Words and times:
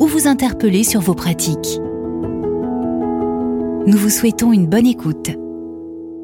ou 0.00 0.06
vous 0.06 0.26
interpeller 0.26 0.82
sur 0.82 1.00
vos 1.00 1.14
pratiques. 1.14 1.78
Nous 3.86 3.98
vous 3.98 4.10
souhaitons 4.10 4.52
une 4.52 4.66
bonne 4.66 4.86
écoute. 4.86 5.30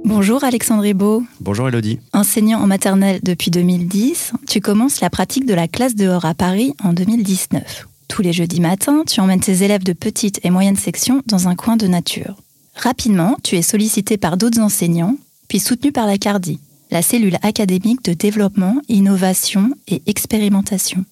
Bonjour 0.05 0.45
Alexandre 0.45 0.91
Beau. 0.93 1.23
Bonjour 1.41 1.69
Elodie. 1.69 2.01
Enseignant 2.13 2.61
en 2.61 2.67
maternelle 2.67 3.21
depuis 3.23 3.51
2010, 3.51 4.33
tu 4.47 4.61
commences 4.61 5.01
la 5.01 5.11
pratique 5.11 5.47
de 5.47 5.55
la 5.55 5.69
classe 5.69 5.95
dehors 5.95 6.25
à 6.25 6.35
Paris 6.35 6.75
en 6.83 6.93
2019. 6.93 7.87
Tous 8.09 8.23
les 8.23 8.33
jeudis 8.33 8.61
matins, 8.61 9.03
tu 9.07 9.21
emmènes 9.21 9.41
tes 9.41 9.63
élèves 9.63 9.85
de 9.85 9.93
petite 9.93 10.41
et 10.43 10.51
moyenne 10.51 10.77
section 10.77 11.23
dans 11.27 11.49
un 11.49 11.55
coin 11.55 11.77
de 11.77 11.87
nature. 11.87 12.37
Rapidement, 12.77 13.37
tu 13.43 13.57
es 13.57 13.63
sollicité 13.63 14.17
par 14.17 14.37
d'autres 14.37 14.61
enseignants, 14.61 15.17
puis 15.49 15.59
soutenu 15.59 15.93
par 15.93 16.07
la 16.07 16.19
CARDI, 16.19 16.61
la 16.91 17.03
cellule 17.03 17.39
académique 17.43 18.05
de 18.05 18.13
développement, 18.13 18.81
innovation 18.89 19.71
et 19.89 20.03
expérimentation. 20.07 21.05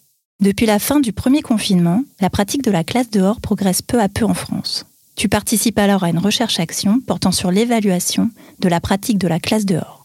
Depuis 0.44 0.66
la 0.66 0.78
fin 0.78 1.00
du 1.00 1.14
premier 1.14 1.40
confinement, 1.40 2.04
la 2.20 2.28
pratique 2.28 2.62
de 2.62 2.70
la 2.70 2.84
classe 2.84 3.08
dehors 3.08 3.40
progresse 3.40 3.80
peu 3.80 3.98
à 3.98 4.10
peu 4.10 4.26
en 4.26 4.34
France. 4.34 4.84
Tu 5.16 5.30
participes 5.30 5.78
alors 5.78 6.04
à 6.04 6.10
une 6.10 6.18
recherche-action 6.18 7.00
portant 7.00 7.32
sur 7.32 7.50
l'évaluation 7.50 8.30
de 8.58 8.68
la 8.68 8.78
pratique 8.78 9.16
de 9.16 9.26
la 9.26 9.40
classe 9.40 9.64
dehors. 9.64 10.04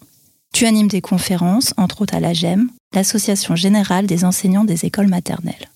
Tu 0.53 0.65
animes 0.65 0.87
des 0.87 1.01
conférences, 1.01 1.73
entre 1.75 2.03
autres 2.03 2.15
à 2.15 2.21
l'AGEM, 2.21 2.69
l'Association 2.93 3.57
générale 3.57 4.07
des 4.07 4.23
enseignants 4.23 4.63
des 4.63 4.85
écoles 4.85 5.09
maternelles. 5.09 5.69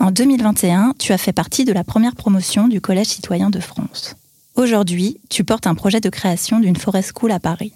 En 0.00 0.10
2021, 0.10 0.94
tu 0.98 1.12
as 1.12 1.18
fait 1.18 1.32
partie 1.32 1.64
de 1.64 1.72
la 1.72 1.84
première 1.84 2.16
promotion 2.16 2.66
du 2.66 2.80
Collège 2.80 3.06
citoyen 3.06 3.50
de 3.50 3.60
France. 3.60 4.16
Aujourd'hui, 4.56 5.20
tu 5.28 5.44
portes 5.44 5.68
un 5.68 5.76
projet 5.76 6.00
de 6.00 6.10
création 6.10 6.58
d'une 6.58 6.74
forêt 6.74 7.04
school 7.04 7.30
à 7.30 7.38
Paris. 7.38 7.72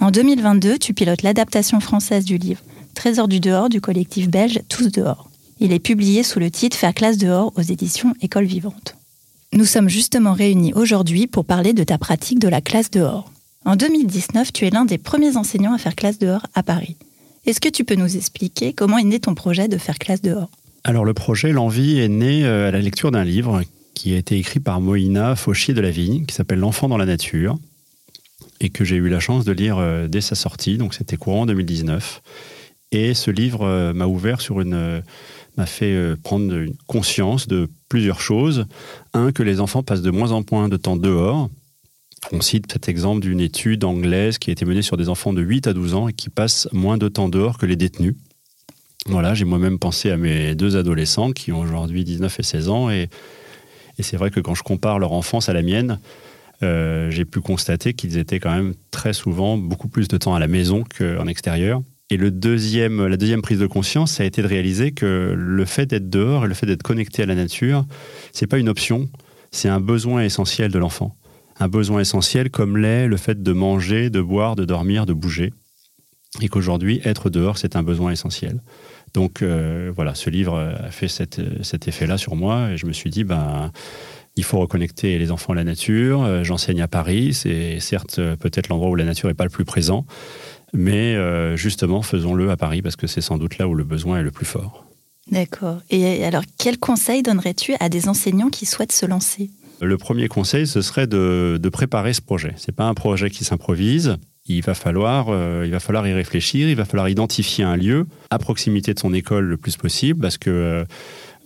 En 0.00 0.10
2022, 0.10 0.78
tu 0.78 0.94
pilotes 0.94 1.20
l'adaptation 1.20 1.80
française 1.80 2.24
du 2.24 2.38
livre 2.38 2.62
Trésor 2.94 3.28
du 3.28 3.40
dehors 3.40 3.68
du 3.68 3.82
collectif 3.82 4.30
belge 4.30 4.58
Tous 4.70 4.90
dehors. 4.90 5.28
Il 5.64 5.72
est 5.72 5.78
publié 5.78 6.24
sous 6.24 6.40
le 6.40 6.50
titre 6.50 6.76
Faire 6.76 6.92
classe 6.92 7.18
dehors 7.18 7.52
aux 7.54 7.62
éditions 7.62 8.16
École 8.20 8.46
vivante. 8.46 8.96
Nous 9.52 9.64
sommes 9.64 9.88
justement 9.88 10.32
réunis 10.32 10.72
aujourd'hui 10.74 11.28
pour 11.28 11.44
parler 11.44 11.72
de 11.72 11.84
ta 11.84 11.98
pratique 11.98 12.40
de 12.40 12.48
la 12.48 12.60
classe 12.60 12.90
dehors. 12.90 13.30
En 13.64 13.76
2019, 13.76 14.52
tu 14.52 14.66
es 14.66 14.70
l'un 14.70 14.84
des 14.84 14.98
premiers 14.98 15.36
enseignants 15.36 15.72
à 15.72 15.78
faire 15.78 15.94
classe 15.94 16.18
dehors 16.18 16.44
à 16.54 16.64
Paris. 16.64 16.96
Est-ce 17.46 17.60
que 17.60 17.68
tu 17.68 17.84
peux 17.84 17.94
nous 17.94 18.16
expliquer 18.16 18.72
comment 18.72 18.98
est 18.98 19.04
né 19.04 19.20
ton 19.20 19.36
projet 19.36 19.68
de 19.68 19.78
faire 19.78 20.00
classe 20.00 20.20
dehors? 20.20 20.50
Alors 20.82 21.04
le 21.04 21.14
projet, 21.14 21.52
l'envie 21.52 22.00
est 22.00 22.08
né 22.08 22.44
euh, 22.44 22.66
à 22.66 22.70
la 22.72 22.80
lecture 22.80 23.12
d'un 23.12 23.22
livre 23.22 23.62
qui 23.94 24.14
a 24.14 24.16
été 24.16 24.36
écrit 24.36 24.58
par 24.58 24.80
Moïna 24.80 25.36
Fauchier 25.36 25.74
de 25.74 25.80
la 25.80 25.92
Vigne, 25.92 26.26
qui 26.26 26.34
s'appelle 26.34 26.58
L'enfant 26.58 26.88
dans 26.88 26.98
la 26.98 27.06
nature, 27.06 27.56
et 28.58 28.70
que 28.70 28.84
j'ai 28.84 28.96
eu 28.96 29.08
la 29.08 29.20
chance 29.20 29.44
de 29.44 29.52
lire 29.52 29.78
euh, 29.78 30.08
dès 30.08 30.22
sa 30.22 30.34
sortie, 30.34 30.76
donc 30.76 30.92
c'était 30.92 31.16
courant 31.16 31.46
2019. 31.46 32.20
Et 32.90 33.14
ce 33.14 33.30
livre 33.30 33.62
euh, 33.62 33.92
m'a 33.92 34.06
ouvert 34.06 34.40
sur 34.40 34.60
une 34.60 35.02
m'a 35.56 35.66
fait 35.66 35.92
euh, 35.92 36.16
prendre 36.22 36.54
une 36.54 36.74
conscience 36.86 37.46
de 37.48 37.68
plusieurs 37.88 38.20
choses. 38.20 38.66
Un, 39.14 39.32
que 39.32 39.42
les 39.42 39.60
enfants 39.60 39.82
passent 39.82 40.02
de 40.02 40.10
moins 40.10 40.32
en 40.32 40.42
moins 40.50 40.68
de 40.68 40.76
temps 40.76 40.96
dehors. 40.96 41.50
On 42.30 42.40
cite 42.40 42.70
cet 42.72 42.88
exemple 42.88 43.20
d'une 43.20 43.40
étude 43.40 43.84
anglaise 43.84 44.38
qui 44.38 44.50
a 44.50 44.52
été 44.52 44.64
menée 44.64 44.82
sur 44.82 44.96
des 44.96 45.08
enfants 45.08 45.32
de 45.32 45.42
8 45.42 45.66
à 45.66 45.72
12 45.72 45.94
ans 45.94 46.08
et 46.08 46.12
qui 46.12 46.28
passent 46.28 46.68
moins 46.72 46.96
de 46.96 47.08
temps 47.08 47.28
dehors 47.28 47.58
que 47.58 47.66
les 47.66 47.76
détenus. 47.76 48.14
Voilà, 49.06 49.34
j'ai 49.34 49.44
moi-même 49.44 49.78
pensé 49.78 50.10
à 50.10 50.16
mes 50.16 50.54
deux 50.54 50.76
adolescents 50.76 51.32
qui 51.32 51.50
ont 51.50 51.60
aujourd'hui 51.60 52.04
19 52.04 52.38
et 52.38 52.42
16 52.42 52.68
ans 52.68 52.90
et, 52.90 53.08
et 53.98 54.02
c'est 54.02 54.16
vrai 54.16 54.30
que 54.30 54.38
quand 54.38 54.54
je 54.54 54.62
compare 54.62 55.00
leur 55.00 55.12
enfance 55.12 55.48
à 55.48 55.52
la 55.52 55.62
mienne, 55.62 55.98
euh, 56.62 57.10
j'ai 57.10 57.24
pu 57.24 57.40
constater 57.40 57.94
qu'ils 57.94 58.16
étaient 58.16 58.38
quand 58.38 58.54
même 58.54 58.74
très 58.92 59.12
souvent 59.12 59.58
beaucoup 59.58 59.88
plus 59.88 60.06
de 60.06 60.16
temps 60.16 60.34
à 60.34 60.38
la 60.38 60.46
maison 60.46 60.84
qu'en 60.96 61.26
extérieur. 61.26 61.82
Et 62.12 62.18
le 62.18 62.30
deuxième, 62.30 63.06
la 63.06 63.16
deuxième 63.16 63.40
prise 63.40 63.58
de 63.58 63.66
conscience, 63.66 64.12
ça 64.12 64.22
a 64.22 64.26
été 64.26 64.42
de 64.42 64.46
réaliser 64.46 64.92
que 64.92 65.34
le 65.34 65.64
fait 65.64 65.86
d'être 65.86 66.10
dehors 66.10 66.44
et 66.44 66.48
le 66.48 66.52
fait 66.52 66.66
d'être 66.66 66.82
connecté 66.82 67.22
à 67.22 67.26
la 67.26 67.34
nature, 67.34 67.86
c'est 68.32 68.46
pas 68.46 68.58
une 68.58 68.68
option, 68.68 69.08
c'est 69.50 69.70
un 69.70 69.80
besoin 69.80 70.22
essentiel 70.22 70.70
de 70.70 70.78
l'enfant. 70.78 71.16
Un 71.58 71.68
besoin 71.68 72.00
essentiel 72.00 72.50
comme 72.50 72.76
l'est 72.76 73.06
le 73.06 73.16
fait 73.16 73.42
de 73.42 73.52
manger, 73.52 74.10
de 74.10 74.20
boire, 74.20 74.56
de 74.56 74.66
dormir, 74.66 75.06
de 75.06 75.14
bouger. 75.14 75.54
Et 76.42 76.48
qu'aujourd'hui, 76.48 77.00
être 77.02 77.30
dehors, 77.30 77.56
c'est 77.56 77.76
un 77.76 77.82
besoin 77.82 78.12
essentiel. 78.12 78.60
Donc 79.14 79.40
euh, 79.40 79.90
voilà, 79.96 80.14
ce 80.14 80.28
livre 80.28 80.58
a 80.58 80.90
fait 80.90 81.08
cet 81.08 81.88
effet-là 81.88 82.18
sur 82.18 82.36
moi 82.36 82.72
et 82.72 82.76
je 82.76 82.84
me 82.84 82.92
suis 82.92 83.08
dit, 83.08 83.24
ben, 83.24 83.72
il 84.36 84.44
faut 84.44 84.58
reconnecter 84.58 85.18
les 85.18 85.30
enfants 85.30 85.54
à 85.54 85.56
la 85.56 85.64
nature. 85.64 86.24
Euh, 86.24 86.44
j'enseigne 86.44 86.82
à 86.82 86.88
Paris, 86.88 87.32
c'est 87.32 87.80
certes 87.80 88.20
peut-être 88.36 88.68
l'endroit 88.68 88.90
où 88.90 88.96
la 88.96 89.04
nature 89.04 89.30
n'est 89.30 89.34
pas 89.34 89.44
le 89.44 89.50
plus 89.50 89.64
présent, 89.64 90.04
mais 90.72 91.16
euh, 91.16 91.56
justement, 91.56 92.02
faisons-le 92.02 92.50
à 92.50 92.56
Paris 92.56 92.82
parce 92.82 92.96
que 92.96 93.06
c'est 93.06 93.20
sans 93.20 93.38
doute 93.38 93.58
là 93.58 93.68
où 93.68 93.74
le 93.74 93.84
besoin 93.84 94.20
est 94.20 94.22
le 94.22 94.30
plus 94.30 94.46
fort. 94.46 94.86
D'accord. 95.30 95.78
Et 95.90 96.24
alors, 96.24 96.42
quel 96.58 96.78
conseil 96.78 97.22
donnerais-tu 97.22 97.74
à 97.78 97.88
des 97.88 98.08
enseignants 98.08 98.48
qui 98.48 98.66
souhaitent 98.66 98.92
se 98.92 99.06
lancer? 99.06 99.50
Le 99.80 99.96
premier 99.96 100.28
conseil, 100.28 100.66
ce 100.66 100.80
serait 100.80 101.06
de, 101.06 101.60
préparer 101.72 102.12
ce 102.12 102.20
projet. 102.20 102.54
Ce 102.56 102.70
n'est 102.70 102.74
pas 102.74 102.84
un 102.84 102.94
projet 102.94 103.30
qui 103.30 103.44
s'improvise. 103.44 104.16
Il 104.46 104.62
va, 104.62 104.74
falloir, 104.74 105.26
euh, 105.28 105.62
il 105.64 105.70
va 105.70 105.78
falloir 105.78 106.06
y 106.06 106.12
réfléchir, 106.12 106.68
il 106.68 106.74
va 106.74 106.84
falloir 106.84 107.08
identifier 107.08 107.64
un 107.64 107.76
lieu 107.76 108.06
à 108.30 108.38
proximité 108.38 108.92
de 108.92 108.98
son 108.98 109.14
école 109.14 109.44
le 109.44 109.56
plus 109.56 109.76
possible 109.76 110.20
parce 110.20 110.36
que 110.36 110.50
euh, 110.50 110.84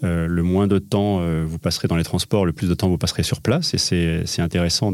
euh, 0.04 0.26
le 0.26 0.42
moins 0.42 0.66
de 0.66 0.78
temps 0.78 1.20
euh, 1.20 1.44
vous 1.46 1.58
passerez 1.58 1.88
dans 1.88 1.96
les 1.96 2.04
transports, 2.04 2.44
le 2.44 2.52
plus 2.52 2.68
de 2.68 2.74
temps 2.74 2.88
vous 2.88 2.98
passerez 2.98 3.22
sur 3.22 3.40
place. 3.40 3.72
Et 3.74 3.78
c'est 3.78 4.42
intéressant 4.42 4.92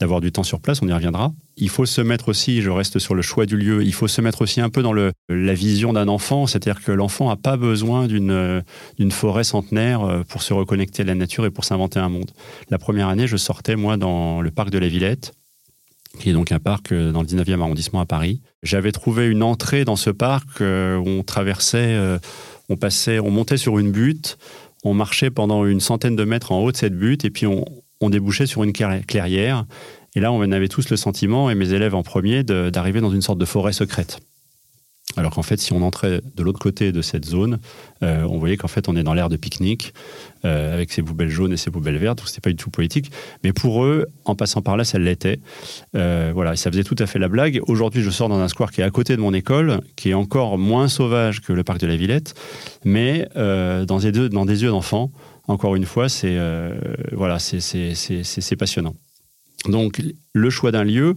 d'avoir 0.00 0.20
du 0.20 0.32
temps 0.32 0.42
sur 0.42 0.60
place, 0.60 0.80
on 0.82 0.88
y 0.88 0.92
reviendra. 0.92 1.32
Il 1.56 1.68
faut 1.68 1.84
se 1.84 2.00
mettre 2.00 2.28
aussi, 2.28 2.62
je 2.62 2.70
reste 2.70 2.98
sur 2.98 3.14
le 3.14 3.20
choix 3.20 3.44
du 3.44 3.56
lieu, 3.56 3.84
il 3.84 3.92
faut 3.92 4.08
se 4.08 4.20
mettre 4.22 4.42
aussi 4.42 4.60
un 4.60 4.70
peu 4.70 4.82
dans 4.82 4.92
le, 4.92 5.12
la 5.28 5.54
vision 5.54 5.92
d'un 5.92 6.08
enfant, 6.08 6.46
c'est-à-dire 6.46 6.82
que 6.82 6.92
l'enfant 6.92 7.28
n'a 7.28 7.36
pas 7.36 7.58
besoin 7.58 8.06
d'une 8.06 8.62
forêt 9.10 9.44
centenaire 9.44 10.02
euh, 10.02 10.22
pour 10.26 10.42
se 10.42 10.54
reconnecter 10.54 11.02
à 11.02 11.06
la 11.06 11.14
nature 11.14 11.44
et 11.44 11.50
pour 11.50 11.64
s'inventer 11.64 11.98
un 11.98 12.08
monde. 12.08 12.30
La 12.70 12.78
première 12.78 13.08
année, 13.08 13.26
je 13.26 13.36
sortais, 13.36 13.76
moi, 13.76 13.98
dans 13.98 14.40
le 14.40 14.50
parc 14.50 14.70
de 14.70 14.78
la 14.78 14.88
Villette, 14.88 15.34
qui 16.18 16.30
est 16.30 16.32
donc 16.34 16.52
un 16.52 16.58
parc 16.58 16.92
dans 16.92 17.22
le 17.22 17.26
19e 17.26 17.60
arrondissement 17.60 18.00
à 18.00 18.06
Paris. 18.06 18.42
J'avais 18.62 18.92
trouvé 18.92 19.28
une 19.28 19.42
entrée 19.42 19.84
dans 19.84 19.96
ce 19.96 20.10
parc 20.10 20.60
où 20.60 21.08
on 21.08 21.22
traversait 21.22 22.18
on 22.72 22.76
passait, 22.76 23.18
on 23.18 23.30
montait 23.30 23.58
sur 23.58 23.78
une 23.78 23.92
butte, 23.92 24.38
on 24.82 24.94
marchait 24.94 25.30
pendant 25.30 25.64
une 25.66 25.80
centaine 25.80 26.16
de 26.16 26.24
mètres 26.24 26.52
en 26.52 26.60
haut 26.60 26.72
de 26.72 26.76
cette 26.76 26.96
butte, 26.96 27.24
et 27.24 27.30
puis 27.30 27.46
on, 27.46 27.64
débouchait 28.10 28.46
sur 28.46 28.64
une 28.64 28.72
clairière. 28.72 29.64
Et 30.16 30.20
là, 30.20 30.32
on 30.32 30.40
avait 30.50 30.68
tous 30.68 30.90
le 30.90 30.96
sentiment, 30.96 31.50
et 31.50 31.54
mes 31.54 31.72
élèves 31.72 31.94
en 31.94 32.02
premier, 32.02 32.42
d'arriver 32.42 33.00
dans 33.00 33.12
une 33.12 33.22
sorte 33.22 33.38
de 33.38 33.44
forêt 33.44 33.72
secrète. 33.72 34.18
Alors 35.16 35.34
qu'en 35.34 35.42
fait, 35.42 35.60
si 35.60 35.72
on 35.72 35.82
entrait 35.82 36.20
de 36.36 36.42
l'autre 36.42 36.58
côté 36.58 36.92
de 36.92 37.02
cette 37.02 37.24
zone, 37.24 37.58
euh, 38.02 38.22
on 38.22 38.38
voyait 38.38 38.56
qu'en 38.56 38.68
fait, 38.68 38.88
on 38.88 38.96
est 38.96 39.02
dans 39.02 39.14
l'air 39.14 39.28
de 39.28 39.36
pique-nique, 39.36 39.94
euh, 40.44 40.72
avec 40.72 40.92
ses 40.92 41.02
poubelles 41.02 41.28
jaunes 41.28 41.52
et 41.52 41.56
ses 41.56 41.70
poubelles 41.70 41.98
vertes, 41.98 42.18
donc 42.18 42.28
c'était 42.28 42.40
pas 42.40 42.50
du 42.50 42.56
tout 42.56 42.70
politique. 42.70 43.10
Mais 43.44 43.52
pour 43.52 43.84
eux, 43.84 44.06
en 44.24 44.34
passant 44.34 44.62
par 44.62 44.76
là, 44.76 44.84
ça 44.84 44.98
l'était. 44.98 45.40
Euh, 45.96 46.32
voilà, 46.34 46.56
ça 46.56 46.70
faisait 46.70 46.84
tout 46.84 46.96
à 46.98 47.06
fait 47.06 47.18
la 47.18 47.28
blague. 47.28 47.60
Aujourd'hui, 47.66 48.02
je 48.02 48.10
sors 48.10 48.28
dans 48.28 48.38
un 48.38 48.48
square 48.48 48.70
qui 48.72 48.80
est 48.80 48.84
à 48.84 48.90
côté 48.90 49.16
de 49.16 49.20
mon 49.20 49.34
école, 49.34 49.80
qui 49.96 50.10
est 50.10 50.14
encore 50.14 50.58
moins 50.58 50.88
sauvage 50.88 51.40
que 51.40 51.52
le 51.52 51.64
parc 51.64 51.80
de 51.80 51.86
la 51.86 51.96
Villette, 51.96 52.34
mais 52.84 53.28
dans 53.34 53.98
des, 53.98 54.28
dans 54.28 54.44
des 54.44 54.62
yeux 54.62 54.70
d'enfants, 54.70 55.10
encore 55.48 55.76
une 55.76 55.84
fois, 55.84 56.08
c'est 56.08 56.38
voilà, 57.12 57.38
c'est 57.38 58.56
passionnant. 58.58 58.94
Donc, 59.68 60.02
le 60.32 60.50
choix 60.50 60.72
d'un 60.72 60.84
lieu, 60.84 61.16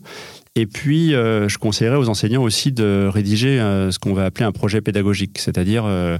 et 0.58 0.68
puis, 0.68 1.14
euh, 1.14 1.50
je 1.50 1.58
conseillerais 1.58 1.98
aux 1.98 2.08
enseignants 2.08 2.42
aussi 2.42 2.72
de 2.72 3.10
rédiger 3.12 3.60
euh, 3.60 3.92
ce 3.92 4.00
qu'on 4.00 4.14
va 4.14 4.24
appeler 4.24 4.46
un 4.46 4.54
projet 4.54 4.80
pédagogique, 4.80 5.38
c'est-à-dire 5.38 5.84
euh, 5.86 6.18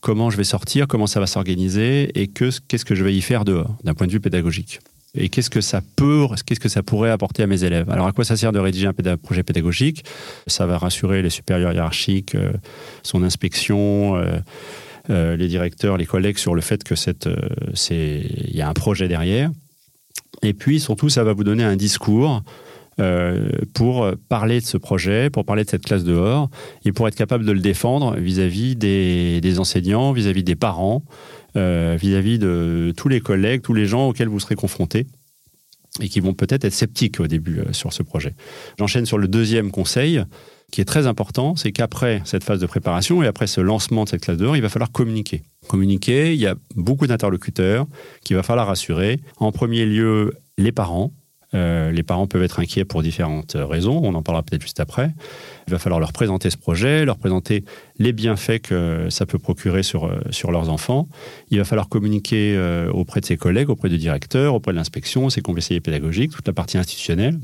comment 0.00 0.30
je 0.30 0.38
vais 0.38 0.44
sortir, 0.44 0.88
comment 0.88 1.06
ça 1.06 1.20
va 1.20 1.26
s'organiser 1.26 2.10
et 2.18 2.28
qu'est-ce 2.28 2.84
que 2.84 2.94
je 2.94 3.04
vais 3.04 3.14
y 3.14 3.20
faire 3.20 3.44
dehors, 3.44 3.76
d'un 3.84 3.92
point 3.92 4.06
de 4.06 4.12
vue 4.12 4.20
pédagogique. 4.20 4.80
Et 5.16 5.28
qu'est-ce 5.28 5.50
que 5.50 5.60
ça 5.60 5.82
peut, 5.96 6.26
qu'est-ce 6.46 6.60
que 6.60 6.70
ça 6.70 6.82
pourrait 6.82 7.10
apporter 7.10 7.42
à 7.42 7.46
mes 7.46 7.62
élèves 7.62 7.88
Alors, 7.90 8.06
à 8.06 8.12
quoi 8.12 8.24
ça 8.24 8.36
sert 8.36 8.52
de 8.52 8.58
rédiger 8.58 8.86
un 8.88 9.16
projet 9.16 9.42
pédagogique? 9.42 10.04
Ça 10.46 10.66
va 10.66 10.78
rassurer 10.78 11.22
les 11.22 11.30
supérieurs 11.30 11.72
hiérarchiques, 11.72 12.36
son 13.04 13.22
inspection, 13.22 14.20
les 15.08 15.46
directeurs, 15.46 15.98
les 15.98 16.06
collègues 16.06 16.38
sur 16.38 16.56
le 16.56 16.62
fait 16.62 16.82
que 16.82 16.96
c'est, 16.96 17.14
il 17.94 18.56
y 18.56 18.60
a 18.60 18.68
un 18.68 18.72
projet 18.72 19.06
derrière. 19.06 19.52
Et 20.42 20.52
puis, 20.52 20.80
surtout, 20.80 21.08
ça 21.08 21.22
va 21.22 21.32
vous 21.32 21.44
donner 21.44 21.62
un 21.62 21.76
discours 21.76 22.42
euh, 23.00 23.48
pour 23.72 24.08
parler 24.28 24.60
de 24.60 24.64
ce 24.64 24.76
projet, 24.76 25.30
pour 25.30 25.44
parler 25.44 25.64
de 25.64 25.70
cette 25.70 25.84
classe 25.84 26.04
dehors, 26.04 26.48
et 26.84 26.92
pour 26.92 27.08
être 27.08 27.16
capable 27.16 27.44
de 27.44 27.52
le 27.52 27.60
défendre 27.60 28.16
vis-à-vis 28.16 28.76
des, 28.76 29.58
enseignants, 29.58 30.12
vis-à-vis 30.12 30.44
des 30.44 30.56
parents, 30.56 31.02
euh, 31.56 31.96
vis-à-vis 32.00 32.38
de 32.38 32.92
tous 32.96 33.08
les 33.08 33.20
collègues, 33.20 33.62
tous 33.62 33.74
les 33.74 33.86
gens 33.86 34.08
auxquels 34.08 34.28
vous 34.28 34.40
serez 34.40 34.54
confrontés 34.54 35.06
et 36.00 36.08
qui 36.08 36.18
vont 36.20 36.34
peut-être 36.34 36.64
être 36.64 36.72
sceptiques 36.72 37.20
au 37.20 37.26
début 37.26 37.60
euh, 37.60 37.72
sur 37.72 37.92
ce 37.92 38.02
projet. 38.02 38.34
J'enchaîne 38.78 39.06
sur 39.06 39.18
le 39.18 39.28
deuxième 39.28 39.70
conseil 39.70 40.22
qui 40.72 40.80
est 40.80 40.84
très 40.84 41.06
important, 41.06 41.54
c'est 41.54 41.70
qu'après 41.70 42.20
cette 42.24 42.42
phase 42.42 42.58
de 42.58 42.66
préparation 42.66 43.22
et 43.22 43.28
après 43.28 43.46
ce 43.46 43.60
lancement 43.60 44.04
de 44.04 44.08
cette 44.08 44.22
classe 44.22 44.38
dehors, 44.38 44.56
il 44.56 44.62
va 44.62 44.68
falloir 44.68 44.90
communiquer. 44.90 45.42
Communiquer, 45.68 46.34
il 46.34 46.40
y 46.40 46.46
a 46.46 46.56
beaucoup 46.74 47.06
d'interlocuteurs 47.06 47.86
qu'il 48.24 48.34
va 48.34 48.42
falloir 48.42 48.66
rassurer. 48.66 49.20
En 49.36 49.52
premier 49.52 49.86
lieu, 49.86 50.32
les 50.58 50.72
parents, 50.72 51.12
euh, 51.54 51.92
les 51.92 52.02
parents 52.02 52.26
peuvent 52.26 52.42
être 52.42 52.60
inquiets 52.60 52.84
pour 52.84 53.02
différentes 53.02 53.56
raisons, 53.58 54.00
on 54.02 54.14
en 54.14 54.22
parlera 54.22 54.42
peut-être 54.42 54.62
juste 54.62 54.80
après. 54.80 55.10
Il 55.66 55.70
va 55.70 55.78
falloir 55.78 56.00
leur 56.00 56.12
présenter 56.12 56.50
ce 56.50 56.56
projet, 56.56 57.04
leur 57.04 57.16
présenter 57.16 57.64
les 57.98 58.12
bienfaits 58.12 58.60
que 58.62 59.08
ça 59.10 59.24
peut 59.26 59.38
procurer 59.38 59.82
sur, 59.82 60.06
euh, 60.06 60.20
sur 60.30 60.50
leurs 60.50 60.68
enfants. 60.68 61.08
Il 61.50 61.58
va 61.58 61.64
falloir 61.64 61.88
communiquer 61.88 62.54
euh, 62.56 62.90
auprès 62.90 63.20
de 63.20 63.26
ses 63.26 63.36
collègues, 63.36 63.70
auprès 63.70 63.88
du 63.88 63.98
directeur, 63.98 64.54
auprès 64.54 64.72
de 64.72 64.76
l'inspection, 64.76 65.30
ses 65.30 65.42
conseillers 65.42 65.80
pédagogiques, 65.80 66.32
toute 66.32 66.46
la 66.46 66.52
partie 66.52 66.78
institutionnelle. 66.78 67.38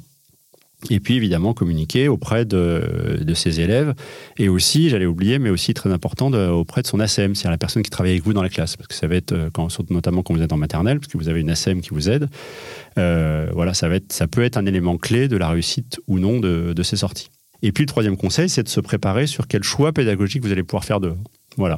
Et 0.88 0.98
puis 0.98 1.16
évidemment 1.16 1.52
communiquer 1.52 2.08
auprès 2.08 2.46
de, 2.46 3.20
de 3.20 3.34
ses 3.34 3.60
élèves 3.60 3.94
et 4.38 4.48
aussi, 4.48 4.88
j'allais 4.88 5.06
oublier, 5.06 5.38
mais 5.38 5.50
aussi 5.50 5.74
très 5.74 5.92
important, 5.92 6.32
auprès 6.32 6.80
de 6.82 6.86
son 6.86 7.00
ASM, 7.00 7.34
c'est-à-dire 7.34 7.50
la 7.50 7.58
personne 7.58 7.82
qui 7.82 7.90
travaille 7.90 8.12
avec 8.12 8.24
vous 8.24 8.32
dans 8.32 8.42
la 8.42 8.48
classe, 8.48 8.76
parce 8.76 8.86
que 8.88 8.94
ça 8.94 9.06
va 9.06 9.16
être, 9.16 9.32
euh, 9.32 9.50
quand, 9.52 9.68
notamment 9.90 10.22
quand 10.22 10.34
vous 10.34 10.42
êtes 10.42 10.52
en 10.52 10.56
maternelle, 10.56 10.98
parce 11.00 11.12
que 11.12 11.18
vous 11.18 11.28
avez 11.28 11.40
une 11.40 11.50
ASM 11.50 11.80
qui 11.80 11.90
vous 11.90 12.08
aide, 12.08 12.28
euh, 12.96 13.50
voilà, 13.52 13.74
ça, 13.74 13.88
va 13.88 13.96
être, 13.96 14.12
ça 14.12 14.26
peut 14.26 14.42
être 14.42 14.56
un 14.56 14.64
élément 14.66 14.96
clé 14.96 15.28
de 15.28 15.36
la 15.36 15.50
réussite 15.50 16.00
ou 16.06 16.18
non 16.18 16.40
de, 16.40 16.72
de 16.72 16.82
ces 16.82 16.96
sorties. 16.96 17.28
Et 17.62 17.72
puis 17.72 17.84
le 17.84 17.88
troisième 17.88 18.16
conseil, 18.16 18.48
c'est 18.48 18.62
de 18.62 18.68
se 18.68 18.80
préparer 18.80 19.26
sur 19.26 19.46
quel 19.46 19.62
choix 19.62 19.92
pédagogique 19.92 20.42
vous 20.42 20.52
allez 20.52 20.62
pouvoir 20.62 20.84
faire 20.84 21.00
dehors. 21.00 21.18
Voilà. 21.56 21.76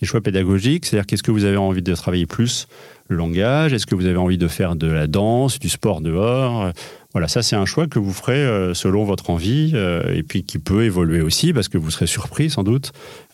Les 0.00 0.06
choix 0.06 0.20
pédagogiques, 0.20 0.86
c'est-à-dire 0.86 1.06
qu'est-ce 1.06 1.22
que 1.22 1.30
vous 1.30 1.44
avez 1.44 1.56
envie 1.56 1.82
de 1.82 1.94
travailler 1.94 2.26
plus 2.26 2.66
le 3.10 3.16
langage 3.16 3.72
Est-ce 3.72 3.86
que 3.86 3.94
vous 3.94 4.06
avez 4.06 4.16
envie 4.16 4.38
de 4.38 4.48
faire 4.48 4.76
de 4.76 4.86
la 4.86 5.06
danse, 5.06 5.58
du 5.58 5.68
sport 5.68 6.00
dehors? 6.00 6.72
Voilà, 7.12 7.26
ça 7.26 7.42
c'est 7.42 7.56
un 7.56 7.66
choix 7.66 7.88
que 7.88 7.98
vous 7.98 8.12
ferez 8.12 8.36
euh, 8.36 8.72
selon 8.72 9.04
votre 9.04 9.30
envie 9.30 9.72
euh, 9.74 10.14
et 10.14 10.22
puis 10.22 10.44
qui 10.44 10.58
peut 10.58 10.84
évoluer 10.84 11.20
aussi 11.20 11.52
parce 11.52 11.68
que 11.68 11.76
vous 11.76 11.90
serez 11.90 12.06
surpris 12.06 12.50
sans 12.50 12.62
doute 12.62 12.92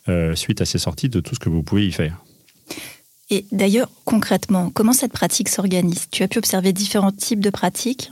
euh, 0.09 0.33
suite 0.35 0.61
à 0.61 0.65
ces 0.65 0.79
sorties 0.79 1.09
de 1.09 1.19
tout 1.19 1.35
ce 1.35 1.39
que 1.39 1.49
vous 1.49 1.61
pouvez 1.61 1.85
y 1.85 1.91
faire. 1.91 2.17
Et 3.29 3.45
d'ailleurs, 3.51 3.89
concrètement, 4.03 4.71
comment 4.71 4.93
cette 4.93 5.11
pratique 5.11 5.49
s'organise? 5.49 6.07
Tu 6.11 6.23
as 6.23 6.27
pu 6.27 6.39
observer 6.39 6.73
différents 6.73 7.11
types 7.11 7.41
de 7.41 7.49
pratiques? 7.49 8.09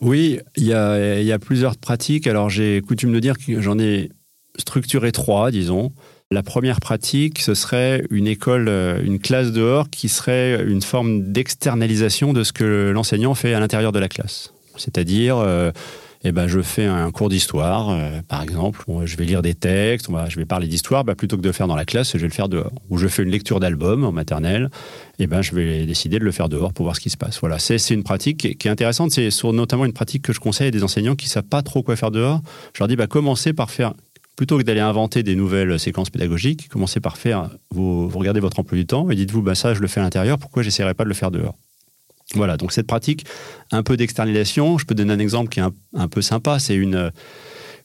Oui, 0.00 0.38
il 0.56 0.64
y 0.64 0.74
a, 0.74 1.20
y 1.20 1.32
a, 1.32 1.38
plusieurs 1.38 1.76
pratiques. 1.76 2.26
Alors 2.26 2.48
j'ai 2.48 2.80
coutume 2.82 3.12
de 3.12 3.20
dire 3.20 3.36
que 3.36 3.60
j'en 3.60 3.78
ai 3.78 4.10
structuré 4.56 5.10
trois, 5.12 5.50
disons. 5.50 5.92
La 6.32 6.44
première 6.44 6.78
pratique, 6.78 7.40
ce 7.40 7.54
serait 7.54 8.04
une 8.08 8.28
école, 8.28 8.68
une 9.04 9.18
classe 9.18 9.50
dehors 9.50 9.90
qui 9.90 10.08
serait 10.08 10.62
une 10.64 10.80
forme 10.80 11.32
d'externalisation 11.32 12.32
de 12.32 12.44
ce 12.44 12.52
que 12.52 12.92
l'enseignant 12.94 13.34
fait 13.34 13.52
à 13.52 13.58
l'intérieur 13.58 13.90
de 13.90 13.98
la 13.98 14.08
classe. 14.08 14.52
C'est-à-dire, 14.76 15.38
euh, 15.38 15.72
eh 16.22 16.30
ben, 16.30 16.46
je 16.46 16.62
fais 16.62 16.84
un 16.84 17.10
cours 17.10 17.30
d'histoire, 17.30 17.90
euh, 17.90 18.20
par 18.28 18.44
exemple, 18.44 18.84
je 19.06 19.16
vais 19.16 19.24
lire 19.24 19.42
des 19.42 19.54
textes, 19.54 20.06
je 20.28 20.36
vais 20.36 20.44
parler 20.44 20.68
d'histoire, 20.68 21.02
bah, 21.02 21.16
plutôt 21.16 21.36
que 21.36 21.42
de 21.42 21.48
le 21.48 21.52
faire 21.52 21.66
dans 21.66 21.74
la 21.74 21.84
classe, 21.84 22.12
je 22.12 22.18
vais 22.18 22.28
le 22.28 22.32
faire 22.32 22.48
dehors. 22.48 22.70
Ou 22.90 22.98
je 22.98 23.08
fais 23.08 23.24
une 23.24 23.30
lecture 23.30 23.58
d'album 23.58 24.04
en 24.04 24.12
maternelle, 24.12 24.70
eh 25.18 25.26
ben, 25.26 25.42
je 25.42 25.52
vais 25.56 25.84
décider 25.84 26.20
de 26.20 26.24
le 26.24 26.30
faire 26.30 26.48
dehors 26.48 26.72
pour 26.72 26.84
voir 26.84 26.94
ce 26.94 27.00
qui 27.00 27.10
se 27.10 27.16
passe. 27.16 27.40
Voilà, 27.40 27.58
c'est 27.58 27.76
une 27.90 28.04
pratique 28.04 28.56
qui 28.56 28.68
est, 28.68 28.70
intéressante, 28.70 29.10
c'est 29.10 29.30
notamment 29.46 29.84
une 29.84 29.92
pratique 29.92 30.22
que 30.22 30.32
je 30.32 30.38
conseille 30.38 30.68
à 30.68 30.70
des 30.70 30.84
enseignants 30.84 31.16
qui 31.16 31.26
ne 31.26 31.30
savent 31.30 31.42
pas 31.42 31.62
trop 31.62 31.82
quoi 31.82 31.96
faire 31.96 32.12
dehors. 32.12 32.40
Je 32.72 32.78
leur 32.78 32.86
dis, 32.86 32.94
bah, 32.94 33.08
commencez 33.08 33.52
par 33.52 33.72
faire 33.72 33.94
plutôt 34.40 34.56
que 34.56 34.62
d'aller 34.62 34.80
inventer 34.80 35.22
des 35.22 35.36
nouvelles 35.36 35.78
séquences 35.78 36.08
pédagogiques, 36.08 36.70
commencez 36.70 36.98
par 36.98 37.18
faire, 37.18 37.50
vous, 37.72 38.08
regardez 38.08 38.40
votre 38.40 38.58
emploi 38.58 38.78
du 38.78 38.86
temps 38.86 39.10
et 39.10 39.14
dites-vous, 39.14 39.42
bah, 39.42 39.54
ça, 39.54 39.74
je 39.74 39.80
le 39.80 39.86
fais 39.86 40.00
à 40.00 40.02
l'intérieur, 40.02 40.38
pourquoi 40.38 40.62
j'essaierai 40.62 40.94
pas 40.94 41.04
de 41.04 41.10
le 41.10 41.14
faire 41.14 41.30
dehors? 41.30 41.58
Voilà, 42.34 42.56
donc 42.56 42.72
cette 42.72 42.86
pratique, 42.86 43.26
un 43.70 43.82
peu 43.82 43.98
d'externalisation, 43.98 44.78
je 44.78 44.86
peux 44.86 44.94
donner 44.94 45.12
un 45.12 45.18
exemple 45.18 45.50
qui 45.50 45.60
est 45.60 45.64
un, 45.94 46.08
peu 46.08 46.22
sympa, 46.22 46.58
c'est 46.58 46.74
une, 46.74 47.12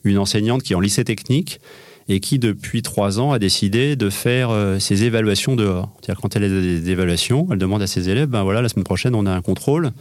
une 0.06 0.18
enseignante 0.18 0.64
qui 0.64 0.72
est 0.72 0.78
en 0.78 0.80
lycée 0.80 1.04
technique 1.04 1.60
et 2.08 2.20
qui, 2.20 2.38
depuis 2.38 2.82
trois 2.84 3.20
ans, 3.20 3.32
a 3.32 3.40
décidé 3.40 3.96
de 3.96 4.10
faire 4.10 4.52
euh, 4.52 4.78
ses 4.78 5.04
évaluations 5.04 5.56
dehors. 5.56 5.90
C'est-à-dire, 6.00 6.22
quand 6.22 6.36
elle 6.36 6.44
a 6.44 6.50
des 6.50 6.90
évaluations, 6.90 7.48
elle 7.52 7.58
demande 7.58 7.82
à 7.82 7.88
ses 7.88 8.10
élèves, 8.10 8.30
ben 8.30 8.44
voilà, 8.44 8.62
la 8.62 8.70
semaine 8.70 8.84
prochaine, 8.84 9.16
on 9.16 9.26
a 9.26 9.32
un 9.32 9.42
contrôle, 9.42 9.92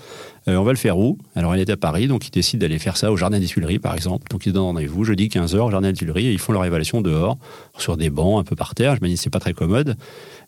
euh, 0.49 0.57
on 0.57 0.65
va 0.65 0.73
le 0.73 0.79
faire 0.79 0.99
où? 0.99 1.17
Alors, 1.35 1.55
elle 1.55 1.61
est 1.61 1.71
à 1.71 1.79
Paris, 1.79 2.07
donc 2.07 2.29
ils 2.29 2.31
décident 2.31 2.61
d'aller 2.61 2.79
faire 2.79 2.99
ça 2.99 3.11
au 3.11 3.17
Jardin 3.17 3.41
des 3.41 3.47
Tuileries, 3.47 3.79
par 3.79 3.95
exemple. 3.95 4.29
Donc, 4.31 4.45
ils 4.45 4.53
donnent 4.53 4.65
rendez-vous, 4.65 5.05
jeudi 5.05 5.29
15h, 5.29 5.59
au 5.59 5.71
Jardin 5.71 5.91
des 5.91 5.97
Tuileries, 5.97 6.27
et 6.27 6.33
ils 6.33 6.39
font 6.39 6.53
leur 6.53 6.65
évaluation 6.65 7.01
dehors, 7.01 7.39
sur 7.79 7.97
des 7.97 8.11
bancs, 8.11 8.39
un 8.39 8.45
peu 8.45 8.57
par 8.57 8.75
terre. 8.75 8.97
Je 8.97 9.01
me 9.03 9.09
dis, 9.09 9.17
c'est 9.17 9.31
pas 9.31 9.41
très 9.41 9.55
commode, 9.55 9.97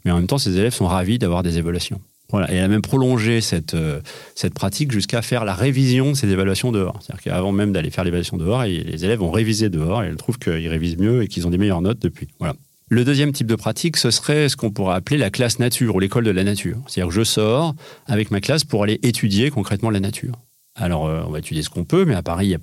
mais 0.05 0.11
en 0.11 0.17
même 0.17 0.27
temps, 0.27 0.39
ces 0.39 0.59
élèves 0.59 0.75
sont 0.75 0.87
ravis 0.87 1.19
d'avoir 1.19 1.43
des 1.43 1.57
évaluations. 1.57 2.01
Et 2.49 2.57
elle 2.57 2.65
a 2.65 2.69
même 2.69 2.83
prolongé 2.83 3.41
cette, 3.41 3.75
euh, 3.75 4.01
cette 4.35 4.55
pratique 4.55 4.91
jusqu'à 4.91 5.23
faire 5.23 5.45
la 5.45 5.55
révision 5.55 6.11
de 6.11 6.17
ces 6.17 6.29
évaluations 6.29 6.73
dehors. 6.73 6.99
C'est-à-dire 7.01 7.23
qu'avant 7.23 7.53
même 7.53 7.73
d'aller 7.73 7.91
faire 7.91 8.05
l'évaluation 8.05 8.37
dehors, 8.37 8.65
les 8.65 9.05
élèves 9.05 9.23
ont 9.23 9.31
révisé 9.31 9.69
dehors 9.69 10.03
et 10.03 10.09
elle 10.09 10.17
trouve 10.17 10.39
qu'ils 10.39 10.69
révisent 10.69 10.99
mieux 10.99 11.23
et 11.23 11.29
qu'ils 11.29 11.47
ont 11.47 11.51
des 11.51 11.59
meilleures 11.59 11.83
notes 11.83 12.01
depuis. 12.01 12.29
Voilà. 12.39 12.57
Le 12.89 13.05
deuxième 13.05 13.33
type 13.33 13.47
de 13.47 13.57
pratique, 13.57 13.97
ce 13.97 14.11
serait 14.11 14.49
ce 14.49 14.57
qu'on 14.57 14.71
pourrait 14.71 14.95
appeler 14.95 15.19
la 15.19 15.31
classe 15.31 15.59
nature 15.59 15.95
ou 15.97 16.01
l'école 16.01 16.25
de 16.25 16.31
la 16.31 16.45
nature. 16.45 16.79
C'est-à-dire 16.87 17.09
que 17.09 17.15
je 17.15 17.25
sors 17.25 17.75
avec 18.07 18.31
ma 18.31 18.41
classe 18.41 18.65
pour 18.65 18.83
aller 18.83 19.01
étudier 19.03 19.51
concrètement 19.51 19.91
la 19.91 20.01
nature. 20.01 20.35
Alors, 20.75 21.07
euh, 21.07 21.23
on 21.27 21.31
va 21.31 21.39
étudier 21.39 21.63
ce 21.63 21.71
qu'on 21.71 21.85
peut, 21.85 22.05
mais 22.05 22.15
à 22.15 22.23
Paris, 22.23 22.55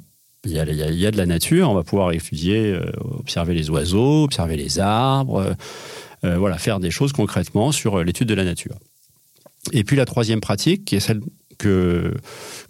il 0.46 0.52
y, 0.52 0.60
a, 0.60 0.66
de 1.12 1.18
la 1.18 1.26
nature. 1.26 1.70
On 1.70 1.74
va 1.74 1.84
pouvoir 1.84 2.12
étudier, 2.12 2.74
euh, 2.74 2.86
observer 3.20 3.54
les 3.54 3.70
oiseaux, 3.70 4.26
observer 4.26 4.56
les 4.58 4.80
arbres, 4.80 5.56
voilà, 6.22 6.58
faire 6.58 6.80
des 6.80 6.90
choses 6.90 7.12
concrètement 7.12 7.74
sur 7.74 8.02
l'étude 8.02 8.30
de 8.30 8.34
la 8.34 8.46
nature. 8.46 8.76
Et 9.72 9.84
puis 9.84 9.96
la 9.96 10.06
troisième 10.06 10.42
pratique, 10.42 10.86
qui 10.86 10.96
est 10.96 11.00
celle 11.00 11.22
que, 11.58 12.14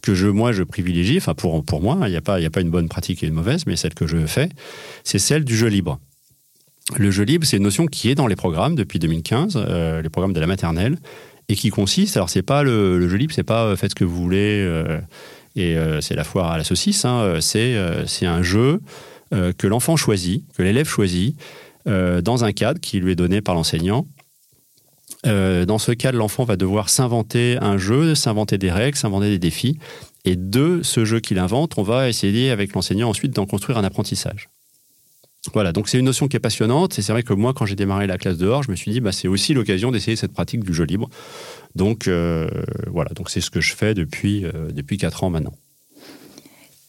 que 0.02 0.14
je, 0.14 0.28
moi, 0.28 0.52
je 0.52 0.64
privilégie, 0.64 1.18
enfin 1.18 1.34
pour, 1.34 1.64
pour 1.64 1.82
moi, 1.82 1.98
il 2.04 2.12
n'y 2.12 2.16
a, 2.16 2.22
pas, 2.22 2.36
a 2.36 2.50
pas 2.50 2.62
une 2.62 2.70
bonne 2.70 2.90
pratique 2.90 3.24
et 3.24 3.28
une 3.28 3.34
mauvaise, 3.34 3.66
mais 3.66 3.76
celle 3.76 3.94
que 3.94 4.08
je 4.08 4.26
fais, 4.28 4.50
c'est 5.04 5.20
celle 5.20 5.44
du 5.44 5.56
jeu 5.56 5.68
libre. 5.68 6.00
Le 6.98 7.12
jeu 7.12 7.24
libre, 7.24 7.46
c'est 7.46 7.58
une 7.58 7.64
notion 7.64 7.86
qui 7.86 8.10
est 8.10 8.16
dans 8.16 8.28
les 8.28 8.36
programmes 8.36 8.76
depuis 8.76 9.00
2015, 9.00 9.54
euh, 9.56 10.02
les 10.02 10.10
programmes 10.10 10.34
de 10.34 10.40
la 10.40 10.48
maternelle, 10.48 10.98
et 11.50 11.56
qui 11.56 11.70
consiste, 11.70 12.18
alors 12.18 12.30
c'est 12.30 12.42
pas 12.42 12.64
le, 12.64 13.08
jeu 13.08 13.18
libre, 13.18 13.34
c'est 13.34 13.44
pas 13.44 13.66
euh, 13.66 13.76
faites 13.76 13.92
ce 13.92 13.96
que 13.96 14.04
vous 14.04 14.16
voulez, 14.16 14.64
euh, 14.66 15.00
et 15.56 15.76
c'est 16.02 16.16
la 16.16 16.24
foire 16.24 16.52
à 16.52 16.58
la 16.58 16.64
saucisse, 16.64 17.06
hein, 17.06 17.38
c'est 17.40 17.76
un 18.26 18.42
jeu 18.42 18.82
que 19.32 19.68
l'enfant 19.68 19.96
choisit, 19.96 20.44
que 20.58 20.64
l'élève 20.64 20.88
choisit, 20.88 21.38
dans 21.86 22.44
un 22.44 22.52
cadre 22.54 22.80
qui 22.80 23.00
lui 23.00 23.12
est 23.12 23.16
donné 23.16 23.40
par 23.40 23.54
l'enseignant, 23.54 24.08
euh, 25.26 25.66
dans 25.66 25.78
ce 25.78 25.92
cas, 25.92 26.12
l'enfant 26.12 26.44
va 26.44 26.58
devoir 26.58 26.90
s'inventer 26.90 27.58
un 27.62 27.78
jeu, 27.78 28.16
s'inventer 28.16 28.58
des 28.58 28.72
règles, 28.72 28.98
s'inventer 28.98 29.30
des 29.30 29.40
défis. 29.40 29.78
Et 30.26 30.36
de 30.36 30.82
ce 30.84 31.06
jeu 31.06 31.20
qu'il 31.20 31.40
invente, 31.40 31.78
on 31.78 31.84
va 31.84 32.10
essayer 32.10 32.52
avec 32.52 32.74
l'enseignant 32.74 33.10
ensuite 33.10 33.34
d'en 33.34 33.46
construire 33.46 33.78
un 33.78 33.84
apprentissage. 33.84 34.50
Voilà, 35.54 35.74
donc 35.74 35.90
c'est 35.90 36.00
une 36.00 36.06
notion 36.06 36.30
qui 36.30 36.38
est 36.38 36.40
passionnante. 36.40 36.98
Et 36.98 37.02
c'est 37.02 37.12
vrai 37.12 37.24
que 37.24 37.34
moi, 37.34 37.54
quand 37.54 37.66
j'ai 37.66 37.76
démarré 37.76 38.08
la 38.08 38.18
classe 38.18 38.38
dehors, 38.38 38.64
je 38.64 38.72
me 38.72 38.76
suis 38.76 38.92
dit, 38.92 39.02
bah, 39.02 39.12
c'est 39.12 39.28
aussi 39.28 39.54
l'occasion 39.54 39.92
d'essayer 39.92 40.16
cette 40.16 40.32
pratique 40.32 40.64
du 40.64 40.74
jeu 40.74 40.86
libre. 40.86 41.10
Donc 41.76 42.08
euh, 42.08 42.48
voilà, 42.88 43.12
donc 43.12 43.30
c'est 43.30 43.42
ce 43.42 43.50
que 43.50 43.60
je 43.60 43.76
fais 43.76 43.94
depuis, 43.94 44.46
euh, 44.46 44.72
depuis 44.72 44.98
4 44.98 45.26
ans 45.26 45.30
maintenant. 45.30 45.54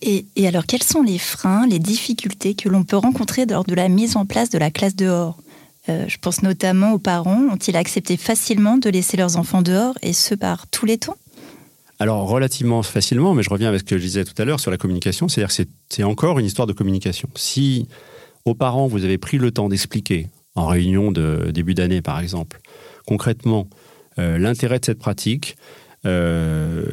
Et, 0.02 0.26
et, 0.36 0.46
alors, 0.46 0.66
quels 0.66 0.82
sont 0.82 1.02
les 1.02 1.18
freins, 1.18 1.66
les 1.66 1.78
difficultés 1.78 2.54
que 2.54 2.68
l'on 2.68 2.84
peut 2.84 2.96
rencontrer 2.96 3.46
lors 3.46 3.64
de 3.64 3.74
la 3.74 3.88
mise 3.88 4.16
en 4.16 4.26
place 4.26 4.50
de 4.50 4.58
la 4.58 4.70
classe 4.70 4.94
dehors? 4.94 5.38
Euh, 5.88 6.04
je 6.08 6.18
pense 6.18 6.42
notamment 6.42 6.92
aux 6.92 6.98
parents. 6.98 7.42
Ont-ils 7.52 7.76
accepté 7.76 8.16
facilement 8.16 8.78
de 8.78 8.88
laisser 8.90 9.16
leurs 9.16 9.36
enfants 9.36 9.62
dehors, 9.62 9.94
et 10.02 10.12
ce 10.12 10.34
par 10.34 10.66
tous 10.68 10.86
les 10.86 10.98
temps? 10.98 11.16
Alors 12.00 12.28
relativement 12.28 12.82
facilement, 12.82 13.34
mais 13.34 13.42
je 13.42 13.50
reviens 13.50 13.68
avec 13.68 13.80
ce 13.80 13.84
que 13.84 13.98
je 13.98 14.02
disais 14.02 14.24
tout 14.24 14.40
à 14.40 14.44
l'heure 14.44 14.60
sur 14.60 14.70
la 14.70 14.76
communication, 14.76 15.28
c'est-à-dire 15.28 15.54
que 15.56 15.62
c'est 15.88 16.02
encore 16.02 16.38
une 16.38 16.46
histoire 16.46 16.66
de 16.66 16.72
communication. 16.72 17.28
Si 17.36 17.88
aux 18.44 18.54
parents 18.54 18.88
vous 18.88 19.04
avez 19.04 19.18
pris 19.18 19.38
le 19.38 19.52
temps 19.52 19.68
d'expliquer 19.68 20.28
en 20.56 20.66
réunion 20.66 21.12
de 21.12 21.50
début 21.52 21.74
d'année 21.74 22.02
par 22.02 22.18
exemple, 22.18 22.60
concrètement 23.06 23.68
euh, 24.18 24.38
l'intérêt 24.38 24.80
de 24.80 24.84
cette 24.84 24.98
pratique, 24.98 25.56
euh, 26.04 26.84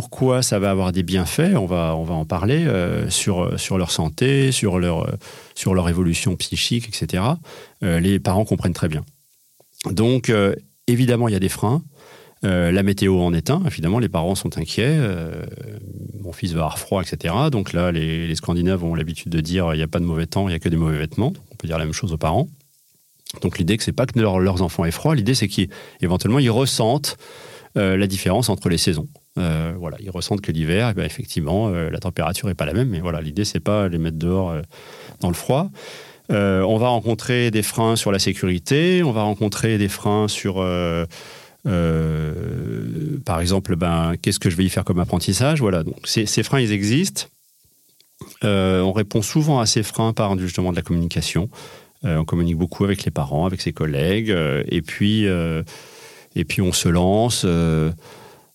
pourquoi 0.00 0.42
ça 0.42 0.60
va 0.60 0.70
avoir 0.70 0.92
des 0.92 1.02
bienfaits, 1.02 1.56
on 1.56 1.66
va, 1.66 1.96
on 1.96 2.04
va 2.04 2.14
en 2.14 2.24
parler, 2.24 2.64
euh, 2.68 3.10
sur, 3.10 3.58
sur 3.58 3.78
leur 3.78 3.90
santé, 3.90 4.52
sur 4.52 4.78
leur, 4.78 5.12
sur 5.56 5.74
leur 5.74 5.88
évolution 5.88 6.36
psychique, 6.36 6.86
etc. 6.86 7.24
Euh, 7.82 7.98
les 7.98 8.20
parents 8.20 8.44
comprennent 8.44 8.74
très 8.74 8.86
bien. 8.86 9.04
Donc, 9.90 10.30
euh, 10.30 10.54
évidemment, 10.86 11.26
il 11.26 11.32
y 11.32 11.36
a 11.36 11.40
des 11.40 11.48
freins. 11.48 11.82
la 12.44 12.82
météo 12.84 13.18
en 13.18 13.34
est 13.34 13.50
un, 13.50 13.60
évidemment, 13.64 13.98
les 13.98 14.08
parents 14.08 14.36
sont 14.36 14.56
inquiets. 14.56 14.96
mon 16.20 16.32
fils 16.32 16.52
va 16.52 16.60
avoir 16.60 16.78
froid, 16.78 17.02
etc. 17.02 17.34
Donc 17.50 17.72
là, 17.72 17.90
les, 17.90 18.32
Scandinaves 18.36 18.84
ont 18.84 18.94
l'habitude 18.94 19.32
de 19.32 19.40
dire 19.40 19.74
il 19.74 19.78
n'y 19.78 19.82
a 19.82 19.88
pas 19.88 19.98
de 19.98 20.04
mauvais 20.04 20.26
temps, 20.26 20.46
il 20.46 20.52
n'y 20.52 20.56
a 20.56 20.60
que 20.60 20.68
des 20.68 20.76
mauvais 20.76 20.98
vêtements. 20.98 21.32
on 21.50 21.56
peut 21.56 21.66
dire 21.66 21.78
la 21.78 21.86
même 21.86 21.92
chose 21.92 22.12
aux 22.12 22.18
parents. 22.18 22.46
Donc 23.42 23.58
l'idée, 23.58 23.76
c'est 23.80 23.90
pas 23.90 24.06
que 24.06 24.16
leurs 24.20 24.62
enfants 24.62 24.84
aient 24.84 24.92
froid, 24.92 25.16
l'idée, 25.16 25.34
c'est 25.34 25.48
qu'éventuellement, 25.48 26.38
ils 26.38 26.52
ressentent 26.52 27.16
la 27.74 28.06
différence 28.06 28.48
entre 28.48 28.68
les 28.68 28.78
saisons. 28.78 29.08
Voilà, 29.78 29.96
ils 30.00 30.10
ressentent 30.10 30.40
que 30.40 30.52
l'hiver, 30.52 30.88
eh 30.90 30.94
ben, 30.94 31.04
effectivement, 31.04 31.68
la 31.70 31.98
température 31.98 32.48
n'est 32.48 32.54
pas 32.54 32.66
la 32.66 32.72
même. 32.72 32.88
Mais 32.88 33.00
voilà, 33.00 33.20
l'idée, 33.20 33.44
c'est 33.44 33.60
pas 33.60 33.88
les 33.88 33.98
mettre 33.98 34.18
dehors 34.18 34.54
dans 35.20 35.28
le 35.28 35.34
froid. 35.34 35.70
on 36.30 36.76
va 36.78 36.88
rencontrer 36.88 37.50
des 37.50 37.62
freins 37.62 37.96
sur 37.96 38.12
la 38.12 38.18
sécurité, 38.18 39.02
on 39.02 39.12
va 39.12 39.22
rencontrer 39.22 39.78
des 39.78 39.88
freins 39.88 40.28
sur, 40.28 40.54
par 43.24 43.40
exemple, 43.40 43.76
ben, 43.76 44.14
qu'est-ce 44.20 44.40
que 44.40 44.50
je 44.50 44.56
vais 44.56 44.64
y 44.64 44.70
faire 44.70 44.84
comme 44.84 45.00
apprentissage. 45.00 45.60
Voilà, 45.60 45.82
donc 45.82 45.96
ces, 46.04 46.26
freins, 46.42 46.60
ils 46.60 46.72
existent. 46.72 47.24
on 48.42 48.92
répond 48.92 49.22
souvent 49.22 49.60
à 49.60 49.66
ces 49.66 49.82
freins 49.82 50.12
par 50.12 50.38
justement 50.38 50.70
de 50.70 50.76
la 50.76 50.82
communication. 50.82 51.48
on 52.02 52.24
communique 52.24 52.56
beaucoup 52.56 52.84
avec 52.84 53.04
les 53.04 53.10
parents, 53.10 53.46
avec 53.46 53.60
ses 53.60 53.72
collègues, 53.72 54.34
et 54.68 54.82
puis 54.82 55.26
et 56.38 56.44
puis 56.44 56.62
on 56.62 56.72
se 56.72 56.88
lance, 56.88 57.42
euh, 57.44 57.90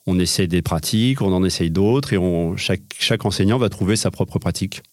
on 0.05 0.19
essaie 0.19 0.47
des 0.47 0.61
pratiques, 0.61 1.21
on 1.21 1.33
en 1.33 1.43
essaye 1.43 1.71
d'autres, 1.71 2.13
et 2.13 2.17
on, 2.17 2.57
chaque, 2.57 2.81
chaque 2.99 3.25
enseignant 3.25 3.57
va 3.57 3.69
trouver 3.69 3.95
sa 3.95 4.11
propre 4.11 4.39
pratique. 4.39 4.83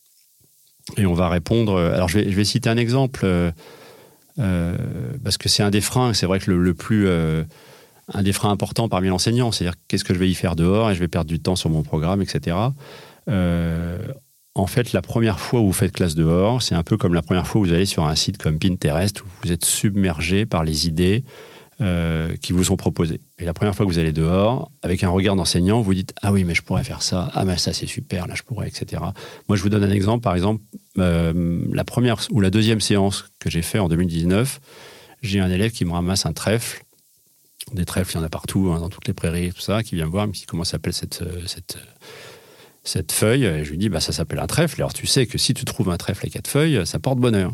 Et 0.96 1.06
on 1.06 1.14
va 1.14 1.28
répondre. 1.28 1.74
Euh, 1.74 1.94
alors 1.94 2.08
je 2.08 2.18
vais, 2.18 2.30
je 2.30 2.36
vais 2.36 2.44
citer 2.44 2.70
un 2.70 2.76
exemple, 2.76 3.20
euh, 3.24 4.76
parce 5.22 5.38
que 5.38 5.48
c'est 5.48 5.62
un 5.62 5.70
des 5.70 5.80
freins, 5.80 6.14
c'est 6.14 6.26
vrai 6.26 6.38
que 6.38 6.50
le, 6.50 6.74
plus. 6.74 7.08
un 7.08 8.22
des 8.22 8.32
freins 8.32 8.50
importants 8.50 8.88
parmi 8.88 9.08
l'enseignant, 9.08 9.52
c'est-à-dire 9.52 9.78
qu'est-ce 9.88 10.04
que 10.04 10.14
je 10.14 10.18
vais 10.18 10.28
y 10.28 10.34
faire 10.34 10.56
dehors 10.56 10.90
et 10.90 10.94
je 10.94 11.00
vais 11.00 11.08
perdre 11.08 11.28
du 11.28 11.40
temps 11.40 11.56
sur 11.56 11.70
mon 11.70 11.82
programme, 11.82 12.22
etc. 12.22 12.56
en 13.28 14.66
fait, 14.66 14.92
la 14.92 15.02
première 15.02 15.38
fois 15.40 15.60
où 15.60 15.66
vous 15.66 15.72
faites 15.72 15.92
classe 15.92 16.14
dehors, 16.14 16.62
c'est 16.62 16.74
un 16.74 16.82
peu 16.82 16.96
comme 16.96 17.14
la 17.14 17.22
première 17.22 17.46
fois 17.46 17.60
où 17.60 17.64
vous 17.64 17.72
allez 17.72 17.86
sur 17.86 18.04
un 18.04 18.14
site 18.14 18.38
comme 18.38 18.58
Pinterest, 18.58 19.20
où 19.22 19.26
vous 19.42 19.52
êtes 19.52 19.64
submergé 19.64 20.46
par 20.46 20.64
les 20.64 20.86
idées, 20.86 21.24
euh, 21.82 22.36
qui 22.36 22.52
vous 22.52 22.64
sont 22.64 22.76
proposés. 22.76 23.22
Et 23.38 23.46
la 23.46 23.54
première 23.54 23.74
fois 23.74 23.86
que 23.86 23.90
vous 23.90 23.98
allez 23.98 24.12
dehors, 24.12 24.70
avec 24.82 25.02
un 25.02 25.08
regard 25.08 25.34
d'enseignant, 25.34 25.80
vous 25.80 25.94
dites 25.94 26.12
Ah 26.20 26.30
oui, 26.30 26.44
mais 26.44 26.54
je 26.54 26.60
pourrais 26.60 26.84
faire 26.84 27.00
ça, 27.00 27.30
ah 27.32 27.46
mais 27.46 27.56
ça 27.56 27.72
c'est 27.72 27.86
super, 27.86 28.26
là 28.26 28.34
je 28.34 28.42
pourrais, 28.42 28.68
etc. 28.68 29.00
Moi 29.48 29.56
je 29.56 29.62
vous 29.62 29.70
donne 29.70 29.84
un 29.84 29.90
exemple, 29.90 30.22
par 30.22 30.34
exemple, 30.34 30.62
euh, 30.98 31.64
la 31.72 31.84
première 31.84 32.18
ou 32.30 32.42
la 32.42 32.50
deuxième 32.50 32.82
séance 32.82 33.30
que 33.38 33.48
j'ai 33.48 33.62
fait 33.62 33.78
en 33.78 33.88
2019, 33.88 34.60
j'ai 35.22 35.40
un 35.40 35.50
élève 35.50 35.70
qui 35.70 35.86
me 35.86 35.92
ramasse 35.92 36.26
un 36.26 36.34
trèfle. 36.34 36.84
Des 37.72 37.86
trèfles, 37.86 38.12
il 38.12 38.16
y 38.18 38.20
en 38.20 38.24
a 38.24 38.28
partout, 38.28 38.70
hein, 38.74 38.80
dans 38.80 38.90
toutes 38.90 39.08
les 39.08 39.14
prairies 39.14 39.50
tout 39.52 39.62
ça, 39.62 39.82
qui 39.82 39.94
vient 39.94 40.04
me 40.04 40.10
voir, 40.10 40.26
me 40.26 40.32
dit 40.32 40.44
comment 40.46 40.64
s'appelle 40.64 40.92
cette, 40.92 41.22
euh, 41.22 41.46
cette, 41.46 41.78
cette 42.84 43.12
feuille. 43.12 43.44
Et 43.44 43.64
je 43.64 43.70
lui 43.70 43.78
dis 43.78 43.88
bah, 43.88 44.00
Ça 44.00 44.12
s'appelle 44.12 44.40
un 44.40 44.46
trèfle. 44.46 44.82
Alors 44.82 44.92
tu 44.92 45.06
sais 45.06 45.26
que 45.26 45.38
si 45.38 45.54
tu 45.54 45.64
trouves 45.64 45.88
un 45.88 45.96
trèfle 45.96 46.26
à 46.26 46.28
quatre 46.28 46.48
feuilles, 46.48 46.86
ça 46.86 46.98
porte 46.98 47.18
bonheur. 47.18 47.52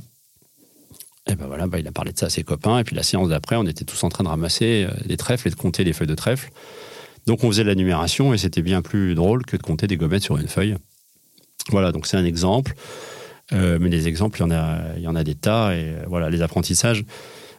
Et 1.29 1.35
ben 1.35 1.47
voilà, 1.47 1.67
bah, 1.67 1.79
il 1.79 1.89
a 1.89 1.93
parlé 1.93 2.13
de 2.13 2.19
ça 2.19 2.27
à 2.27 2.31
ses 2.31 2.45
copains. 2.45 2.79
Et 2.79 2.85
puis 2.85 2.95
la 2.95 3.03
séance 3.03 3.29
d'après, 3.29 3.57
on 3.57 3.65
était 3.65 3.85
tous 3.85 4.03
en 4.05 4.09
train 4.09 4.25
de 4.25 4.29
ramasser 4.29 4.87
euh, 4.89 5.07
des 5.07 5.17
trèfles 5.17 5.49
et 5.49 5.51
de 5.51 5.57
compter 5.57 5.83
les 5.85 5.93
feuilles 5.93 6.07
de 6.07 6.15
trèfle. 6.15 6.51
Donc 7.27 7.43
on 7.43 7.49
faisait 7.49 7.65
de 7.65 7.69
la 7.69 7.75
numération 7.75 8.33
et 8.33 8.39
c'était 8.39 8.63
bien 8.63 8.83
plus 8.83 9.15
drôle 9.15 9.45
que 9.45 9.57
de 9.57 9.63
compter 9.63 9.89
des 9.89 9.97
gommettes 9.97 10.23
sur 10.23 10.37
une 10.37 10.47
feuille. 10.47 10.77
Voilà, 11.71 11.91
donc 11.91 12.07
c'est 12.07 12.17
un 12.17 12.25
exemple. 12.25 12.75
Euh, 13.53 13.79
mais 13.81 13.91
des 13.91 14.07
exemples, 14.07 14.39
il 14.39 14.43
y, 14.43 14.45
en 14.45 14.51
a, 14.53 14.79
il 14.97 15.03
y 15.03 15.09
en 15.09 15.17
a 15.17 15.25
des 15.25 15.35
tas. 15.35 15.75
Et 15.75 15.87
euh, 15.87 16.05
voilà, 16.07 16.31
les 16.31 16.43
apprentissages, 16.43 17.05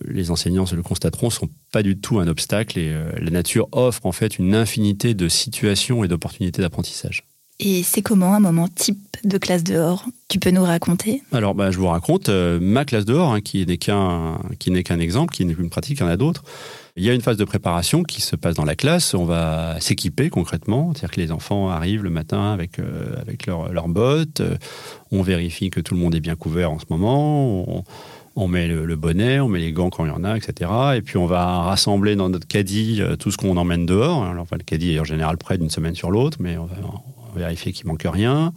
les 0.05 0.31
enseignants 0.31 0.65
se 0.65 0.75
le 0.75 0.83
constateront, 0.83 1.29
sont 1.29 1.50
pas 1.74 1.83
du 1.83 2.00
tout 2.00 2.19
un 2.19 2.27
obstacle. 2.27 2.79
Et 2.79 2.93
la 3.19 3.31
nature 3.31 3.67
offre 3.74 4.05
en 4.05 4.13
fait 4.13 4.39
une 4.39 4.55
infinité 4.55 5.13
de 5.13 5.27
situations 5.27 6.05
et 6.05 6.07
d'opportunités 6.07 6.62
d'apprentissage. 6.62 7.24
Et 7.59 7.83
c'est 7.83 8.03
comment 8.03 8.33
un 8.36 8.39
moment 8.39 8.67
type 8.67 9.00
de 9.24 9.38
classe 9.38 9.63
dehors 9.63 10.05
Tu 10.27 10.39
peux 10.39 10.51
nous 10.51 10.63
raconter 10.63 11.21
Alors, 11.31 11.55
bah, 11.55 11.71
je 11.71 11.77
vous 11.77 11.88
raconte 11.88 12.29
euh, 12.29 12.59
ma 12.62 12.86
classe 12.86 13.05
dehors, 13.05 13.33
hein, 13.33 13.41
qui 13.41 13.65
n'est 13.65 13.77
qu'un 13.77 14.39
qui 14.59 14.71
n'est 14.71 14.83
qu'un 14.83 15.00
exemple, 15.00 15.33
qui 15.33 15.45
n'est 15.45 15.53
une 15.53 15.69
pratique, 15.69 16.00
il 16.00 16.03
y 16.03 16.05
en 16.05 16.09
a 16.09 16.17
d'autres. 16.17 16.43
Il 16.95 17.03
y 17.03 17.09
a 17.09 17.13
une 17.13 17.21
phase 17.21 17.38
de 17.38 17.45
préparation 17.45 18.03
qui 18.03 18.21
se 18.21 18.36
passe 18.36 18.55
dans 18.55 18.65
la 18.65 18.75
classe. 18.75 19.13
On 19.13 19.25
va 19.25 19.79
s'équiper 19.79 20.29
concrètement, 20.29 20.93
c'est-à-dire 20.93 21.12
que 21.12 21.21
les 21.21 21.31
enfants 21.31 21.69
arrivent 21.69 22.03
le 22.03 22.09
matin 22.09 22.51
avec 22.51 22.79
euh, 22.79 23.15
avec 23.21 23.45
leurs 23.47 23.88
bottes. 23.88 24.41
Euh, 24.41 24.55
on 25.12 25.21
vérifie 25.21 25.69
que 25.69 25.79
tout 25.79 25.93
le 25.93 26.00
monde 26.00 26.15
est 26.15 26.19
bien 26.19 26.36
couvert 26.36 26.71
en 26.71 26.79
ce 26.79 26.86
moment. 26.89 27.83
On, 28.39 28.47
met 28.47 28.67
le, 28.67 28.95
bonnet, 28.95 29.39
on 29.39 29.47
met 29.47 29.59
les 29.59 29.71
gants 29.71 29.89
quand 29.89 30.05
il 30.05 30.09
y 30.09 30.12
en 30.12 30.24
a, 30.24 30.38
etc. 30.38 30.69
Et 30.95 31.01
puis 31.01 31.17
on 31.17 31.25
va 31.25 31.62
rassembler 31.63 32.15
dans 32.15 32.29
notre 32.29 32.47
caddie 32.47 33.01
tout 33.17 33.31
ce 33.31 33.38
qu'on 33.38 33.57
emmène 33.57 33.88
dehors. 33.88 34.24
Alors, 34.25 34.45
le 34.51 34.59
caddie 34.59 34.93
est 34.93 35.00
en 35.00 35.03
général 35.03 35.38
prêt 35.38 35.57
d'une 35.57 35.71
semaine 35.71 35.95
sur 35.95 36.12
l'autre, 36.12 36.38
mais 36.39 36.55
on 36.55 36.65
va, 36.65 36.75
vérifier 37.38 37.72
qu'il 37.72 37.88
manque 37.88 38.06
rien. 38.06 38.53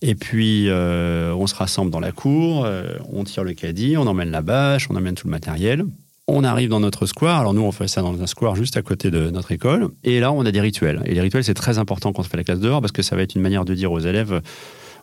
Et 0.00 0.14
puis, 0.14 0.68
euh, 0.68 1.34
on 1.34 1.46
se 1.46 1.54
rassemble 1.54 1.90
dans 1.90 2.00
la 2.00 2.12
cour, 2.12 2.64
euh, 2.64 2.96
on 3.10 3.24
tire 3.24 3.44
le 3.44 3.54
caddie, 3.54 3.96
on 3.96 4.06
emmène 4.06 4.30
la 4.30 4.42
bâche, 4.42 4.88
on 4.90 4.96
emmène 4.96 5.14
tout 5.14 5.26
le 5.26 5.30
matériel. 5.30 5.84
On 6.28 6.44
arrive 6.44 6.68
dans 6.68 6.80
notre 6.80 7.06
square. 7.06 7.40
Alors, 7.40 7.52
nous, 7.52 7.62
on 7.62 7.72
fait 7.72 7.88
ça 7.88 8.00
dans 8.00 8.20
un 8.20 8.26
square 8.26 8.54
juste 8.54 8.76
à 8.76 8.82
côté 8.82 9.10
de 9.10 9.30
notre 9.30 9.52
école. 9.52 9.88
Et 10.04 10.20
là, 10.20 10.32
on 10.32 10.46
a 10.46 10.52
des 10.52 10.60
rituels. 10.60 11.02
Et 11.04 11.14
les 11.14 11.20
rituels, 11.20 11.44
c'est 11.44 11.54
très 11.54 11.78
important 11.78 12.12
quand 12.12 12.22
on 12.22 12.24
fait 12.24 12.36
la 12.36 12.44
classe 12.44 12.60
dehors 12.60 12.80
parce 12.80 12.92
que 12.92 13.02
ça 13.02 13.16
va 13.16 13.22
être 13.22 13.34
une 13.34 13.42
manière 13.42 13.64
de 13.64 13.74
dire 13.74 13.90
aux 13.90 13.98
élèves 13.98 14.40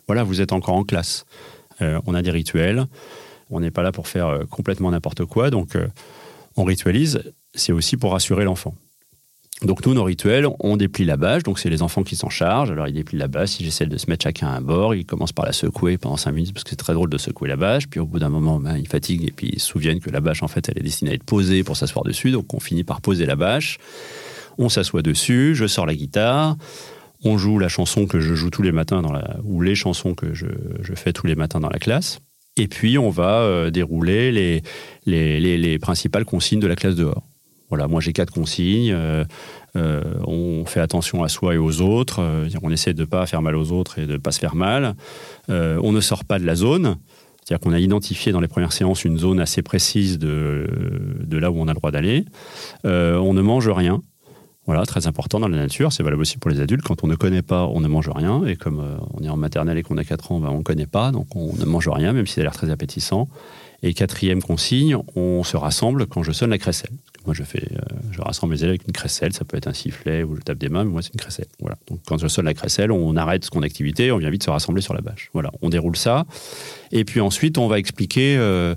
voilà, 0.06 0.24
vous 0.24 0.40
êtes 0.40 0.52
encore 0.52 0.74
en 0.74 0.82
classe. 0.82 1.26
Euh, 1.82 2.00
on 2.06 2.14
a 2.14 2.22
des 2.22 2.30
rituels. 2.30 2.86
On 3.50 3.60
n'est 3.60 3.70
pas 3.70 3.82
là 3.82 3.92
pour 3.92 4.08
faire 4.08 4.40
complètement 4.48 4.90
n'importe 4.90 5.24
quoi. 5.24 5.50
Donc, 5.50 5.76
on 6.56 6.64
ritualise. 6.64 7.22
C'est 7.54 7.72
aussi 7.72 7.96
pour 7.96 8.12
rassurer 8.12 8.44
l'enfant. 8.44 8.74
Donc 9.62 9.84
nous, 9.84 9.92
nos 9.92 10.04
rituels, 10.04 10.46
on 10.60 10.78
déplie 10.78 11.04
la 11.04 11.18
bâche, 11.18 11.42
donc 11.42 11.58
c'est 11.58 11.68
les 11.68 11.82
enfants 11.82 12.02
qui 12.02 12.16
s'en 12.16 12.30
chargent. 12.30 12.70
Alors 12.70 12.88
ils 12.88 12.94
déplient 12.94 13.18
la 13.18 13.28
bâche, 13.28 13.60
ils 13.60 13.66
essaient 13.66 13.84
de 13.84 13.96
se 13.98 14.08
mettre 14.08 14.22
chacun 14.22 14.48
à 14.48 14.52
un 14.52 14.62
bord, 14.62 14.94
ils 14.94 15.04
commencent 15.04 15.34
par 15.34 15.44
la 15.44 15.52
secouer 15.52 15.98
pendant 15.98 16.16
5 16.16 16.32
minutes 16.32 16.54
parce 16.54 16.64
que 16.64 16.70
c'est 16.70 16.76
très 16.76 16.94
drôle 16.94 17.10
de 17.10 17.18
secouer 17.18 17.48
la 17.48 17.56
bâche. 17.56 17.86
Puis 17.86 18.00
au 18.00 18.06
bout 18.06 18.18
d'un 18.18 18.30
moment, 18.30 18.58
ben, 18.58 18.78
ils 18.78 18.88
fatiguent 18.88 19.28
et 19.28 19.32
puis 19.32 19.50
ils 19.52 19.60
se 19.60 19.66
souviennent 19.66 20.00
que 20.00 20.08
la 20.08 20.20
bâche, 20.20 20.42
en 20.42 20.48
fait, 20.48 20.66
elle 20.70 20.78
est 20.78 20.82
destinée 20.82 21.10
à 21.10 21.14
être 21.14 21.24
posée 21.24 21.62
pour 21.62 21.76
s'asseoir 21.76 22.04
dessus. 22.04 22.30
Donc 22.30 22.54
on 22.54 22.60
finit 22.60 22.84
par 22.84 23.02
poser 23.02 23.26
la 23.26 23.36
bâche, 23.36 23.78
on 24.56 24.70
s'assoit 24.70 25.02
dessus, 25.02 25.54
je 25.54 25.66
sors 25.66 25.84
la 25.84 25.94
guitare, 25.94 26.56
on 27.22 27.36
joue 27.36 27.58
la 27.58 27.68
chanson 27.68 28.06
que 28.06 28.18
je 28.18 28.34
joue 28.34 28.48
tous 28.48 28.62
les 28.62 28.72
matins 28.72 29.02
dans 29.02 29.12
la, 29.12 29.36
ou 29.44 29.60
les 29.60 29.74
chansons 29.74 30.14
que 30.14 30.32
je, 30.32 30.46
fais 30.94 31.12
tous 31.12 31.26
les 31.26 31.34
matins 31.34 31.60
dans 31.60 31.68
la 31.68 31.78
classe. 31.78 32.20
Et 32.56 32.66
puis 32.66 32.96
on 32.96 33.10
va 33.10 33.40
euh, 33.42 33.70
dérouler 33.70 34.32
les, 34.32 34.62
les, 35.04 35.58
les 35.58 35.78
principales 35.78 36.24
consignes 36.24 36.60
de 36.60 36.66
la 36.66 36.76
classe 36.76 36.94
dehors. 36.94 37.29
Moi 37.70 38.00
j'ai 38.00 38.12
quatre 38.12 38.32
consignes. 38.32 38.92
Euh, 38.92 39.24
euh, 39.76 40.02
on 40.26 40.64
fait 40.66 40.80
attention 40.80 41.22
à 41.22 41.28
soi 41.28 41.54
et 41.54 41.58
aux 41.58 41.80
autres. 41.80 42.20
Euh, 42.20 42.48
on 42.62 42.70
essaie 42.70 42.94
de 42.94 43.00
ne 43.00 43.06
pas 43.06 43.26
faire 43.26 43.42
mal 43.42 43.56
aux 43.56 43.72
autres 43.72 43.98
et 43.98 44.06
de 44.06 44.12
ne 44.12 44.18
pas 44.18 44.32
se 44.32 44.40
faire 44.40 44.54
mal. 44.54 44.94
on 45.48 45.92
ne 45.92 46.00
sort 46.00 46.24
pas 46.24 46.38
de 46.38 46.46
la 46.46 46.54
zone. 46.54 46.96
C'est-à-dire 47.44 47.60
qu'on 47.60 47.72
a 47.72 47.80
identifié 47.80 48.32
dans 48.32 48.40
les 48.40 48.48
premières 48.48 48.72
séances 48.72 49.04
une 49.04 49.18
zone 49.18 49.40
assez 49.40 49.62
précise 49.62 50.18
de, 50.18 50.68
de 51.24 51.38
là 51.38 51.50
où 51.50 51.56
on 51.58 51.68
a 51.68 51.72
le 51.72 51.78
droit 51.78 51.90
d'aller. 51.90 52.24
on 52.84 53.34
ne 53.34 53.40
mange 53.40 53.68
rien. 53.68 54.02
Voilà, 54.66 54.84
très 54.84 55.08
important 55.08 55.40
dans 55.40 55.48
la 55.48 55.56
nature, 55.56 55.92
c'est 55.92 56.04
valable 56.04 56.22
aussi 56.22 56.38
pour 56.38 56.48
les 56.48 56.60
adultes. 56.60 56.82
Quand 56.82 57.02
on 57.02 57.08
ne 57.08 57.16
connaît 57.16 57.42
pas, 57.42 57.66
on 57.66 57.80
ne 57.80 57.88
mange 57.88 58.08
rien. 58.08 58.44
Et 58.46 58.54
comme 58.54 58.84
on 59.14 59.24
est 59.24 59.28
en 59.28 59.36
maternelle 59.36 59.78
et 59.78 59.82
qu'on 59.82 59.96
a 59.96 60.04
4 60.04 60.32
ans, 60.32 60.38
ben, 60.38 60.50
on 60.50 60.58
ne 60.58 60.62
connaît 60.62 60.86
pas, 60.86 61.10
donc 61.10 61.34
on 61.34 61.56
ne 61.56 61.64
mange 61.64 61.88
rien, 61.88 62.12
même 62.12 62.26
si 62.26 62.34
ça 62.34 62.42
a 62.42 62.44
l'air 62.44 62.52
très 62.52 62.70
appétissant. 62.70 63.28
Et 63.82 63.94
quatrième 63.94 64.42
consigne, 64.42 64.96
on 65.16 65.42
se 65.42 65.56
rassemble 65.56 66.06
quand 66.06 66.22
je 66.22 66.32
sonne 66.32 66.50
la 66.50 66.58
crécelle. 66.58 66.92
Moi, 67.26 67.34
je 67.34 67.42
fais, 67.42 67.62
euh, 67.72 67.78
je 68.12 68.20
rassemble 68.20 68.54
mes 68.54 68.58
élèves 68.60 68.70
avec 68.70 68.86
une 68.86 68.92
crécelle. 68.92 69.32
Ça 69.32 69.44
peut 69.44 69.56
être 69.56 69.66
un 69.66 69.74
sifflet 69.74 70.22
ou 70.22 70.36
je 70.36 70.40
tape 70.40 70.58
des 70.58 70.68
mains, 70.68 70.84
mais 70.84 70.90
moi, 70.90 71.02
c'est 71.02 71.12
une 71.12 71.20
crécelle. 71.20 71.48
Voilà. 71.60 71.76
Donc, 71.88 72.00
quand 72.06 72.18
je 72.18 72.28
sonne 72.28 72.46
la 72.46 72.54
crécelle, 72.54 72.90
on 72.90 73.14
arrête 73.16 73.44
ce 73.44 73.50
qu'on 73.50 73.62
activité, 73.62 74.10
on 74.10 74.18
vient 74.18 74.30
vite 74.30 74.42
se 74.42 74.50
rassembler 74.50 74.80
sur 74.80 74.94
la 74.94 75.02
bâche. 75.02 75.30
Voilà. 75.34 75.50
On 75.60 75.68
déroule 75.68 75.96
ça. 75.96 76.24
Et 76.92 77.04
puis 77.04 77.20
ensuite, 77.20 77.58
on 77.58 77.68
va 77.68 77.78
expliquer, 77.78 78.36
euh, 78.38 78.74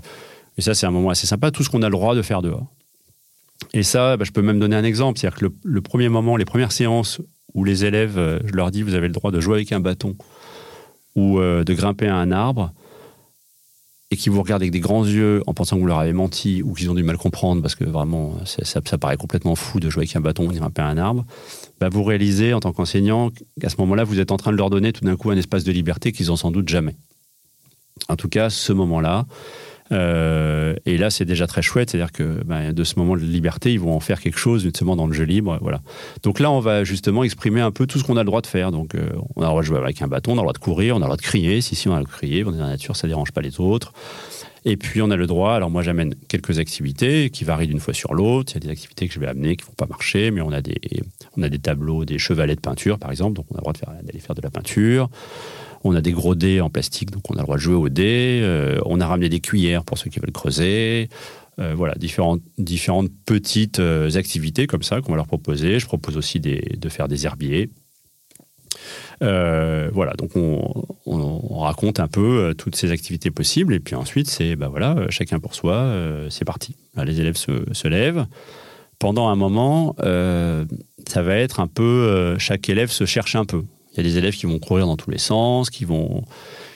et 0.58 0.62
ça, 0.62 0.74
c'est 0.74 0.86
un 0.86 0.90
moment 0.90 1.10
assez 1.10 1.26
sympa, 1.26 1.50
tout 1.50 1.64
ce 1.64 1.70
qu'on 1.70 1.82
a 1.82 1.88
le 1.88 1.92
droit 1.92 2.14
de 2.14 2.22
faire 2.22 2.42
dehors. 2.42 2.66
Et 3.72 3.82
ça, 3.82 4.16
bah, 4.18 4.24
je 4.26 4.32
peux 4.32 4.42
même 4.42 4.58
donner 4.58 4.76
un 4.76 4.84
exemple. 4.84 5.18
C'est-à-dire 5.18 5.38
que 5.38 5.46
le, 5.62 5.80
premier 5.80 6.10
moment, 6.10 6.36
les 6.36 6.44
premières 6.44 6.72
séances 6.72 7.20
où 7.54 7.64
les 7.64 7.86
élèves, 7.86 8.18
euh, 8.18 8.40
je 8.44 8.52
leur 8.52 8.70
dis, 8.70 8.82
vous 8.82 8.94
avez 8.94 9.06
le 9.06 9.14
droit 9.14 9.30
de 9.30 9.40
jouer 9.40 9.54
avec 9.54 9.72
un 9.72 9.80
bâton 9.80 10.16
ou 11.16 11.38
de 11.38 11.74
grimper 11.74 12.08
à 12.08 12.16
un 12.16 12.32
arbre, 12.32 12.72
et 14.14 14.16
qui 14.16 14.28
vous 14.28 14.40
regardent 14.40 14.62
avec 14.62 14.70
des 14.70 14.78
grands 14.78 15.04
yeux 15.04 15.42
en 15.48 15.54
pensant 15.54 15.74
que 15.74 15.80
vous 15.80 15.88
leur 15.88 15.98
avez 15.98 16.12
menti 16.12 16.62
ou 16.62 16.72
qu'ils 16.72 16.88
ont 16.88 16.94
du 16.94 17.02
mal 17.02 17.16
comprendre 17.16 17.60
parce 17.60 17.74
que 17.74 17.82
vraiment 17.82 18.36
ça, 18.44 18.80
paraît 18.96 19.16
complètement 19.16 19.56
fou 19.56 19.80
de 19.80 19.90
jouer 19.90 20.02
avec 20.04 20.14
un 20.14 20.20
bâton 20.20 20.46
ou 20.46 20.52
grimper 20.52 20.82
à 20.82 20.86
un 20.86 20.98
arbre, 20.98 21.26
bah 21.80 21.88
vous 21.88 22.04
réalisez 22.04 22.54
en 22.54 22.60
tant 22.60 22.72
qu'enseignant 22.72 23.30
qu'à 23.60 23.68
ce 23.68 23.76
moment-là, 23.78 24.04
vous 24.04 24.20
êtes 24.20 24.30
en 24.30 24.36
train 24.36 24.52
de 24.52 24.56
leur 24.56 24.70
donner 24.70 24.92
tout 24.92 25.04
d'un 25.04 25.16
coup 25.16 25.30
un 25.30 25.36
espace 25.36 25.64
de 25.64 25.72
liberté 25.72 26.12
qu'ils 26.12 26.30
ont 26.30 26.36
sans 26.36 26.52
doute 26.52 26.68
jamais. 26.68 26.94
En 28.08 28.14
tout 28.14 28.28
cas, 28.28 28.50
ce 28.50 28.72
moment-là, 28.72 29.26
euh, 29.92 30.74
et 30.86 30.96
là, 30.96 31.10
c'est 31.10 31.24
déjà 31.24 31.46
très 31.46 31.62
chouette, 31.62 31.90
c'est-à-dire 31.90 32.12
que 32.12 32.42
ben, 32.44 32.72
de 32.72 32.84
ce 32.84 32.98
moment 32.98 33.16
de 33.16 33.20
liberté, 33.20 33.72
ils 33.72 33.80
vont 33.80 33.94
en 33.94 34.00
faire 34.00 34.20
quelque 34.20 34.38
chose, 34.38 34.62
justement 34.62 34.96
dans 34.96 35.06
le 35.06 35.12
jeu 35.12 35.24
libre, 35.24 35.58
voilà. 35.60 35.80
Donc 36.22 36.40
là, 36.40 36.50
on 36.50 36.60
va 36.60 36.84
justement 36.84 37.22
exprimer 37.22 37.60
un 37.60 37.70
peu 37.70 37.86
tout 37.86 37.98
ce 37.98 38.04
qu'on 38.04 38.16
a 38.16 38.20
le 38.20 38.26
droit 38.26 38.40
de 38.40 38.46
faire. 38.46 38.70
Donc, 38.70 38.94
euh, 38.94 39.10
on 39.36 39.42
a 39.42 39.44
le 39.44 39.50
droit 39.50 39.62
de 39.62 39.66
jouer 39.66 39.78
avec 39.78 40.00
un 40.02 40.08
bâton, 40.08 40.32
on 40.32 40.34
a 40.34 40.36
le 40.36 40.42
droit 40.42 40.52
de 40.52 40.58
courir, 40.58 40.94
on 40.94 40.98
a 40.98 41.00
le 41.00 41.06
droit 41.06 41.16
de 41.16 41.22
crier. 41.22 41.60
Si 41.60 41.74
si, 41.74 41.88
on 41.88 41.94
a 41.94 41.98
le 41.98 42.04
droit 42.04 42.14
de 42.14 42.18
crier, 42.18 42.44
on 42.44 42.54
est 42.54 42.58
dans 42.58 42.64
la 42.64 42.70
nature, 42.70 42.96
ça 42.96 43.06
dérange 43.06 43.32
pas 43.32 43.42
les 43.42 43.60
autres. 43.60 43.92
Et 44.66 44.76
puis 44.76 45.02
on 45.02 45.10
a 45.10 45.16
le 45.16 45.26
droit, 45.26 45.52
alors 45.52 45.70
moi 45.70 45.82
j'amène 45.82 46.14
quelques 46.28 46.58
activités 46.58 47.28
qui 47.28 47.44
varient 47.44 47.66
d'une 47.66 47.80
fois 47.80 47.92
sur 47.92 48.14
l'autre. 48.14 48.52
Il 48.52 48.54
y 48.54 48.56
a 48.58 48.60
des 48.60 48.70
activités 48.70 49.08
que 49.08 49.14
je 49.14 49.20
vais 49.20 49.26
amener 49.26 49.56
qui 49.56 49.64
ne 49.64 49.68
vont 49.68 49.74
pas 49.74 49.86
marcher, 49.86 50.30
mais 50.30 50.40
on 50.40 50.52
a 50.52 50.62
des, 50.62 50.80
on 51.36 51.42
a 51.42 51.50
des 51.50 51.58
tableaux, 51.58 52.04
des 52.06 52.18
chevalets 52.18 52.56
de 52.56 52.60
peinture 52.60 52.98
par 52.98 53.10
exemple, 53.10 53.34
donc 53.36 53.46
on 53.50 53.54
a 53.56 53.58
le 53.58 53.62
droit 53.62 53.74
d'aller 54.02 54.20
faire 54.20 54.34
de 54.34 54.42
la 54.42 54.50
peinture. 54.50 55.10
On 55.86 55.94
a 55.94 56.00
des 56.00 56.12
gros 56.12 56.34
dés 56.34 56.62
en 56.62 56.70
plastique, 56.70 57.10
donc 57.10 57.30
on 57.30 57.34
a 57.34 57.40
le 57.40 57.42
droit 57.42 57.56
de 57.56 57.60
jouer 57.60 57.74
aux 57.74 57.90
dés. 57.90 58.40
Euh, 58.42 58.80
on 58.86 59.00
a 59.00 59.06
ramené 59.06 59.28
des 59.28 59.40
cuillères 59.40 59.84
pour 59.84 59.98
ceux 59.98 60.08
qui 60.08 60.18
veulent 60.18 60.32
creuser. 60.32 61.10
voilà, 61.58 61.94
différentes, 61.96 62.40
différentes 62.56 63.10
petites 63.26 63.80
activités 64.14 64.66
comme 64.66 64.82
ça 64.82 65.02
qu'on 65.02 65.12
va 65.12 65.16
leur 65.16 65.26
proposer. 65.26 65.78
Je 65.78 65.86
propose 65.86 66.16
aussi 66.16 66.40
de 66.40 66.88
faire 66.88 67.06
des 67.06 67.26
herbiers. 67.26 67.68
Voilà, 69.20 70.12
donc 70.18 70.30
on, 70.36 71.58
raconte 71.58 71.98
un 71.98 72.08
peu 72.08 72.54
toutes 72.58 72.76
ces 72.76 72.90
activités 72.90 73.30
possibles 73.30 73.72
et 73.72 73.80
puis 73.80 73.94
ensuite 73.94 74.28
c'est 74.28 74.54
bah 74.54 74.68
voilà, 74.68 75.06
chacun 75.08 75.40
pour 75.40 75.54
soi, 75.54 75.94
c'est 76.28 76.44
parti. 76.44 76.76
les 76.96 77.20
élèves 77.20 77.36
se, 77.36 77.88
lèvent. 77.88 78.26
Pendant 78.98 79.28
un 79.28 79.36
moment, 79.36 79.96
ça 79.98 81.22
va 81.22 81.36
être 81.36 81.60
un 81.60 81.68
peu 81.68 82.36
chaque 82.38 82.68
élève 82.68 82.90
se 82.90 83.06
cherche 83.06 83.34
un 83.34 83.44
peu. 83.44 83.62
Il 83.94 83.98
y 83.98 84.00
a 84.00 84.02
des 84.02 84.18
élèves 84.18 84.34
qui 84.34 84.46
vont 84.46 84.58
courir 84.58 84.86
dans 84.86 84.96
tous 84.96 85.10
les 85.10 85.18
sens, 85.18 85.70
qui 85.70 85.84
vont, 85.84 86.24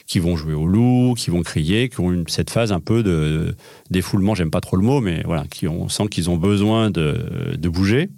qui 0.07 0.19
vont 0.19 0.37
jouer 0.37 0.53
au 0.53 0.65
loup, 0.65 1.13
qui 1.17 1.29
vont 1.29 1.43
crier, 1.43 1.89
qui 1.89 1.99
ont 1.99 2.23
cette 2.27 2.49
phase 2.49 2.71
un 2.71 2.79
peu 2.79 3.03
de 3.03 3.55
défoulement, 3.91 4.35
j'aime 4.35 4.51
pas 4.51 4.61
trop 4.61 4.77
le 4.77 4.83
mot, 4.83 5.01
mais 5.01 5.21
voilà, 5.23 5.45
qui 5.45 5.67
on 5.67 5.89
sent 5.89 6.07
qu'ils 6.07 6.29
ont 6.29 6.37
besoin 6.37 6.89
de, 6.89 7.57
bouger. 7.67 8.09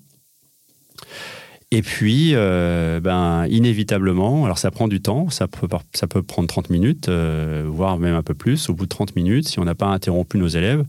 Et 1.73 1.81
puis, 1.81 2.31
euh, 2.33 2.99
ben, 2.99 3.47
inévitablement, 3.47 4.43
alors 4.43 4.57
ça 4.57 4.71
prend 4.71 4.89
du 4.89 5.01
temps, 5.01 5.29
ça 5.29 5.47
peut, 5.47 6.21
prendre 6.21 6.47
30 6.49 6.69
minutes, 6.69 7.07
euh, 7.07 7.63
voire 7.65 7.97
même 7.97 8.13
un 8.13 8.23
peu 8.23 8.33
plus. 8.33 8.69
Au 8.69 8.73
bout 8.73 8.83
de 8.83 8.89
30 8.89 9.15
minutes, 9.15 9.47
si 9.47 9.57
on 9.57 9.63
n'a 9.63 9.73
pas 9.73 9.85
interrompu 9.85 10.37
nos 10.37 10.49
élèves, 10.49 10.83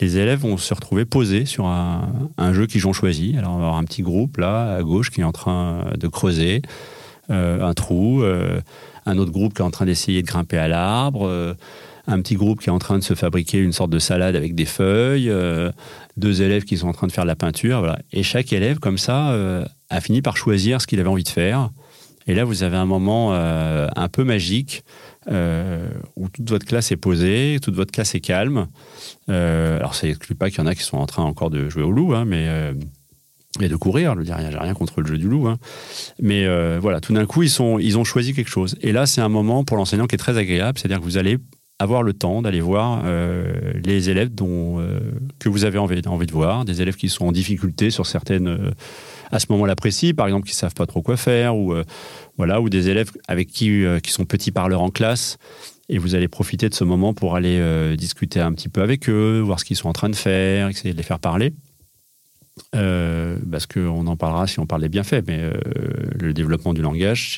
les 0.00 0.18
élèves 0.18 0.38
vont 0.38 0.56
se 0.56 0.72
retrouver 0.72 1.04
posés 1.04 1.46
sur 1.46 1.66
un, 1.66 2.52
jeu 2.52 2.68
qu'ils 2.68 2.86
ont 2.86 2.92
choisi. 2.92 3.34
Alors, 3.36 3.54
on 3.54 3.58
va 3.58 3.64
avoir 3.64 3.78
un 3.78 3.84
petit 3.84 4.02
groupe 4.02 4.36
là, 4.36 4.76
à 4.76 4.82
gauche, 4.82 5.10
qui 5.10 5.20
est 5.20 5.24
en 5.24 5.32
train 5.32 5.86
de 5.98 6.06
creuser. 6.06 6.62
Euh, 7.30 7.62
un 7.62 7.74
trou, 7.74 8.22
un 9.06 9.18
autre 9.18 9.32
groupe 9.32 9.54
qui 9.54 9.62
est 9.62 9.64
en 9.64 9.70
train 9.72 9.86
d'essayer 9.86 10.22
de 10.22 10.26
grimper 10.28 10.58
à 10.58 10.68
l'arbre, 10.68 11.56
un 12.06 12.22
petit 12.22 12.36
groupe 12.36 12.60
qui 12.60 12.68
est 12.68 12.72
en 12.72 12.78
train 12.78 12.98
de 12.98 13.04
se 13.04 13.14
fabriquer 13.14 13.58
une 13.58 13.72
sorte 13.72 13.90
de 13.90 13.98
salade 13.98 14.36
avec 14.36 14.54
des 14.54 14.64
feuilles, 14.64 15.32
deux 16.16 16.40
élèves 16.40 16.62
qui 16.62 16.76
sont 16.76 16.86
en 16.86 16.92
train 16.92 17.08
de 17.08 17.12
faire 17.12 17.24
de 17.24 17.28
la 17.28 17.36
peinture. 17.36 17.96
Et 18.12 18.22
chaque 18.22 18.52
élève, 18.52 18.78
comme 18.78 18.96
ça, 18.96 19.36
a 19.90 20.00
fini 20.00 20.22
par 20.22 20.36
choisir 20.36 20.80
ce 20.80 20.86
qu'il 20.86 21.00
avait 21.00 21.08
envie 21.08 21.24
de 21.24 21.28
faire. 21.28 21.70
Et 22.26 22.34
là, 22.34 22.44
vous 22.44 22.62
avez 22.62 22.76
un 22.76 22.86
moment 22.86 23.32
un 23.32 24.08
peu 24.08 24.24
magique 24.24 24.84
où 25.26 26.28
toute 26.28 26.48
votre 26.48 26.64
classe 26.64 26.92
est 26.92 26.96
posée, 26.96 27.58
toute 27.60 27.74
votre 27.74 27.90
classe 27.90 28.14
est 28.14 28.20
calme. 28.20 28.68
alors, 29.26 29.94
ça 29.94 30.06
n'exclut 30.06 30.36
pas 30.36 30.50
qu'il 30.50 30.58
y 30.58 30.62
en 30.62 30.66
a 30.66 30.74
qui 30.74 30.82
sont 30.82 30.98
en 30.98 31.06
train 31.06 31.24
encore 31.24 31.50
de 31.50 31.68
jouer 31.68 31.82
au 31.82 31.90
loup, 31.90 32.14
hein, 32.14 32.24
mais 32.24 32.72
et 33.60 33.68
de 33.68 33.76
courir. 33.76 34.14
Je 34.14 34.18
veux 34.18 34.24
dire, 34.24 34.38
j'ai 34.38 34.56
rien 34.56 34.74
contre 34.74 35.00
le 35.00 35.06
jeu 35.06 35.18
du 35.18 35.28
loup. 35.28 35.48
Hein. 35.48 35.58
Mais 36.20 36.46
euh, 36.46 36.78
voilà, 36.80 37.00
tout 37.00 37.12
d'un 37.12 37.26
coup, 37.26 37.42
ils, 37.42 37.50
sont, 37.50 37.78
ils 37.78 37.98
ont 37.98 38.04
choisi 38.04 38.32
quelque 38.34 38.50
chose. 38.50 38.76
Et 38.80 38.92
là, 38.92 39.06
c'est 39.06 39.20
un 39.20 39.28
moment 39.28 39.64
pour 39.64 39.76
l'enseignant 39.76 40.06
qui 40.06 40.14
est 40.14 40.18
très 40.18 40.38
agréable. 40.38 40.78
C'est-à-dire 40.78 41.00
que 41.00 41.04
vous 41.04 41.18
allez 41.18 41.38
avoir 41.78 42.02
le 42.02 42.12
temps 42.12 42.42
d'aller 42.42 42.60
voir 42.60 43.02
euh, 43.06 43.72
les 43.82 44.10
élèves 44.10 44.34
dont, 44.34 44.80
euh, 44.80 45.00
que 45.38 45.48
vous 45.48 45.64
avez 45.64 45.78
envie, 45.78 46.00
envie 46.06 46.26
de 46.26 46.32
voir, 46.32 46.64
des 46.64 46.82
élèves 46.82 46.96
qui 46.96 47.08
sont 47.08 47.26
en 47.26 47.32
difficulté 47.32 47.90
sur 47.90 48.06
certaines, 48.06 48.72
à 49.30 49.38
ce 49.38 49.46
moment-là 49.50 49.76
précis, 49.76 50.14
par 50.14 50.26
exemple, 50.26 50.48
qui 50.48 50.54
savent 50.54 50.74
pas 50.74 50.86
trop 50.86 51.02
quoi 51.02 51.16
faire, 51.16 51.56
ou 51.56 51.74
voilà, 52.36 52.60
ou 52.60 52.68
des 52.68 52.88
élèves 52.88 53.10
avec 53.28 53.48
qui, 53.48 53.84
qui 54.02 54.10
sont 54.10 54.24
petits 54.24 54.50
parleurs 54.50 54.82
en 54.82 54.90
classe. 54.90 55.38
Et 55.88 55.98
vous 55.98 56.14
allez 56.14 56.28
profiter 56.28 56.68
de 56.68 56.74
ce 56.74 56.84
moment 56.84 57.14
pour 57.14 57.36
aller 57.36 57.96
discuter 57.96 58.40
un 58.40 58.52
petit 58.52 58.68
peu 58.68 58.82
avec 58.82 59.08
eux, 59.08 59.40
voir 59.40 59.60
ce 59.60 59.64
qu'ils 59.64 59.76
sont 59.76 59.88
en 59.88 59.92
train 59.92 60.08
de 60.08 60.16
faire, 60.16 60.68
essayer 60.68 60.92
de 60.92 60.98
les 60.98 61.04
faire 61.04 61.18
parler. 61.18 61.52
Euh, 62.76 63.36
parce 63.50 63.66
qu'on 63.66 64.06
en 64.06 64.16
parlera 64.16 64.46
si 64.46 64.60
on 64.60 64.66
parle 64.66 64.82
des 64.82 64.88
bienfaits, 64.88 65.24
mais 65.26 65.40
euh, 65.40 65.52
le 66.18 66.32
développement 66.32 66.74
du 66.74 66.82
langage, 66.82 67.36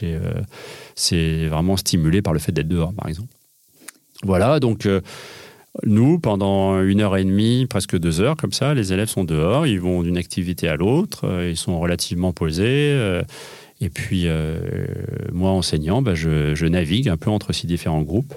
c'est 0.95 1.15
euh, 1.15 1.49
vraiment 1.49 1.77
stimulé 1.77 2.23
par 2.23 2.33
le 2.33 2.39
fait 2.39 2.53
d'être 2.53 2.69
dehors, 2.69 2.93
par 2.93 3.09
exemple. 3.09 3.29
Voilà, 4.25 4.61
donc 4.61 4.89
nous, 5.85 6.19
pendant 6.19 6.81
une 6.83 7.01
heure 7.01 7.17
et 7.17 7.25
demie, 7.25 7.67
presque 7.67 7.99
deux 7.99 8.21
heures, 8.21 8.37
comme 8.37 8.53
ça, 8.53 8.75
les 8.75 8.93
élèves 8.93 9.09
sont 9.09 9.25
dehors, 9.25 9.67
ils 9.67 9.81
vont 9.81 10.03
d'une 10.03 10.19
activité 10.19 10.69
à 10.69 10.77
l'autre, 10.77 11.25
ils 11.49 11.57
sont 11.57 11.81
relativement 11.81 12.33
posés. 12.33 13.23
et 13.81 13.89
puis, 13.89 14.27
moi, 15.33 15.51
enseignant, 15.51 16.03
bah, 16.03 16.15
je, 16.15 16.67
navigue 16.67 17.09
un 17.09 17.17
peu 17.17 17.31
entre 17.31 17.53
ces 17.53 17.67
différents 17.67 18.03
groupes. 18.03 18.35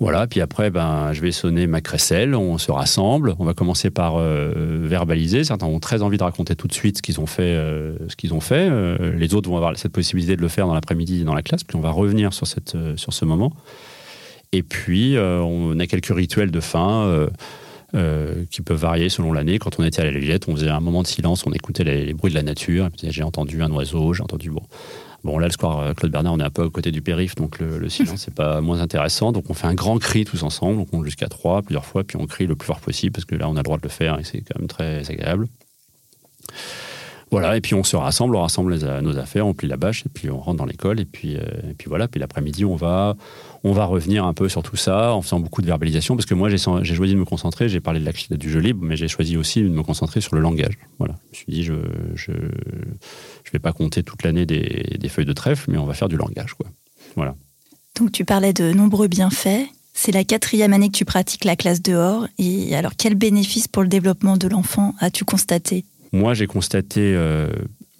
Voilà, 0.00 0.26
puis 0.26 0.40
après, 0.40 0.70
ben, 0.70 1.12
je 1.12 1.20
vais 1.20 1.32
sonner 1.32 1.66
ma 1.66 1.80
crécelle, 1.80 2.34
on 2.34 2.58
se 2.58 2.70
rassemble, 2.70 3.34
on 3.38 3.44
va 3.44 3.54
commencer 3.54 3.90
par 3.90 4.16
euh, 4.16 4.52
verbaliser. 4.82 5.44
Certains 5.44 5.66
ont 5.66 5.80
très 5.80 6.02
envie 6.02 6.18
de 6.18 6.22
raconter 6.22 6.54
tout 6.54 6.68
de 6.68 6.72
suite 6.72 6.98
ce 6.98 7.02
qu'ils 7.02 7.20
ont 7.20 7.26
fait. 7.26 7.42
Euh, 7.42 7.96
ce 8.08 8.16
qu'ils 8.16 8.34
ont 8.34 8.40
fait. 8.40 8.68
Euh, 8.70 9.14
les 9.16 9.34
autres 9.34 9.50
vont 9.50 9.56
avoir 9.56 9.76
cette 9.76 9.92
possibilité 9.92 10.36
de 10.36 10.42
le 10.42 10.48
faire 10.48 10.66
dans 10.66 10.74
l'après-midi 10.74 11.24
dans 11.24 11.34
la 11.34 11.42
classe, 11.42 11.64
puis 11.64 11.76
on 11.76 11.80
va 11.80 11.90
revenir 11.90 12.32
sur, 12.32 12.46
cette, 12.46 12.76
sur 12.96 13.12
ce 13.12 13.24
moment. 13.24 13.52
Et 14.52 14.62
puis, 14.62 15.16
on 15.18 15.78
a 15.78 15.86
quelques 15.86 16.14
rituels 16.14 16.50
de 16.50 16.60
fin. 16.60 17.28
qui 18.50 18.62
peuvent 18.62 18.78
varier 18.78 19.08
selon 19.08 19.32
l'année. 19.32 19.58
Quand 19.58 19.78
on 19.78 19.84
était 19.84 20.02
à 20.02 20.10
la 20.10 20.18
Villette, 20.18 20.48
on 20.48 20.56
faisait 20.56 20.68
un 20.68 20.80
moment 20.80 21.02
de 21.02 21.06
silence, 21.06 21.46
on 21.46 21.52
écoutait 21.52 21.84
les, 21.84 22.14
bruits 22.14 22.30
de 22.30 22.36
la 22.36 22.42
nature. 22.42 22.88
J'ai 23.02 23.22
entendu 23.22 23.62
un 23.62 23.70
oiseau, 23.70 24.12
j'ai 24.12 24.22
entendu 24.22 24.50
bon, 24.50 24.62
Bon, 25.24 25.38
là, 25.38 25.46
le 25.46 25.52
square 25.52 25.80
euh, 25.80 25.94
Claude 25.94 26.12
Bernard, 26.12 26.32
on 26.34 26.40
est 26.40 26.44
un 26.44 26.50
peu 26.50 26.64
à 26.64 26.70
côté 26.70 26.92
du 26.92 27.02
périph', 27.02 27.34
donc 27.34 27.58
le, 27.58 27.88
silence 27.88 28.28
n'est 28.28 28.34
pas 28.34 28.60
moins 28.60 28.80
intéressant. 28.80 29.32
Donc, 29.32 29.50
on 29.50 29.54
fait 29.54 29.66
un 29.66 29.74
grand 29.74 29.98
cri 29.98 30.24
tous 30.24 30.42
ensemble, 30.44 30.84
on 30.92 31.04
jusqu'à 31.04 31.28
trois, 31.28 31.62
plusieurs 31.62 31.84
fois, 31.84 32.04
puis 32.04 32.16
on 32.16 32.26
crie 32.26 32.46
le 32.46 32.54
plus 32.54 32.66
fort 32.66 32.80
possible, 32.80 33.12
parce 33.12 33.24
que 33.24 33.34
là, 33.34 33.48
on 33.48 33.54
a 33.54 33.58
le 33.58 33.64
droit 33.64 33.78
de 33.78 33.82
le 33.82 33.88
faire 33.88 34.18
et 34.18 34.24
c'est 34.24 34.40
quand 34.40 34.58
même 34.58 34.68
très 34.68 35.10
agréable. 35.10 35.48
Voilà, 37.30 37.56
et 37.56 37.60
puis 37.60 37.74
on 37.74 37.84
se 37.84 37.94
rassemble, 37.94 38.36
on 38.36 38.40
rassemble 38.40 38.74
nos 39.02 39.18
affaires, 39.18 39.46
on 39.46 39.52
plie 39.52 39.68
la 39.68 39.76
bâche, 39.76 40.04
et 40.06 40.08
puis 40.08 40.30
on 40.30 40.38
rentre 40.38 40.56
dans 40.56 40.64
l'école, 40.64 40.98
et 40.98 41.04
puis, 41.04 41.36
euh, 41.36 41.40
et 41.70 41.74
puis 41.74 41.88
voilà, 41.88 42.08
puis 42.08 42.18
l'après-midi, 42.18 42.64
on 42.64 42.74
va, 42.74 43.16
on 43.64 43.72
va 43.72 43.84
revenir 43.84 44.24
un 44.24 44.32
peu 44.32 44.48
sur 44.48 44.62
tout 44.62 44.76
ça, 44.76 45.12
en 45.12 45.20
faisant 45.20 45.38
beaucoup 45.38 45.60
de 45.60 45.66
verbalisation, 45.66 46.16
parce 46.16 46.26
que 46.26 46.34
moi, 46.34 46.48
j'ai 46.48 46.58
choisi 46.58 47.12
de 47.12 47.18
me 47.18 47.26
concentrer, 47.26 47.68
j'ai 47.68 47.80
parlé 47.80 48.00
de 48.00 48.04
la, 48.06 48.36
du 48.36 48.50
jeu 48.50 48.60
libre, 48.60 48.80
mais 48.82 48.96
j'ai 48.96 49.08
choisi 49.08 49.36
aussi 49.36 49.62
de 49.62 49.68
me 49.68 49.82
concentrer 49.82 50.20
sur 50.20 50.34
le 50.36 50.40
langage. 50.40 50.78
Voilà, 50.98 51.16
je 51.24 51.28
me 51.28 51.34
suis 51.34 51.52
dit, 51.52 51.62
je 51.64 51.74
je, 52.14 52.32
je 53.44 53.50
vais 53.52 53.58
pas 53.58 53.72
compter 53.72 54.02
toute 54.02 54.22
l'année 54.22 54.46
des, 54.46 54.96
des, 54.98 55.08
feuilles 55.08 55.26
de 55.26 55.32
trèfle, 55.32 55.70
mais 55.70 55.78
on 55.78 55.86
va 55.86 55.94
faire 55.94 56.08
du 56.08 56.16
langage, 56.16 56.54
quoi. 56.54 56.66
Voilà. 57.16 57.34
Donc 57.98 58.12
tu 58.12 58.24
parlais 58.24 58.52
de 58.52 58.72
nombreux 58.72 59.08
bienfaits. 59.08 59.66
C'est 59.92 60.12
la 60.12 60.22
quatrième 60.22 60.72
année 60.72 60.88
que 60.88 60.96
tu 60.96 61.04
pratiques 61.04 61.44
la 61.44 61.56
classe 61.56 61.82
dehors. 61.82 62.28
Et 62.38 62.76
alors, 62.76 62.92
quel 62.96 63.16
bénéfice 63.16 63.66
pour 63.66 63.82
le 63.82 63.88
développement 63.88 64.36
de 64.36 64.46
l'enfant 64.46 64.94
as-tu 65.00 65.24
constaté? 65.24 65.84
Moi, 66.12 66.34
j'ai 66.34 66.46
constaté 66.46 67.00
euh, 67.14 67.48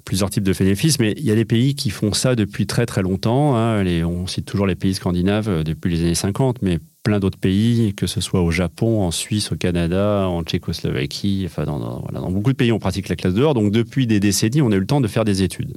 plusieurs 0.05 0.31
types 0.31 0.45
de 0.45 0.53
bénéfices, 0.53 0.99
mais 0.99 1.13
il 1.17 1.25
y 1.25 1.31
a 1.31 1.35
des 1.35 1.45
pays 1.45 1.75
qui 1.75 1.91
font 1.91 2.13
ça 2.13 2.35
depuis 2.35 2.67
très 2.67 2.87
très 2.87 3.03
longtemps. 3.03 3.57
Hein. 3.57 3.85
on 4.05 4.27
cite 4.27 4.47
toujours 4.47 4.67
les 4.67 4.75
pays 4.75 4.95
scandinaves 4.95 5.49
euh, 5.49 5.63
depuis 5.63 5.95
les 5.95 6.03
années 6.03 6.15
50, 6.15 6.63
mais 6.63 6.79
plein 7.03 7.21
d'autres 7.21 7.39
pays, 7.39 7.95
que 7.95 8.07
ce 8.07 8.21
soit 8.21 8.43
au 8.43 8.51
Japon, 8.51 9.03
en 9.03 9.11
Suisse, 9.11 9.53
au 9.53 9.57
Canada, 9.57 10.27
en 10.29 10.43
Tchécoslovaquie, 10.43 11.45
enfin 11.47 11.65
dans, 11.65 12.31
beaucoup 12.31 12.53
de 12.53 12.57
pays, 12.57 12.73
on 12.73 12.79
pratique 12.79 13.09
la 13.09 13.17
classe 13.17 13.35
dehors. 13.35 13.55
Donc 13.55 13.73
depuis 13.73 14.07
des 14.07 14.21
décennies, 14.21 14.63
on 14.63 14.73
a 14.73 14.77
eu 14.77 14.81
le 14.81 14.87
temps 14.87 15.01
de 15.01 15.09
faire 15.09 15.25
des 15.25 15.43
études. 15.43 15.77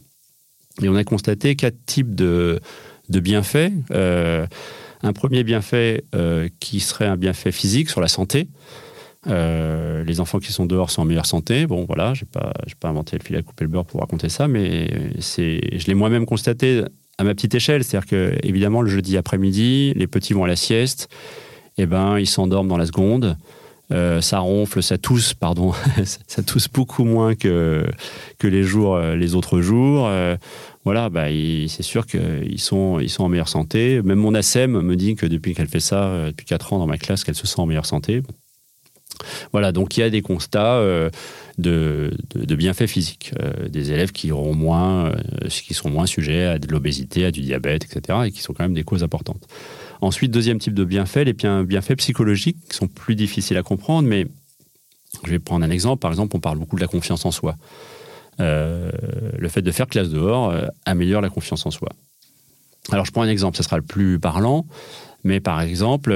Et 0.82 0.90
on 0.90 0.96
a 0.96 1.04
constaté 1.04 1.56
quatre 1.56 1.86
types 1.86 2.16
de, 2.16 2.62
bienfaits. 3.10 3.72
Euh, 3.92 4.48
un 5.04 5.14
premier 5.14 5.44
bienfait 5.44 6.06
qui 6.60 6.80
serait 6.80 7.08
un 7.08 7.18
bienfait 7.18 7.52
physique 7.52 7.90
sur 7.90 8.02
la 8.02 8.08
santé. 8.08 8.48
Euh, 9.28 10.04
les 10.04 10.20
enfants 10.20 10.40
qui 10.40 10.52
sont 10.52 10.66
dehors 10.66 10.90
sont 10.90 11.04
en 11.04 11.06
meilleure 11.06 11.26
santé. 11.26 11.68
Bon, 11.68 11.86
voilà, 11.86 12.14
je 12.14 12.24
n'ai 12.24 12.30
pas, 12.32 12.54
pas 12.80 12.90
inventé 12.90 13.18
le 13.18 13.24
fil 13.24 13.36
à 13.36 13.42
couper 13.42 13.66
le 13.66 13.70
beurre 13.70 13.86
pour 13.86 14.00
raconter 14.00 14.30
ça, 14.30 14.48
mais 14.48 15.12
je 15.20 15.86
l'ai 15.88 15.94
moi-même 15.94 16.26
constaté 16.26 16.84
à 17.18 17.24
ma 17.24 17.34
petite 17.36 17.54
échelle. 17.54 17.84
C'est-à-dire 17.84 18.08
que, 18.08 18.36
évidemment, 18.44 18.82
le 18.82 18.90
jeudi 18.90 19.18
après-midi, 19.18 19.94
les 19.96 20.08
petits 20.08 20.34
vont 20.34 20.44
à 20.44 20.48
la 20.48 20.56
sieste, 20.56 21.10
et 21.78 21.84
eh 21.84 21.86
ben, 21.86 22.20
ils 22.20 22.28
s'endorment 22.28 22.68
dans 22.68 22.78
la 22.78 22.86
seconde. 22.86 23.38
Euh, 23.92 24.22
ça 24.22 24.40
ronfle, 24.40 24.82
ça 24.82 24.98
tousse, 24.98 25.34
pardon, 25.34 25.74
ça 26.28 26.44
tousse 26.44 26.70
beaucoup 26.70 27.04
moins 27.04 27.36
que, 27.36 27.86
que 28.40 28.48
les, 28.48 28.64
jours, 28.64 28.98
les 28.98 29.36
autres 29.36 29.62
jours. 29.62 30.08
Euh, 30.08 30.38
voilà, 30.86 31.10
bah, 31.10 31.26
c'est 31.68 31.84
sûr 31.84 32.08
qu'ils 32.08 32.60
sont, 32.60 33.00
ils 33.00 33.10
sont 33.10 33.24
en 33.24 33.30
meilleure 33.30 33.50
santé. 33.50 34.02
Même 34.02 34.20
mon 34.20 34.34
ASEM 34.34 34.82
me 34.82 34.96
dit 34.96 35.16
que 35.16 35.26
depuis 35.26 35.54
qu'elle 35.54 35.68
fait 35.68 35.82
ça, 35.82 36.28
depuis 36.28 36.46
4 36.46 36.74
ans 36.74 36.80
dans 36.80 36.88
ma 36.88 36.98
classe, 36.98 37.24
qu'elle 37.24 37.36
se 37.36 37.46
sent 37.46 37.60
en 37.60 37.66
meilleure 37.66 37.86
santé. 37.86 38.24
Voilà, 39.52 39.72
donc 39.72 39.98
il 39.98 40.02
y 40.02 40.04
a 40.04 40.10
des 40.10 40.22
constats 40.22 40.76
euh, 40.76 41.10
de, 41.58 42.12
bienfaits 42.56 42.88
physiques, 42.88 43.34
euh, 43.40 43.68
des 43.68 43.92
élèves 43.92 44.12
qui 44.12 44.32
moins, 44.32 45.08
euh, 45.08 45.50
seront 45.50 45.90
moins 45.90 46.06
sujets 46.06 46.46
à 46.46 46.60
de 46.60 46.68
l'obésité, 46.68 47.26
à 47.26 47.32
du 47.32 47.42
diabète, 47.42 47.86
etc., 47.86 48.20
et 48.26 48.32
qui 48.32 48.42
sont 48.42 48.54
quand 48.54 48.64
même 48.64 48.74
des 48.74 48.84
causes 48.84 49.04
importantes. 49.04 49.48
Ensuite, 50.02 50.32
deuxième 50.32 50.60
type 50.60 50.74
de 50.74 50.84
bienfaits, 50.84 51.26
les 51.26 51.34
bienfaits 51.34 51.96
psychologiques 51.98 52.58
qui 52.70 52.76
sont 52.76 52.88
plus 52.88 53.16
difficiles 53.16 53.58
à 53.58 53.64
comprendre, 53.64 54.08
mais 54.08 54.26
je 55.24 55.30
vais 55.30 55.40
prendre 55.40 55.66
un 55.66 55.70
exemple. 55.70 56.00
Par 56.00 56.12
exemple, 56.12 56.36
on 56.36 56.40
parle 56.40 56.58
beaucoup 56.58 56.76
de 56.76 56.82
la 56.82 56.88
confiance 56.88 57.26
en 57.26 57.32
soi. 57.32 57.56
le 58.40 59.48
fait 59.50 59.62
de 59.62 59.72
faire 59.72 59.86
classe 59.86 60.10
dehors 60.10 60.56
améliore 60.86 61.22
la 61.22 61.30
confiance 61.30 61.66
en 61.68 61.72
soi. 61.72 61.90
Alors, 62.92 63.06
je 63.06 63.12
prends 63.12 63.22
un 63.22 63.30
exemple, 63.30 63.58
ce 63.58 63.64
sera 63.64 63.78
le 63.78 63.84
plus 63.84 64.20
parlant. 64.20 64.66
Mais 65.24 65.40
par 65.40 65.62
exemple, 65.62 66.12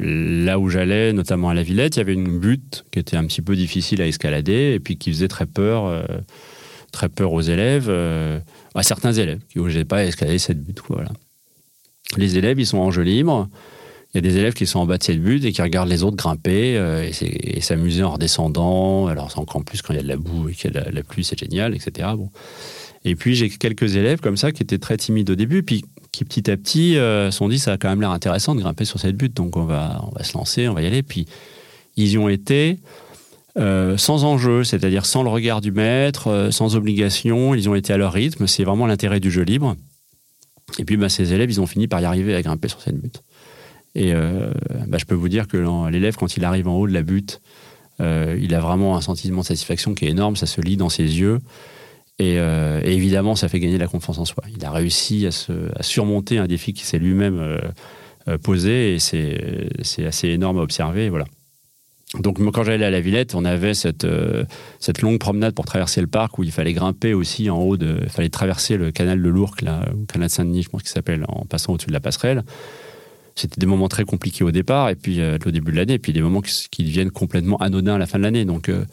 là 0.00 0.58
où 0.58 0.68
j'allais, 0.70 1.12
notamment 1.12 1.50
à 1.50 1.54
la 1.54 1.62
Villette, 1.62 1.96
il 1.96 1.98
y 1.98 2.02
avait 2.02 2.14
une 2.14 2.38
butte 2.38 2.84
qui 2.90 2.98
était 2.98 3.16
un 3.16 3.26
petit 3.26 3.42
peu 3.42 3.54
difficile 3.54 4.00
à 4.00 4.06
escalader 4.06 4.72
et 4.74 4.80
puis 4.80 4.96
qui 4.96 5.10
faisait 5.12 5.28
très 5.28 5.46
peur, 5.46 5.86
euh, 5.86 6.02
très 6.92 7.08
peur 7.08 7.32
aux 7.32 7.42
élèves, 7.42 7.86
euh, 7.88 8.40
à 8.74 8.82
certains 8.82 9.12
élèves 9.12 9.40
qui 9.50 9.58
n'osaient 9.58 9.84
pas 9.84 10.04
escalader 10.04 10.38
cette 10.38 10.62
butte. 10.62 10.80
Voilà. 10.88 11.10
Les 12.16 12.38
élèves, 12.38 12.58
ils 12.58 12.66
sont 12.66 12.78
en 12.78 12.90
jeu 12.90 13.02
libre. 13.02 13.48
il 14.12 14.16
y 14.16 14.18
a 14.18 14.22
des 14.22 14.38
élèves 14.38 14.54
qui 14.54 14.66
sont 14.66 14.80
en 14.80 14.86
bas 14.86 14.98
de 14.98 15.02
cette 15.02 15.22
butte 15.22 15.44
et 15.44 15.52
qui 15.52 15.62
regardent 15.62 15.90
les 15.90 16.02
autres 16.02 16.16
grimper 16.16 16.76
euh, 16.76 17.08
et 17.20 17.60
s'amuser 17.60 18.02
en 18.02 18.12
redescendant. 18.12 19.06
Alors, 19.06 19.30
c'est 19.30 19.38
encore 19.38 19.62
plus 19.64 19.82
quand 19.82 19.92
il 19.92 19.96
y 19.96 20.00
a 20.00 20.02
de 20.02 20.08
la 20.08 20.16
boue 20.16 20.48
et 20.48 20.54
qu'il 20.54 20.72
y 20.72 20.76
a 20.76 20.80
de 20.82 20.94
la, 20.94 21.02
pluie, 21.02 21.24
c'est 21.24 21.38
génial, 21.38 21.74
etc. 21.74 22.08
Bon. 22.16 22.30
Et 23.04 23.14
puis, 23.14 23.34
j'ai 23.34 23.48
quelques 23.48 23.96
élèves 23.96 24.20
comme 24.20 24.36
ça 24.36 24.52
qui 24.52 24.62
étaient 24.62 24.78
très 24.78 24.96
timides 24.96 25.30
au 25.30 25.34
début, 25.34 25.62
puis 25.62 25.84
qui 26.12 26.24
petit 26.24 26.50
à 26.50 26.56
petit 26.56 26.96
euh, 26.96 27.30
se 27.30 27.38
sont 27.38 27.48
dit 27.48 27.58
ça 27.58 27.72
a 27.72 27.78
quand 27.78 27.88
même 27.88 28.00
l'air 28.00 28.10
intéressant 28.10 28.54
de 28.54 28.60
grimper 28.60 28.84
sur 28.84 29.00
cette 29.00 29.16
butte, 29.16 29.34
donc 29.34 29.56
on 29.56 29.64
va, 29.64 30.02
on 30.06 30.10
va 30.10 30.22
se 30.22 30.36
lancer, 30.36 30.68
on 30.68 30.74
va 30.74 30.82
y 30.82 30.86
aller. 30.86 31.02
Puis, 31.02 31.26
ils 31.96 32.12
y 32.12 32.18
ont 32.18 32.28
été. 32.28 32.78
Euh, 33.58 33.96
sans 33.96 34.24
enjeu, 34.24 34.62
c'est-à-dire 34.62 35.04
sans 35.04 35.24
le 35.24 35.28
regard 35.28 35.60
du 35.60 35.72
maître, 35.72 36.50
sans 36.52 36.76
obligation, 36.76 37.52
ils 37.52 37.68
ont 37.68 37.74
été 37.74 37.92
à 37.92 37.96
leur 37.96 38.12
rythme, 38.12 38.46
c'est 38.46 38.62
vraiment 38.62 38.86
l'intérêt 38.86 39.18
du 39.18 39.30
jeu 39.30 39.42
libre. 39.42 39.74
Et 40.78 40.84
puis 40.84 40.96
bah, 40.96 41.08
ces 41.08 41.32
élèves, 41.32 41.50
ils 41.50 41.60
ont 41.60 41.66
fini 41.66 41.88
par 41.88 42.00
y 42.00 42.04
arriver 42.04 42.34
à 42.34 42.42
grimper 42.42 42.68
sur 42.68 42.80
cette 42.80 42.96
butte. 42.96 43.22
Et 43.94 44.12
euh, 44.14 44.52
bah, 44.86 44.98
je 44.98 45.04
peux 45.04 45.14
vous 45.14 45.28
dire 45.28 45.48
que 45.48 45.56
l'élève, 45.90 46.16
quand 46.16 46.36
il 46.36 46.44
arrive 46.44 46.68
en 46.68 46.76
haut 46.76 46.86
de 46.86 46.92
la 46.92 47.02
butte, 47.02 47.40
euh, 48.00 48.38
il 48.40 48.54
a 48.54 48.60
vraiment 48.60 48.96
un 48.96 49.00
sentiment 49.00 49.40
de 49.40 49.46
satisfaction 49.46 49.94
qui 49.94 50.06
est 50.06 50.10
énorme, 50.10 50.36
ça 50.36 50.46
se 50.46 50.60
lit 50.60 50.76
dans 50.76 50.88
ses 50.88 51.02
yeux. 51.02 51.38
Et, 52.20 52.38
euh, 52.38 52.80
évidemment, 52.84 53.34
ça 53.34 53.48
fait 53.48 53.60
gagner 53.60 53.78
la 53.78 53.86
confiance 53.86 54.18
en 54.18 54.24
soi. 54.24 54.44
Il 54.56 54.64
a 54.64 54.70
réussi 54.70 55.26
à, 55.26 55.82
surmonter 55.82 56.38
un 56.38 56.46
défi 56.46 56.72
qui 56.72 56.84
s'est 56.84 56.98
lui-même 56.98 57.60
posé 58.42 58.94
et 58.94 58.98
c'est 58.98 60.04
assez 60.04 60.28
énorme 60.28 60.58
à 60.58 60.62
observer. 60.62 61.08
Voilà. 61.08 61.24
Donc, 62.18 62.38
quand 62.52 62.64
j'allais 62.64 62.84
à 62.84 62.90
la 62.90 63.00
Villette, 63.00 63.34
on 63.34 63.44
avait 63.44 63.74
cette, 63.74 64.04
longue 65.00 65.18
promenade 65.18 65.54
pour 65.54 65.64
traverser 65.64 66.00
le 66.00 66.06
parc 66.06 66.38
où 66.38 66.42
il 66.42 66.52
fallait 66.52 66.72
grimper 66.72 67.14
aussi 67.14 67.48
en 67.50 67.58
haut. 67.58 67.76
Il 67.76 68.10
fallait 68.10 68.28
traverser 68.28 68.76
le 68.76 68.90
canal 68.90 69.22
de 69.22 69.28
l'Ourcq, 69.28 69.62
le 69.62 70.04
canal 70.06 70.28
de 70.28 70.32
Saint-Denis, 70.32 70.62
je 70.62 70.68
pense 70.68 70.82
qu'il 70.82 70.90
s'appelle, 70.90 71.24
en 71.28 71.46
passant 71.46 71.72
au-dessus 71.72 71.88
de 71.88 71.92
la 71.92 72.00
passerelle 72.00 72.44
c'était 73.40 73.58
des 73.58 73.66
moments 73.66 73.88
très 73.88 74.04
compliqués 74.04 74.44
au 74.44 74.50
départ, 74.50 74.88
et 74.90 74.94
puis 74.94 75.20
euh, 75.20 75.38
au 75.44 75.50
début 75.50 75.72
de 75.72 75.76
l'année, 75.76 75.94
et 75.94 75.98
puis 75.98 76.12
des 76.12 76.22
moments 76.22 76.42
qui, 76.42 76.84
deviennent 76.84 77.10
complètement 77.10 77.56
anodins 77.58 77.94
à 77.94 77.98
la 77.98 78.06
fin 78.06 78.18
de 78.18 78.24
l'année. 78.24 78.44
Donc, 78.44 78.68
euh, 78.68 78.84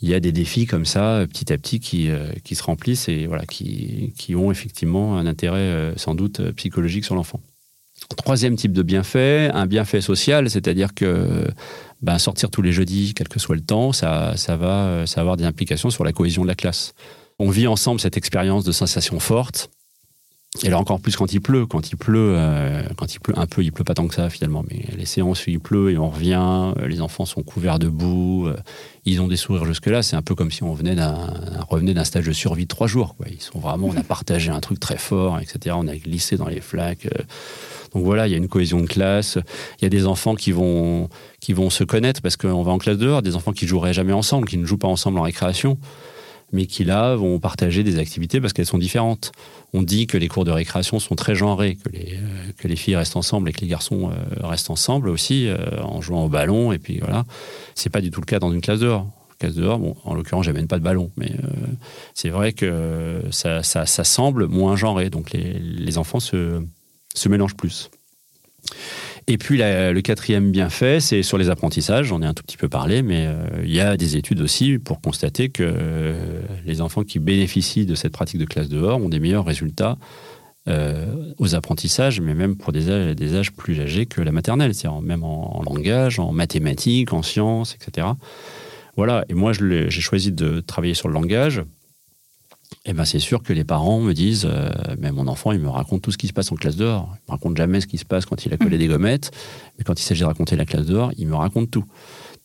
il 0.00 0.08
y 0.08 0.14
a 0.14 0.20
des 0.20 0.32
défis 0.32 0.66
comme 0.66 0.84
ça, 0.84 1.16
euh, 1.16 1.26
petit 1.26 1.52
à 1.52 1.58
petit, 1.58 1.80
qui, 1.80 2.08
qui 2.44 2.54
se 2.54 2.62
remplissent 2.62 3.08
et 3.08 3.26
voilà, 3.26 3.46
qui, 3.46 4.12
qui 4.16 4.34
ont 4.34 4.50
effectivement 4.50 5.18
un 5.18 5.26
intérêt 5.26 5.92
sans 5.96 6.14
doute 6.14 6.50
psychologique 6.52 7.04
sur 7.04 7.14
l'enfant. 7.14 7.40
Troisième 8.16 8.56
type 8.56 8.72
de 8.72 8.82
bienfait, 8.82 9.50
un 9.54 9.66
bienfait 9.66 10.00
social, 10.00 10.50
c'est-à-dire 10.50 10.94
que 10.94 11.46
ben, 12.02 12.18
sortir 12.18 12.50
tous 12.50 12.60
les 12.60 12.72
jeudis, 12.72 13.14
quel 13.14 13.28
que 13.28 13.38
soit 13.38 13.56
le 13.56 13.62
temps, 13.62 13.92
ça, 13.92 14.36
ça, 14.36 14.56
va, 14.56 15.06
ça 15.06 15.16
va 15.16 15.20
avoir 15.22 15.36
des 15.36 15.44
implications 15.44 15.88
sur 15.88 16.04
la 16.04 16.12
cohésion 16.12 16.42
de 16.42 16.48
la 16.48 16.54
classe. 16.54 16.92
On 17.38 17.48
vit 17.50 17.66
ensemble 17.66 18.00
cette 18.00 18.16
expérience 18.16 18.64
de 18.64 18.72
sensations 18.72 19.18
fortes 19.18 19.70
et 20.62 20.68
là 20.68 20.78
encore 20.78 21.00
plus 21.00 21.16
quand 21.16 21.32
il 21.32 21.40
pleut, 21.40 21.66
quand 21.66 21.90
il 21.90 21.96
pleut, 21.96 22.34
euh, 22.36 22.82
quand 22.96 23.14
il 23.14 23.20
pleut 23.20 23.38
un 23.38 23.46
peu, 23.46 23.62
il 23.62 23.72
pleut 23.72 23.84
pas 23.84 23.94
tant 23.94 24.06
que 24.06 24.14
ça 24.14 24.30
finalement, 24.30 24.64
mais 24.70 24.84
les 24.96 25.04
séances 25.04 25.46
où 25.46 25.50
il 25.50 25.60
pleut 25.60 25.90
et 25.90 25.98
on 25.98 26.08
revient, 26.08 26.72
euh, 26.78 26.88
les 26.88 27.00
enfants 27.00 27.24
sont 27.24 27.42
couverts 27.42 27.78
de 27.78 27.88
boue, 27.88 28.46
euh, 28.48 28.56
ils 29.04 29.20
ont 29.20 29.28
des 29.28 29.36
sourires 29.36 29.64
jusque 29.64 29.86
là, 29.86 30.02
c'est 30.02 30.16
un 30.16 30.22
peu 30.22 30.34
comme 30.34 30.50
si 30.50 30.62
on 30.62 30.72
venait 30.72 30.94
d'un 30.94 31.16
revenait 31.68 31.94
d'un 31.94 32.04
stage 32.04 32.26
de 32.26 32.32
survie 32.32 32.64
de 32.64 32.68
trois 32.68 32.86
jours. 32.86 33.16
Quoi. 33.16 33.26
Ils 33.30 33.40
sont 33.40 33.58
vraiment, 33.58 33.88
on 33.88 33.96
a 33.96 34.02
partagé 34.02 34.50
un 34.50 34.60
truc 34.60 34.80
très 34.80 34.98
fort, 34.98 35.38
etc. 35.40 35.76
On 35.78 35.88
a 35.88 35.96
glissé 35.96 36.36
dans 36.36 36.48
les 36.48 36.60
flaques. 36.60 37.08
donc 37.94 38.04
voilà, 38.04 38.26
il 38.26 38.30
y 38.30 38.34
a 38.34 38.38
une 38.38 38.48
cohésion 38.48 38.80
de 38.80 38.86
classe. 38.86 39.38
Il 39.80 39.84
y 39.84 39.86
a 39.86 39.90
des 39.90 40.06
enfants 40.06 40.34
qui 40.34 40.52
vont 40.52 41.08
qui 41.40 41.52
vont 41.52 41.70
se 41.70 41.84
connaître 41.84 42.22
parce 42.22 42.36
qu'on 42.36 42.62
va 42.62 42.72
en 42.72 42.78
classe 42.78 42.98
dehors, 42.98 43.22
des 43.22 43.36
enfants 43.36 43.52
qui 43.52 43.66
joueraient 43.66 43.94
jamais 43.94 44.12
ensemble, 44.12 44.48
qui 44.48 44.58
ne 44.58 44.64
jouent 44.64 44.78
pas 44.78 44.88
ensemble 44.88 45.18
en 45.18 45.22
récréation 45.22 45.78
mais 46.52 46.66
qui 46.66 46.84
là 46.84 47.16
vont 47.16 47.38
partager 47.38 47.82
des 47.82 47.98
activités 47.98 48.40
parce 48.40 48.52
qu'elles 48.52 48.66
sont 48.66 48.78
différentes. 48.78 49.32
On 49.72 49.82
dit 49.82 50.06
que 50.06 50.16
les 50.16 50.28
cours 50.28 50.44
de 50.44 50.50
récréation 50.50 50.98
sont 50.98 51.14
très 51.14 51.34
genrés, 51.34 51.76
que 51.76 51.90
les, 51.90 52.14
euh, 52.14 52.52
que 52.56 52.68
les 52.68 52.76
filles 52.76 52.96
restent 52.96 53.16
ensemble 53.16 53.48
et 53.48 53.52
que 53.52 53.60
les 53.60 53.66
garçons 53.66 54.10
euh, 54.10 54.46
restent 54.46 54.70
ensemble 54.70 55.08
aussi 55.08 55.48
euh, 55.48 55.56
en 55.82 56.00
jouant 56.00 56.24
au 56.24 56.28
ballon. 56.28 56.72
Et 56.72 56.78
puis 56.78 56.98
voilà, 56.98 57.24
c'est 57.74 57.90
pas 57.90 58.00
du 58.00 58.10
tout 58.10 58.20
le 58.20 58.26
cas 58.26 58.38
dans 58.38 58.52
une 58.52 58.60
classe 58.60 58.80
dehors. 58.80 59.06
Classe 59.38 59.54
dehors, 59.54 59.78
bon, 59.78 59.96
en 60.04 60.14
l'occurrence, 60.14 60.46
j'amène 60.46 60.66
pas 60.66 60.78
de 60.78 60.84
ballon, 60.84 61.10
mais 61.18 61.30
c'est 62.14 62.30
vrai 62.30 62.54
que 62.54 63.20
ça, 63.30 63.62
ça, 63.62 63.84
semble 63.86 64.46
moins 64.46 64.76
genré, 64.76 65.10
donc 65.10 65.32
les, 65.32 65.58
les 65.58 65.98
enfants 65.98 66.20
se, 66.20 66.62
se 67.14 67.28
mélangent 67.28 67.54
plus. 67.54 67.90
Et 69.28 69.38
puis 69.38 69.58
le 69.58 70.00
quatrième 70.02 70.52
bienfait, 70.52 71.00
c'est 71.00 71.24
sur 71.24 71.36
les 71.36 71.50
apprentissages. 71.50 72.06
J'en 72.06 72.22
ai 72.22 72.26
un 72.26 72.34
tout 72.34 72.44
petit 72.44 72.56
peu 72.56 72.68
parlé, 72.68 73.02
mais 73.02 73.26
euh, 73.26 73.34
il 73.64 73.74
y 73.74 73.80
a 73.80 73.96
des 73.96 74.16
études 74.16 74.40
aussi 74.40 74.78
pour 74.78 75.00
constater 75.00 75.48
que 75.48 75.64
euh, 75.66 76.40
les 76.64 76.80
enfants 76.80 77.02
qui 77.02 77.18
bénéficient 77.18 77.86
de 77.86 77.96
cette 77.96 78.12
pratique 78.12 78.38
de 78.38 78.44
classe 78.44 78.68
dehors 78.68 79.02
ont 79.02 79.08
des 79.08 79.18
meilleurs 79.18 79.44
résultats 79.44 79.98
euh, 80.68 81.32
aux 81.38 81.56
apprentissages, 81.56 82.20
mais 82.20 82.34
même 82.34 82.56
pour 82.56 82.72
des 82.72 82.88
âges, 82.88 83.16
des 83.16 83.34
âges 83.34 83.52
plus 83.52 83.80
âgés 83.80 84.06
que 84.06 84.20
la 84.20 84.30
maternelle, 84.30 84.74
c'est-à-dire 84.74 85.00
même 85.00 85.24
en, 85.24 85.60
langage, 85.66 86.20
en 86.20 86.30
mathématiques, 86.30 87.12
en 87.12 87.22
sciences, 87.22 87.74
etc. 87.74 88.06
Voilà. 88.96 89.24
Et 89.28 89.34
moi, 89.34 89.52
j'ai 89.52 89.90
choisi 89.90 90.30
de 90.30 90.60
travailler 90.60 90.94
sur 90.94 91.08
le 91.08 91.14
langage 91.14 91.62
eh 92.84 92.92
ben 92.92 93.04
c'est 93.04 93.18
sûr 93.18 93.42
que 93.42 93.52
les 93.52 93.64
parents 93.64 94.00
me 94.00 94.12
disent, 94.12 94.46
euh, 94.48 94.70
mais 94.98 95.10
mon 95.10 95.26
enfant, 95.26 95.52
il 95.52 95.58
me 95.58 95.68
raconte 95.68 96.02
tout 96.02 96.12
ce 96.12 96.18
qui 96.18 96.28
se 96.28 96.32
passe 96.32 96.52
en 96.52 96.56
classe 96.56 96.76
dehors. 96.76 97.08
Il 97.14 97.30
me 97.30 97.32
raconte 97.32 97.56
jamais 97.56 97.80
ce 97.80 97.86
qui 97.86 97.98
se 97.98 98.04
passe 98.04 98.26
quand 98.26 98.46
il 98.46 98.52
a 98.52 98.56
collé 98.56 98.78
des 98.78 98.86
gommettes, 98.86 99.32
mais 99.76 99.84
quand 99.84 99.98
il 99.98 100.02
s'agit 100.02 100.20
de 100.20 100.26
raconter 100.26 100.56
la 100.56 100.64
classe 100.64 100.86
dehors, 100.86 101.10
il 101.16 101.26
me 101.26 101.34
raconte 101.34 101.70
tout. 101.70 101.84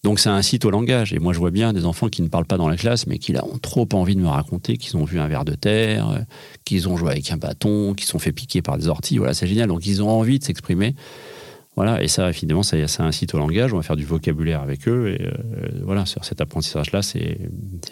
Donc 0.03 0.19
ça 0.19 0.33
incite 0.33 0.65
au 0.65 0.71
langage. 0.71 1.13
Et 1.13 1.19
moi, 1.19 1.31
je 1.31 1.37
vois 1.37 1.51
bien 1.51 1.73
des 1.73 1.85
enfants 1.85 2.09
qui 2.09 2.23
ne 2.23 2.27
parlent 2.27 2.45
pas 2.45 2.57
dans 2.57 2.67
la 2.67 2.75
classe, 2.75 3.05
mais 3.05 3.19
qui 3.19 3.33
là, 3.33 3.45
ont 3.45 3.59
trop 3.59 3.87
envie 3.93 4.15
de 4.15 4.21
me 4.21 4.27
raconter 4.27 4.77
qu'ils 4.77 4.97
ont 4.97 5.03
vu 5.03 5.19
un 5.19 5.27
ver 5.27 5.45
de 5.45 5.53
terre, 5.53 6.09
euh, 6.09 6.19
qu'ils 6.65 6.89
ont 6.89 6.97
joué 6.97 7.11
avec 7.11 7.31
un 7.31 7.37
bâton, 7.37 7.93
qu'ils 7.93 8.07
sont 8.07 8.19
fait 8.19 8.31
piquer 8.31 8.63
par 8.63 8.77
des 8.77 8.87
orties. 8.87 9.19
Voilà, 9.19 9.35
c'est 9.35 9.47
génial. 9.47 9.67
Donc 9.67 9.85
ils 9.85 10.01
ont 10.01 10.09
envie 10.09 10.39
de 10.39 10.43
s'exprimer. 10.43 10.95
Voilà, 11.75 12.03
et 12.03 12.09
ça, 12.09 12.29
évidemment, 12.29 12.63
ça, 12.63 12.77
incite 12.99 13.33
au 13.33 13.37
langage. 13.37 13.73
On 13.73 13.77
va 13.77 13.83
faire 13.83 13.95
du 13.95 14.03
vocabulaire 14.03 14.61
avec 14.61 14.87
eux. 14.87 15.15
Et 15.17 15.25
euh, 15.25 15.31
voilà, 15.83 16.05
sur 16.05 16.25
cet 16.25 16.41
apprentissage-là, 16.41 17.01
c'est 17.01 17.37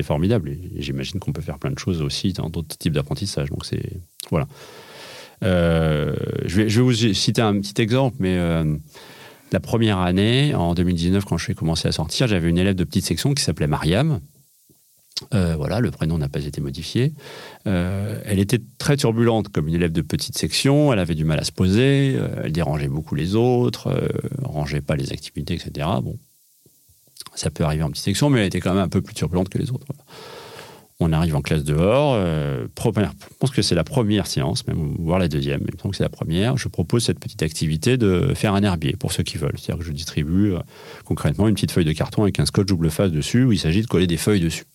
formidable. 0.03 0.49
Et, 0.49 0.81
j'imagine 0.81 1.19
qu'on 1.19 1.31
peut 1.31 1.41
faire 1.41 1.59
plein 1.59 1.71
de 1.71 1.79
choses 1.79 2.01
aussi 2.01 2.33
dans 2.33 2.49
d'autres 2.49 2.77
types 2.77 2.93
d'apprentissage. 2.93 3.49
Donc, 3.49 3.65
c'est. 3.65 4.01
Voilà. 4.29 4.47
Euh, 5.45 6.13
je, 6.45 6.61
vais, 6.61 6.69
je, 6.69 6.81
vais, 6.81 6.83
vous 6.83 7.13
citer 7.13 7.41
un 7.41 7.57
petit 7.61 7.81
exemple, 7.81 8.17
mais 8.19 8.37
euh, 8.37 8.75
la 9.53 9.61
première 9.61 9.99
année, 9.99 10.53
en 10.53 10.73
2019, 10.73 11.23
quand 11.23 11.37
je 11.37 11.45
suis 11.45 11.55
commencé 11.55 11.87
à 11.87 11.93
sortir, 11.93 12.27
j'avais 12.27 12.49
une 12.49 12.57
élève 12.57 12.75
de 12.75 12.83
petite 12.83 13.05
section 13.05 13.33
qui 13.33 13.41
s'appelait 13.41 13.67
Mariam, 13.67 14.19
euh, 15.33 15.55
voilà, 15.55 15.79
le 15.79 15.91
prénom 15.91 16.17
n'a 16.17 16.29
pas 16.29 16.43
été 16.43 16.61
modifié. 16.61 17.13
Euh, 17.67 18.19
elle 18.25 18.39
était 18.39 18.61
très 18.77 18.97
turbulente 18.97 19.49
comme 19.49 19.67
une 19.67 19.75
élève 19.75 19.91
de 19.91 20.01
petite 20.01 20.37
section. 20.37 20.93
Elle 20.93 20.99
avait 20.99 21.15
du 21.15 21.25
mal 21.25 21.39
à 21.39 21.43
se 21.43 21.51
poser. 21.51 22.15
Euh, 22.15 22.43
elle 22.43 22.51
dérangeait 22.51 22.87
beaucoup 22.87 23.15
les 23.15 23.35
autres, 23.35 23.93
rangeait 24.41 24.81
pas 24.81 24.95
les 24.95 25.11
activités, 25.11 25.55
etc. 25.55 25.87
Bon, 26.01 26.17
ça 27.35 27.49
peut 27.49 27.63
arriver 27.63 27.83
en 27.83 27.89
petite 27.89 28.05
section, 28.05 28.29
mais 28.29 28.41
elle 28.41 28.47
était 28.47 28.59
quand 28.59 28.73
même 28.73 28.83
un 28.83 28.89
peu 28.89 29.01
plus 29.01 29.13
turbulente 29.13 29.49
que 29.49 29.57
les 29.57 29.71
autres. 29.71 29.85
On 31.01 31.13
arrive 31.13 31.33
en 31.33 31.41
classe 31.41 31.63
dehors. 31.63 32.15
Je 32.15 32.67
pense 33.39 33.51
que 33.51 33.61
c'est 33.61 33.75
la 33.75 33.85
première 33.85 34.27
séance, 34.27 34.67
même 34.67 34.95
voire 34.99 35.17
la 35.17 35.29
deuxième. 35.29 35.61
Mais 35.61 35.71
que 35.71 35.95
c'est 35.95 36.03
la 36.03 36.09
première. 36.09 36.57
Je 36.57 36.67
propose 36.67 37.05
cette 37.05 37.19
petite 37.19 37.41
activité 37.41 37.95
de 37.95 38.33
faire 38.35 38.53
un 38.53 38.63
herbier 38.63 38.97
pour 38.97 39.13
ceux 39.13 39.23
qui 39.23 39.37
veulent. 39.37 39.57
C'est-à-dire 39.57 39.79
que 39.79 39.85
je 39.85 39.93
distribue 39.93 40.55
concrètement 41.05 41.47
une 41.47 41.53
petite 41.55 41.71
feuille 41.71 41.85
de 41.85 41.93
carton 41.93 42.23
avec 42.23 42.41
un 42.41 42.45
scotch 42.45 42.67
double 42.67 42.89
face 42.89 43.11
dessus 43.11 43.45
où 43.45 43.53
il 43.53 43.59
s'agit 43.59 43.81
de 43.81 43.87
coller 43.87 44.07
des 44.07 44.17
feuilles 44.17 44.41
dessus. 44.41 44.65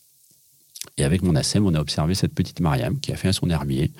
Et 0.97 1.05
avec 1.05 1.23
mon 1.23 1.35
ASEM, 1.35 1.67
on 1.67 1.75
a 1.75 1.81
observé 1.81 2.15
cette 2.15 2.35
petite 2.35 2.61
Mariam 2.61 3.01
qui 3.01 3.13
a 3.13 3.17
fait 3.17 3.33
son 3.33 3.51
herbier, 3.51 3.91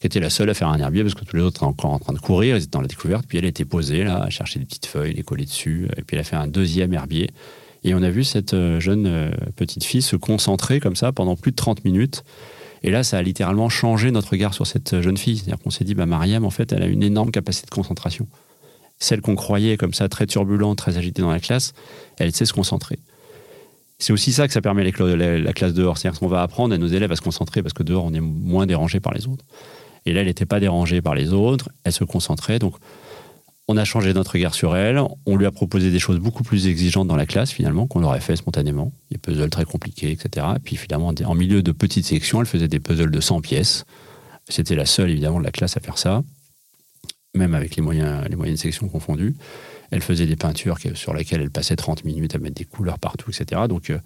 qui 0.00 0.06
était 0.06 0.20
la 0.20 0.30
seule 0.30 0.50
à 0.50 0.54
faire 0.54 0.68
un 0.68 0.78
herbier 0.78 1.02
parce 1.02 1.14
que 1.14 1.24
tous 1.24 1.36
les 1.36 1.42
autres 1.42 1.58
étaient 1.58 1.66
encore 1.66 1.92
en 1.92 1.98
train 1.98 2.12
de 2.12 2.18
courir, 2.18 2.56
ils 2.56 2.62
étaient 2.62 2.70
dans 2.70 2.82
la 2.82 2.88
découverte. 2.88 3.24
Puis 3.26 3.38
elle 3.38 3.44
était 3.46 3.64
posée 3.64 4.04
là, 4.04 4.22
à 4.22 4.30
chercher 4.30 4.58
des 4.58 4.66
petites 4.66 4.86
feuilles, 4.86 5.14
les 5.14 5.22
coller 5.22 5.44
dessus. 5.44 5.88
Et 5.96 6.02
puis 6.02 6.16
elle 6.16 6.20
a 6.20 6.24
fait 6.24 6.36
un 6.36 6.48
deuxième 6.48 6.92
herbier. 6.92 7.30
Et 7.84 7.94
on 7.94 8.02
a 8.02 8.10
vu 8.10 8.24
cette 8.24 8.54
euh, 8.54 8.78
jeune 8.78 9.06
euh, 9.06 9.30
petite 9.56 9.84
fille 9.84 10.02
se 10.02 10.16
concentrer 10.16 10.80
comme 10.80 10.96
ça 10.96 11.12
pendant 11.12 11.34
plus 11.34 11.50
de 11.50 11.56
30 11.56 11.84
minutes. 11.84 12.24
Et 12.84 12.90
là, 12.90 13.04
ça 13.04 13.18
a 13.18 13.22
littéralement 13.22 13.68
changé 13.68 14.10
notre 14.10 14.30
regard 14.30 14.54
sur 14.54 14.66
cette 14.66 15.00
jeune 15.00 15.16
fille. 15.16 15.38
C'est-à-dire 15.38 15.58
qu'on 15.62 15.70
s'est 15.70 15.84
dit, 15.84 15.94
bah, 15.94 16.06
Mariam, 16.06 16.44
en 16.44 16.50
fait, 16.50 16.72
elle 16.72 16.82
a 16.82 16.86
une 16.86 17.02
énorme 17.02 17.30
capacité 17.30 17.66
de 17.66 17.74
concentration. 17.74 18.26
Celle 18.98 19.20
qu'on 19.20 19.34
croyait 19.34 19.76
comme 19.76 19.94
ça 19.94 20.08
très 20.08 20.26
turbulente, 20.26 20.78
très 20.78 20.96
agitée 20.96 21.22
dans 21.22 21.30
la 21.30 21.40
classe, 21.40 21.74
elle 22.18 22.32
sait 22.32 22.44
se 22.44 22.52
concentrer. 22.52 22.98
C'est 24.02 24.12
aussi 24.12 24.32
ça 24.32 24.48
que 24.48 24.52
ça 24.52 24.60
permet 24.60 24.82
la, 24.82 25.52
classe 25.52 25.74
dehors. 25.74 25.96
C'est-à-dire 25.96 26.18
qu'on 26.18 26.26
va 26.26 26.42
apprendre 26.42 26.74
à 26.74 26.78
nos 26.78 26.88
élèves 26.88 27.12
à 27.12 27.16
se 27.16 27.20
concentrer 27.20 27.62
parce 27.62 27.72
que 27.72 27.84
dehors, 27.84 28.04
on 28.04 28.12
est 28.12 28.20
moins 28.20 28.66
dérangé 28.66 28.98
par 28.98 29.14
les 29.14 29.28
autres. 29.28 29.44
Et 30.06 30.12
là, 30.12 30.22
elle 30.22 30.26
n'était 30.26 30.44
pas 30.44 30.58
dérangée 30.58 31.00
par 31.00 31.14
les 31.14 31.32
autres, 31.32 31.68
elle 31.84 31.92
se 31.92 32.02
concentrait. 32.02 32.58
Donc, 32.58 32.74
on 33.68 33.76
a 33.76 33.84
changé 33.84 34.12
notre 34.12 34.32
regard 34.32 34.54
sur 34.54 34.74
elle. 34.74 35.00
On 35.24 35.36
lui 35.36 35.46
a 35.46 35.52
proposé 35.52 35.92
des 35.92 36.00
choses 36.00 36.18
beaucoup 36.18 36.42
plus 36.42 36.66
exigeantes 36.66 37.06
dans 37.06 37.14
la 37.14 37.26
classe, 37.26 37.52
finalement, 37.52 37.86
qu'on 37.86 38.02
aurait 38.02 38.20
fait 38.20 38.34
spontanément. 38.34 38.90
Des 39.12 39.18
puzzles 39.18 39.50
très 39.50 39.64
compliqués, 39.64 40.10
etc. 40.10 40.48
Et 40.56 40.58
puis, 40.58 40.74
finalement, 40.74 41.14
en 41.24 41.34
milieu 41.36 41.62
de 41.62 41.70
petites 41.70 42.06
sections, 42.06 42.40
elle 42.40 42.48
faisait 42.48 42.66
des 42.66 42.80
puzzles 42.80 43.12
de 43.12 43.20
100 43.20 43.40
pièces. 43.40 43.84
C'était 44.48 44.74
la 44.74 44.84
seule, 44.84 45.10
évidemment, 45.10 45.38
de 45.38 45.44
la 45.44 45.52
classe 45.52 45.76
à 45.76 45.80
faire 45.80 45.96
ça, 45.96 46.24
même 47.36 47.54
avec 47.54 47.76
les, 47.76 47.82
moyens, 47.82 48.28
les 48.28 48.34
moyennes 48.34 48.56
sections 48.56 48.88
confondues. 48.88 49.36
Elle 49.92 50.02
faisait 50.02 50.26
des 50.26 50.36
peintures 50.36 50.78
sur 50.94 51.14
lesquelles 51.14 51.42
elle 51.42 51.50
passait 51.50 51.76
30 51.76 52.04
minutes 52.04 52.34
à 52.34 52.38
mettre 52.38 52.56
des 52.56 52.64
couleurs 52.64 52.98
partout, 52.98 53.30
etc. 53.30 53.62
Donc 53.68 53.90
euh, 53.90 53.98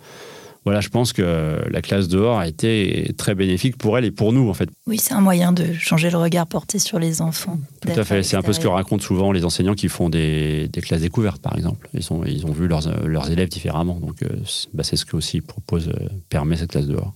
voilà, 0.67 0.81
je 0.81 0.89
pense 0.89 1.13
que 1.13 1.63
la 1.71 1.81
classe 1.81 2.09
dehors 2.09 2.41
a 2.41 2.49
été 2.49 3.15
très 3.17 3.37
bénéfique 3.37 3.79
pour 3.79 3.97
elle 3.97 4.05
et 4.05 4.11
pour 4.11 4.33
nous, 4.33 4.51
en 4.51 4.53
fait. 4.53 4.69
Oui, 4.89 4.99
c'est 4.99 5.15
un 5.15 5.21
moyen 5.21 5.53
de 5.53 5.73
changer 5.75 6.11
le 6.11 6.19
regard 6.19 6.49
porté 6.49 6.81
sur 6.81 6.99
les 6.99 7.23
enfants. 7.23 7.57
Tout 7.83 8.01
à 8.01 8.03
fait. 8.03 8.25
C'est 8.25 8.37
un 8.37 8.43
peu 8.43 8.53
ce 8.53 8.59
que 8.59 8.67
racontent 8.67 9.05
souvent 9.05 9.31
les 9.31 9.45
enseignants 9.45 9.77
qui 9.77 9.89
font 9.89 10.11
des, 10.11 10.69
classes 10.83 11.03
découvertes, 11.03 11.41
par 11.41 11.55
exemple. 11.57 11.89
Ils, 11.95 12.03
sont, 12.03 12.25
ils 12.25 12.47
ont 12.47 12.51
vu 12.51 12.67
leurs, 12.67 12.83
leurs 13.07 13.31
élèves 13.31 13.49
différemment. 13.49 14.01
Donc, 14.01 14.25
euh, 14.25 14.29
bah, 14.75 14.83
c'est 14.83 14.97
ce 14.97 15.05
que 15.05 15.17
aussi 15.17 15.41
propose, 15.41 15.87
euh, 15.87 16.09
permet 16.31 16.57
cette 16.57 16.73
classe 16.73 16.87
dehors. 16.87 17.15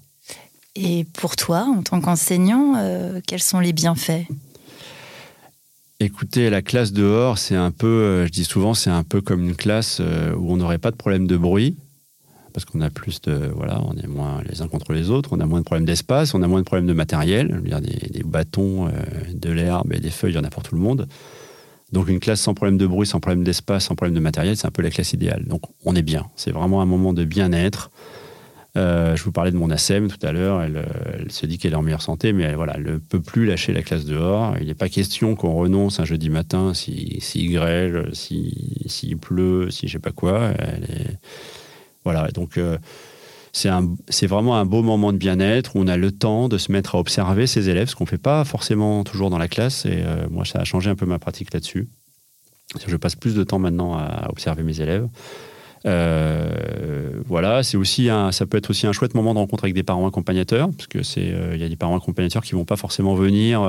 Et 0.77 1.05
pour 1.15 1.35
toi, 1.35 1.67
en 1.77 1.83
tant 1.83 2.01
qu'enseignant, 2.01 2.75
euh, 2.77 3.21
quels 3.27 3.43
sont 3.43 3.59
les 3.59 3.73
bienfaits? 3.73 4.27
Écoutez, 6.01 6.49
la 6.49 6.63
classe 6.63 6.93
dehors, 6.93 7.39
c'est 7.39 7.57
un 7.57 7.71
peu, 7.71 8.25
je 8.27 8.31
dis 8.31 8.45
souvent, 8.45 8.73
c'est 8.75 8.91
un 8.91 9.05
peu 9.05 9.21
comme 9.21 9.43
une 9.45 9.55
classe 9.55 10.01
où 10.01 10.53
on 10.53 10.57
n'aurait 10.57 10.79
pas 10.79 10.91
de 10.91 10.97
problème 10.97 11.27
de 11.27 11.37
bruit 11.37 11.77
parce 12.53 12.65
qu'on 12.65 12.81
a 12.81 12.91
plus 12.91 13.21
de 13.23 13.51
voilà, 13.55 13.81
on 13.87 13.97
est 13.97 14.07
moins 14.07 14.43
les 14.49 14.63
uns 14.63 14.69
contre 14.69 14.93
les 14.93 15.11
autres, 15.11 15.31
on 15.33 15.41
a 15.41 15.47
moins 15.47 15.61
de 15.61 15.65
problèmes 15.65 15.87
d'espace, 15.87 16.35
on 16.35 16.43
a 16.43 16.49
moins 16.49 16.61
de 16.61 16.65
problèmes 16.65 16.87
de 16.87 16.93
matériel, 16.93 17.61
dire 17.65 17.81
des, 17.81 18.09
des, 18.11 18.23
bâtons, 18.23 18.89
euh, 18.89 18.91
de 19.33 19.51
l'herbe 19.51 19.93
et 19.93 20.01
des 20.01 20.11
feuilles, 20.11 20.33
il 20.33 20.37
y 20.37 20.39
en 20.39 20.45
a 20.45 20.51
pour 20.51 20.63
tout 20.63 20.75
le 20.75 20.81
monde. 20.81 21.07
Donc 21.93 22.09
une 22.09 22.21
classe 22.21 22.41
sans 22.41 22.55
problème 22.55 22.79
de 22.79 22.87
bruit, 22.87 23.07
sans 23.07 23.21
problème 23.21 23.43
d'espace, 23.43 23.87
sans 23.87 23.97
problème 23.97 24.15
de 24.15 24.21
matériel, 24.21 24.57
c'est 24.57 24.67
un 24.67 24.71
peu 24.71 24.83
la 24.83 24.91
classe 24.91 25.13
idéale. 25.13 25.45
Donc 25.47 25.63
on 25.85 25.95
est 25.97 26.03
bien. 26.03 26.27
C'est 26.37 26.53
vraiment 26.53 26.83
un 26.83 26.87
moment 26.87 27.13
de 27.13 27.25
bien-être. 27.25 27.91
Euh, 28.77 29.17
je 29.17 29.25
vous 29.25 29.33
parlais 29.33 29.51
de 29.51 29.57
mon 29.57 29.71
ASEM 29.71 30.09
tout 30.09 30.25
à 30.25 30.33
l'heure. 30.33 30.63
Elle, 30.63 30.85
se 31.31 31.47
dit 31.47 31.59
qu'elle 31.59 31.73
est 31.73 31.77
en 31.77 31.83
meilleure 31.83 32.03
santé, 32.03 32.33
mais 32.33 32.55
voilà, 32.55 32.75
elle 32.77 32.85
ne 32.85 32.97
peut 32.99 33.21
plus 33.21 33.47
lâcher 33.47 33.73
la 33.73 33.83
classe 33.83 34.05
dehors. 34.05 34.55
Il 34.61 34.67
n'est 34.67 34.75
pas 34.75 34.89
question 34.89 35.35
qu'on 35.35 35.55
renonce 35.55 36.01
un 36.01 36.05
jeudi 36.05 36.31
matin 36.31 36.73
s'il 36.75 37.21
si, 37.23 37.41
si 37.41 37.49
grêle, 37.49 38.11
s'il 38.13 38.53
si, 38.87 39.17
pleut, 39.17 39.71
si 39.71 39.89
je 39.89 39.95
sais 39.95 39.99
pas 39.99 40.13
quoi. 40.13 40.53
Elle 40.59 41.19
voilà, 42.05 42.29
donc 42.29 42.57
euh, 42.57 42.79
c'est 43.53 44.27
vraiment 44.27 44.57
un 44.57 44.65
beau 44.65 44.83
moment 44.83 45.13
de 45.13 45.19
bien-être 45.19 45.77
où 45.77 45.81
on 45.81 45.87
a 45.87 45.97
le 45.97 46.13
temps 46.13 46.49
de 46.49 46.57
se 46.57 46.73
mettre 46.73 46.95
à 46.95 46.99
observer 46.99 47.47
ses 47.47 47.69
élèves, 47.69 47.89
ce 47.89 47.97
qu'on 47.97 48.05
ne 48.05 48.09
fait 48.09 48.19
pas 48.19 48.45
forcément 48.45 49.05
toujours 49.05 49.31
dans 49.31 49.39
la 49.39 49.49
classe. 49.49 49.85
Et 49.87 50.03
euh, 50.05 50.27
moi, 50.31 50.45
ça 50.45 50.61
a 50.61 50.65
changé 50.65 50.89
un 50.89 50.95
peu 50.95 51.07
ma 51.07 51.19
pratique 51.19 51.53
là-dessus. 51.53 51.89
Je 52.87 52.97
passe 52.97 53.17
plus 53.17 53.35
de 53.35 53.43
temps 53.43 53.59
maintenant 53.59 53.95
à 53.95 54.29
observer 54.31 54.63
mes 54.63 54.81
élèves. 54.81 55.09
Euh, 55.87 57.11
voilà, 57.27 57.63
c'est 57.63 57.77
aussi 57.77 58.09
un, 58.09 58.33
ça 58.33 58.47
peut 58.47 58.59
être 58.59 58.71
aussi 58.71 58.87
un 58.87 58.93
chouette 58.93 59.15
moment 59.15 59.35
de 59.35 59.39
rencontre 59.39 59.65
avec 59.65 59.75
des 59.75 59.83
parents 59.83 60.07
accompagnateurs, 60.07 60.71
parce 60.77 60.87
que 60.87 61.03
c'est, 61.03 61.35
il 61.55 61.61
y 61.61 61.65
a 61.65 61.69
des 61.69 61.77
parents 61.77 61.97
accompagnateurs 61.97 62.43
qui 62.43 62.53
vont 62.53 62.65
pas 62.65 62.77
forcément 62.77 63.15
venir 63.15 63.63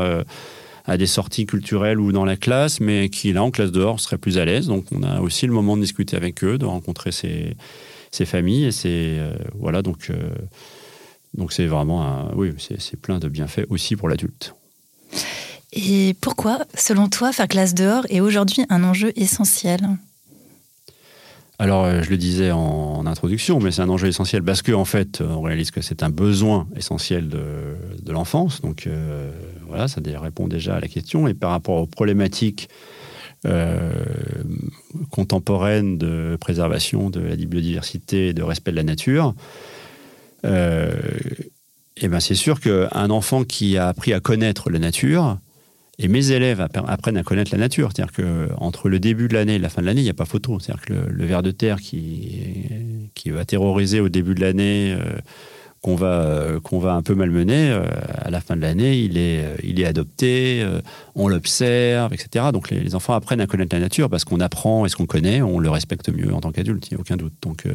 à 0.86 0.98
des 0.98 1.06
sorties 1.06 1.46
culturelles 1.46 2.00
ou 2.00 2.12
dans 2.12 2.26
la 2.26 2.38
classe, 2.38 2.80
mais 2.80 3.10
qui 3.10 3.34
là 3.34 3.44
en 3.44 3.52
classe 3.52 3.72
dehors 3.72 4.00
seraient 4.00 4.18
plus 4.18 4.38
à 4.38 4.46
l'aise. 4.46 4.68
Donc 4.68 4.86
on 4.92 5.04
a 5.04 5.20
aussi 5.22 5.46
le 5.46 5.54
moment 5.54 5.78
de 5.78 5.82
discuter 5.82 6.18
avec 6.18 6.44
eux, 6.44 6.58
de 6.58 6.66
rencontrer 6.66 7.12
ces 7.12 7.56
ses 8.12 8.26
familles. 8.26 8.66
Et 8.66 8.72
c'est 8.72 8.90
euh, 9.20 9.34
voilà 9.56 9.82
donc 9.82 10.10
euh, 10.10 10.16
donc 11.38 11.54
c'est 11.54 11.66
vraiment 11.66 12.04
un, 12.04 12.32
oui 12.36 12.52
c'est 12.58 13.00
plein 13.00 13.20
de 13.20 13.30
bienfaits 13.30 13.66
aussi 13.70 13.96
pour 13.96 14.10
l'adulte. 14.10 14.56
Et 15.74 16.16
pourquoi, 16.20 16.66
selon 16.76 17.08
toi, 17.08 17.32
faire 17.32 17.48
classe 17.48 17.74
dehors 17.74 18.06
est 18.10 18.20
aujourd'hui 18.20 18.66
un 18.70 18.84
enjeu 18.84 19.14
essentiel? 19.16 19.80
Alors, 21.62 21.86
euh, 21.86 22.02
je 22.02 22.10
le 22.10 22.18
disais 22.18 22.52
en, 22.52 23.06
introduction, 23.06 23.60
mais 23.60 23.72
c'est 23.72 23.82
un 23.82 23.90
enjeu 23.90 24.08
essentiel 24.08 24.42
parce 24.42 24.62
qu'en 24.62 24.82
en 24.82 24.86
fait, 24.86 25.22
on 25.22 25.42
réalise 25.42 25.70
que 25.70 25.82
c'est 25.82 26.02
un 26.02 26.10
besoin 26.10 26.68
essentiel 26.76 27.28
de, 27.30 28.12
l'enfance. 28.12 28.62
Donc, 28.62 28.90
voilà, 29.68 29.88
ça 29.88 30.02
répond 30.20 30.48
déjà 30.48 30.76
à 30.76 30.80
la 30.80 30.88
question. 30.88 31.28
Et 31.28 31.34
par 31.34 31.52
rapport 31.52 31.82
aux 31.82 31.88
problématiques 31.88 32.68
euh, 33.48 33.92
contemporaine 35.10 35.98
de 35.98 36.38
préservation 36.40 37.10
de 37.10 37.22
la 37.22 37.36
biodiversité 37.36 38.28
et 38.28 38.34
de 38.34 38.44
respect 38.44 38.70
de 38.70 38.76
la 38.76 38.84
nature, 38.84 39.34
euh, 40.46 40.92
eh 41.98 42.08
ben 42.08 42.20
c'est 42.20 42.36
sûr 42.36 42.60
qu'un 42.60 43.10
enfant 43.10 43.44
qui 43.44 43.78
a 43.78 43.88
appris 43.88 44.14
à 44.14 44.20
connaître 44.20 44.70
la 44.70 44.78
nature, 44.78 45.40
et 46.02 46.08
mes 46.08 46.32
élèves 46.32 46.62
apprennent 46.88 47.18
à 47.18 47.24
connaître 47.24 47.52
la 47.52 47.60
nature. 47.60 47.92
C'est-à-dire 47.96 48.12
qu'entre 48.12 48.90
le 48.90 49.00
début 49.00 49.28
de 49.28 49.36
l'année 49.36 49.56
et 49.56 49.60
la 49.60 49.70
fin 49.70 49.82
de 49.84 49.86
l'année, 49.86 50.02
il 50.02 50.06
n'y 50.06 50.10
a 50.10 50.16
pas 50.16 50.26
photo. 50.26 50.60
C'est-à-dire 50.60 50.84
que 50.84 50.94
le, 50.94 51.26
ver 51.26 51.44
de 51.44 51.52
terre 51.52 51.80
qui, 51.80 52.66
qui 53.14 53.30
va 53.30 53.46
terroriser 53.46 54.00
au 54.00 54.10
début 54.10 54.34
de 54.34 54.42
l'année, 54.42 54.96
euh, 54.98 55.20
qu'on 55.82 55.96
va, 55.96 56.22
euh, 56.22 56.60
qu'on 56.60 56.80
va 56.80 56.94
un 56.94 57.04
peu 57.04 57.14
malmener, 57.14 57.70
euh, 57.70 57.86
à 58.18 58.32
la 58.32 58.42
fin 58.42 58.56
de 58.56 58.62
l'année, 58.62 58.98
il 58.98 59.16
est, 59.16 59.46
il 59.64 59.80
est 59.80 59.86
adopté, 59.86 60.66
on 61.14 61.28
l'observe, 61.28 62.16
etc. 62.16 62.46
Donc 62.52 62.72
les, 62.72 62.96
enfants 62.96 63.14
apprennent 63.14 63.42
à 63.42 63.46
connaître 63.46 63.76
la 63.76 63.82
nature 63.82 64.10
parce 64.10 64.26
qu'on 64.26 64.40
apprend 64.40 64.88
et 64.88 64.90
ce 64.90 64.96
qu'on 64.96 65.06
connaît, 65.06 65.44
on 65.44 65.60
le 65.60 65.70
respecte 65.70 66.10
mieux 66.10 66.34
en 66.34 66.42
tant 66.42 66.52
qu'adulte, 66.52 66.88
il 66.90 66.96
n'y 66.96 66.98
a 66.98 67.02
aucun 67.02 67.16
doute. 67.16 67.34
Donc 67.44 67.66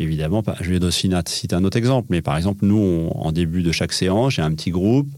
évidemment, 0.00 0.42
je 0.60 0.72
vais 0.72 0.84
aussi 0.84 1.08
citer 1.26 1.54
un 1.54 1.62
autre 1.62 1.76
exemple, 1.76 2.08
mais 2.10 2.20
par 2.20 2.36
exemple, 2.36 2.64
nous, 2.64 3.10
en 3.14 3.30
début 3.30 3.62
de 3.62 3.70
chaque 3.70 3.92
séance, 3.92 4.34
j'ai 4.34 4.42
un 4.42 4.52
petit 4.54 4.70
groupe 4.70 5.08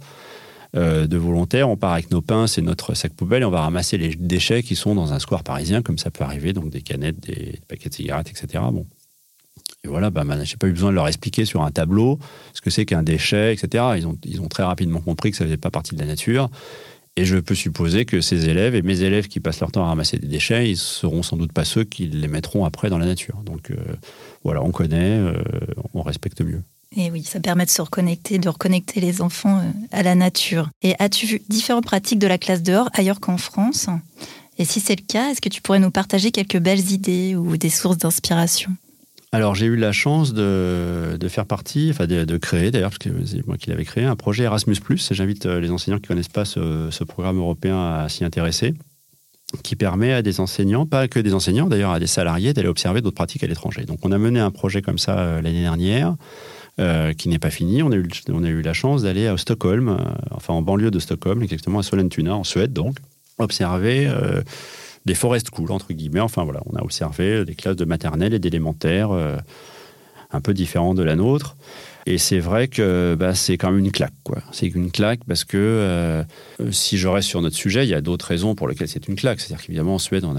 de 0.74 1.16
volontaires, 1.16 1.68
on 1.68 1.76
part 1.76 1.92
avec 1.92 2.10
nos 2.10 2.22
pinces 2.22 2.56
et 2.56 2.62
notre 2.62 2.94
sac 2.94 3.12
poubelle 3.12 3.42
et 3.42 3.44
on 3.44 3.50
va 3.50 3.60
ramasser 3.60 3.98
les 3.98 4.14
déchets 4.14 4.62
qui 4.62 4.74
sont 4.74 4.94
dans 4.94 5.12
un 5.12 5.18
square 5.18 5.42
parisien, 5.42 5.82
comme 5.82 5.98
ça 5.98 6.10
peut 6.10 6.24
arriver, 6.24 6.54
donc 6.54 6.70
des 6.70 6.80
canettes, 6.80 7.20
des 7.20 7.60
paquets 7.68 7.90
de 7.90 7.94
cigarettes, 7.94 8.30
etc. 8.30 8.64
Bon, 8.72 8.86
et 9.84 9.88
voilà, 9.88 10.10
bah, 10.10 10.24
j'ai 10.44 10.56
pas 10.56 10.68
eu 10.68 10.72
besoin 10.72 10.90
de 10.90 10.94
leur 10.94 11.08
expliquer 11.08 11.44
sur 11.44 11.62
un 11.62 11.70
tableau 11.72 12.18
ce 12.54 12.60
que 12.60 12.70
c'est 12.70 12.84
qu'un 12.84 13.02
déchet, 13.02 13.52
etc. 13.52 13.84
Ils 14.24 14.40
ont, 14.40 14.48
très 14.48 14.62
rapidement 14.62 15.00
compris 15.00 15.32
que 15.32 15.36
ça 15.36 15.44
faisait 15.44 15.56
pas 15.56 15.70
partie 15.70 15.94
de 15.94 16.00
la 16.00 16.06
nature. 16.06 16.50
Et 17.16 17.24
je 17.24 17.36
peux 17.36 17.54
supposer 17.54 18.04
que 18.06 18.20
ces 18.20 18.48
élèves 18.48 18.74
et 18.74 18.82
mes 18.82 19.02
élèves 19.02 19.28
qui 19.28 19.40
passent 19.40 19.60
leur 19.60 19.70
temps 19.70 19.84
à 19.84 19.88
ramasser 19.88 20.18
des 20.18 20.28
déchets, 20.28 20.70
ils 20.70 20.78
seront 20.78 21.22
sans 21.22 21.36
doute 21.36 21.52
pas 21.52 21.64
ceux 21.64 21.84
qui 21.84 22.06
les 22.06 22.28
mettront 22.28 22.64
après 22.64 22.90
dans 22.90 22.98
la 22.98 23.06
nature. 23.06 23.42
Donc 23.44 23.70
euh, 23.70 23.76
voilà, 24.44 24.62
on 24.62 24.70
connaît, 24.70 25.18
euh, 25.18 25.34
on 25.92 26.02
respecte 26.02 26.40
mieux. 26.40 26.62
Et 26.96 27.10
oui, 27.10 27.22
ça 27.22 27.40
permet 27.40 27.64
de 27.64 27.70
se 27.70 27.80
reconnecter, 27.80 28.38
de 28.38 28.48
reconnecter 28.48 29.00
les 29.00 29.22
enfants 29.22 29.58
euh, 29.58 29.70
à 29.92 30.02
la 30.02 30.14
nature. 30.14 30.68
Et 30.82 30.94
as-tu 30.98 31.26
vu 31.26 31.42
différentes 31.48 31.84
pratiques 31.84 32.18
de 32.18 32.26
la 32.26 32.38
classe 32.38 32.62
dehors 32.62 32.90
ailleurs 32.92 33.20
qu'en 33.20 33.38
France? 33.38 33.88
Et 34.58 34.64
si 34.64 34.80
c'est 34.80 34.96
le 34.96 35.04
cas, 35.06 35.30
est-ce 35.30 35.40
que 35.40 35.48
tu 35.48 35.62
pourrais 35.62 35.78
nous 35.78 35.90
partager 35.90 36.30
quelques 36.30 36.58
belles 36.58 36.92
idées 36.92 37.34
ou 37.34 37.56
des 37.56 37.70
sources 37.70 37.98
d'inspiration? 37.98 38.70
Alors 39.34 39.54
j'ai 39.54 39.64
eu 39.64 39.76
la 39.76 39.92
chance 39.92 40.34
de, 40.34 41.16
faire 41.28 41.46
partie, 41.46 41.88
enfin 41.90 42.06
de, 42.06 42.36
créer 42.36 42.70
d'ailleurs, 42.70 42.90
parce 42.90 42.98
que 42.98 43.08
c'est 43.24 43.46
moi 43.46 43.56
qui 43.56 43.70
l'avais 43.70 43.86
créé, 43.86 44.04
un 44.04 44.14
projet 44.14 44.44
Erasmus⁇ 44.44 44.74
J'invite 45.14 45.46
euh, 45.46 45.58
les 45.58 45.70
enseignants 45.70 45.96
qui 45.96 46.02
ne 46.02 46.08
connaissent 46.08 46.28
pas 46.28 46.44
ce, 46.44 47.04
programme 47.04 47.38
européen 47.38 47.82
à 47.82 48.10
s'y 48.10 48.26
intéresser, 48.26 48.74
qui 49.62 49.74
permet 49.74 50.12
à 50.12 50.20
des 50.20 50.40
enseignants, 50.40 50.84
pas 50.84 51.08
que 51.08 51.18
des 51.18 51.32
enseignants, 51.32 51.66
d'ailleurs 51.66 51.92
à 51.92 51.98
des 51.98 52.06
salariés, 52.06 52.52
d'aller 52.52 52.68
observer 52.68 53.00
d'autres 53.00 53.14
pratiques 53.14 53.42
à 53.42 53.46
l'étranger. 53.46 53.84
Donc 53.86 54.00
on 54.02 54.12
a 54.12 54.18
mené 54.18 54.38
un 54.38 54.50
projet 54.50 54.82
comme 54.82 54.98
ça 54.98 55.18
euh, 55.18 55.40
l'année 55.40 55.62
dernière. 55.62 56.14
Euh, 56.80 57.12
qui 57.12 57.28
n'est 57.28 57.38
pas 57.38 57.50
fini. 57.50 57.82
On 57.82 57.92
a 57.92 57.96
eu, 57.96 58.08
on 58.30 58.42
a 58.44 58.48
eu 58.48 58.62
la 58.62 58.72
chance 58.72 59.02
d'aller 59.02 59.26
à 59.26 59.36
Stockholm, 59.36 59.98
enfin 60.30 60.54
en 60.54 60.62
banlieue 60.62 60.90
de 60.90 60.98
Stockholm, 60.98 61.42
exactement 61.42 61.80
à 61.80 61.82
Sollentuna, 61.82 62.34
en 62.34 62.44
Suède, 62.44 62.72
donc, 62.72 62.96
observer 63.36 64.08
des 65.04 65.14
forest 65.14 65.48
schools, 65.48 65.70
entre 65.70 65.92
guillemets. 65.92 66.20
Enfin 66.20 66.44
voilà, 66.44 66.60
on 66.66 66.76
a 66.76 66.82
observé 66.82 67.44
des 67.44 67.54
classes 67.54 67.76
de 67.76 67.84
maternelle 67.84 68.34
et 68.34 68.38
d'élémentaire 68.38 69.10
euh, 69.10 69.36
un 70.30 70.40
peu 70.40 70.54
différentes 70.54 70.96
de 70.96 71.02
la 71.02 71.16
nôtre. 71.16 71.56
Et 72.06 72.18
c'est 72.18 72.38
vrai 72.38 72.68
que 72.68 73.16
bah, 73.18 73.34
c'est 73.34 73.56
quand 73.56 73.70
même 73.70 73.78
une 73.78 73.92
claque. 73.92 74.12
C'est 74.50 74.66
une 74.66 74.90
claque 74.90 75.20
parce 75.26 75.44
que 75.44 75.56
euh, 75.56 76.24
si 76.70 76.98
je 76.98 77.08
reste 77.08 77.28
sur 77.28 77.40
notre 77.40 77.56
sujet, 77.56 77.84
il 77.84 77.90
y 77.90 77.94
a 77.94 78.00
d'autres 78.00 78.26
raisons 78.26 78.54
pour 78.54 78.68
lesquelles 78.68 78.88
c'est 78.88 79.06
une 79.08 79.14
claque. 79.16 79.40
C'est-à-dire 79.40 79.64
qu'évidemment, 79.64 79.94
en 79.94 79.98
Suède, 79.98 80.24
on 80.24 80.34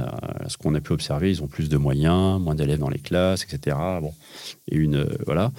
ce 0.47 0.57
qu'on 0.57 0.75
a 0.75 0.81
pu 0.81 0.91
observer, 0.91 1.29
ils 1.29 1.41
ont 1.41 1.47
plus 1.47 1.69
de 1.69 1.77
moyens, 1.77 2.39
moins 2.41 2.55
d'élèves 2.55 2.79
dans 2.79 2.89
les 2.89 2.99
classes, 2.99 3.43
etc. 3.43 3.77
Bon, 4.01 4.13
une, 4.69 4.95
euh, 4.95 5.17
voilà. 5.25 5.51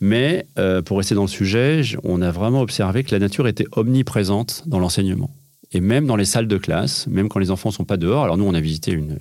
Mais 0.00 0.46
pour 0.84 0.98
rester 0.98 1.14
dans 1.14 1.22
le 1.22 1.28
sujet, 1.28 1.82
on 2.04 2.22
a 2.22 2.30
vraiment 2.30 2.60
observé 2.60 3.02
que 3.04 3.10
la 3.12 3.18
nature 3.18 3.48
était 3.48 3.66
omniprésente 3.72 4.62
dans 4.66 4.78
l'enseignement. 4.78 5.30
Et 5.72 5.80
même 5.80 6.06
dans 6.06 6.16
les 6.16 6.24
salles 6.24 6.48
de 6.48 6.56
classe, 6.56 7.06
même 7.06 7.28
quand 7.28 7.40
les 7.40 7.50
enfants 7.50 7.68
ne 7.68 7.74
sont 7.74 7.84
pas 7.84 7.98
dehors, 7.98 8.24
alors 8.24 8.38
nous 8.38 8.44
on 8.44 8.54
a 8.54 8.60
visité 8.60 8.92
une, 8.92 9.18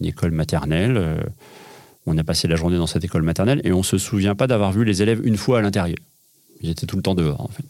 école 0.00 0.30
maternelle, 0.30 0.96
euh, 0.96 1.20
on 2.08 2.18
a 2.18 2.24
passé 2.24 2.48
la 2.48 2.56
journée 2.56 2.76
dans 2.76 2.86
cette 2.86 3.04
école 3.04 3.22
maternelle 3.22 3.60
et 3.64 3.72
on 3.72 3.78
ne 3.78 3.82
se 3.82 3.98
souvient 3.98 4.34
pas 4.34 4.46
d'avoir 4.46 4.72
vu 4.72 4.84
les 4.84 5.02
élèves 5.02 5.20
une 5.24 5.36
fois 5.36 5.58
à 5.58 5.62
l'intérieur. 5.62 5.98
Ils 6.60 6.70
étaient 6.70 6.86
tout 6.86 6.96
le 6.96 7.02
temps 7.02 7.14
dehors, 7.14 7.40
en 7.40 7.48
fait. 7.48 7.64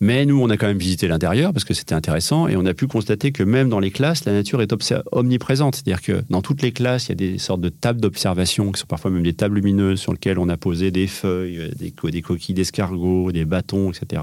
Mais 0.00 0.26
nous, 0.26 0.40
on 0.40 0.50
a 0.50 0.56
quand 0.56 0.66
même 0.66 0.78
visité 0.78 1.08
l'intérieur 1.08 1.52
parce 1.52 1.64
que 1.64 1.72
c'était 1.72 1.94
intéressant 1.94 2.46
et 2.46 2.56
on 2.56 2.66
a 2.66 2.74
pu 2.74 2.86
constater 2.86 3.32
que 3.32 3.42
même 3.42 3.70
dans 3.70 3.80
les 3.80 3.90
classes, 3.90 4.26
la 4.26 4.32
nature 4.32 4.60
est 4.60 4.70
omniprésente. 5.12 5.76
C'est-à-dire 5.76 6.02
que 6.02 6.22
dans 6.28 6.42
toutes 6.42 6.60
les 6.60 6.72
classes, 6.72 7.06
il 7.06 7.08
y 7.10 7.12
a 7.12 7.14
des 7.14 7.38
sortes 7.38 7.62
de 7.62 7.70
tables 7.70 8.00
d'observation 8.00 8.70
qui 8.72 8.80
sont 8.80 8.86
parfois 8.86 9.10
même 9.10 9.22
des 9.22 9.32
tables 9.32 9.54
lumineuses 9.54 10.00
sur 10.00 10.12
lesquelles 10.12 10.38
on 10.38 10.48
a 10.50 10.58
posé 10.58 10.90
des 10.90 11.06
feuilles, 11.06 11.70
des, 11.76 11.94
des 12.10 12.22
coquilles 12.22 12.54
d'escargots, 12.54 13.32
des 13.32 13.46
bâtons, 13.46 13.90
etc. 13.90 14.20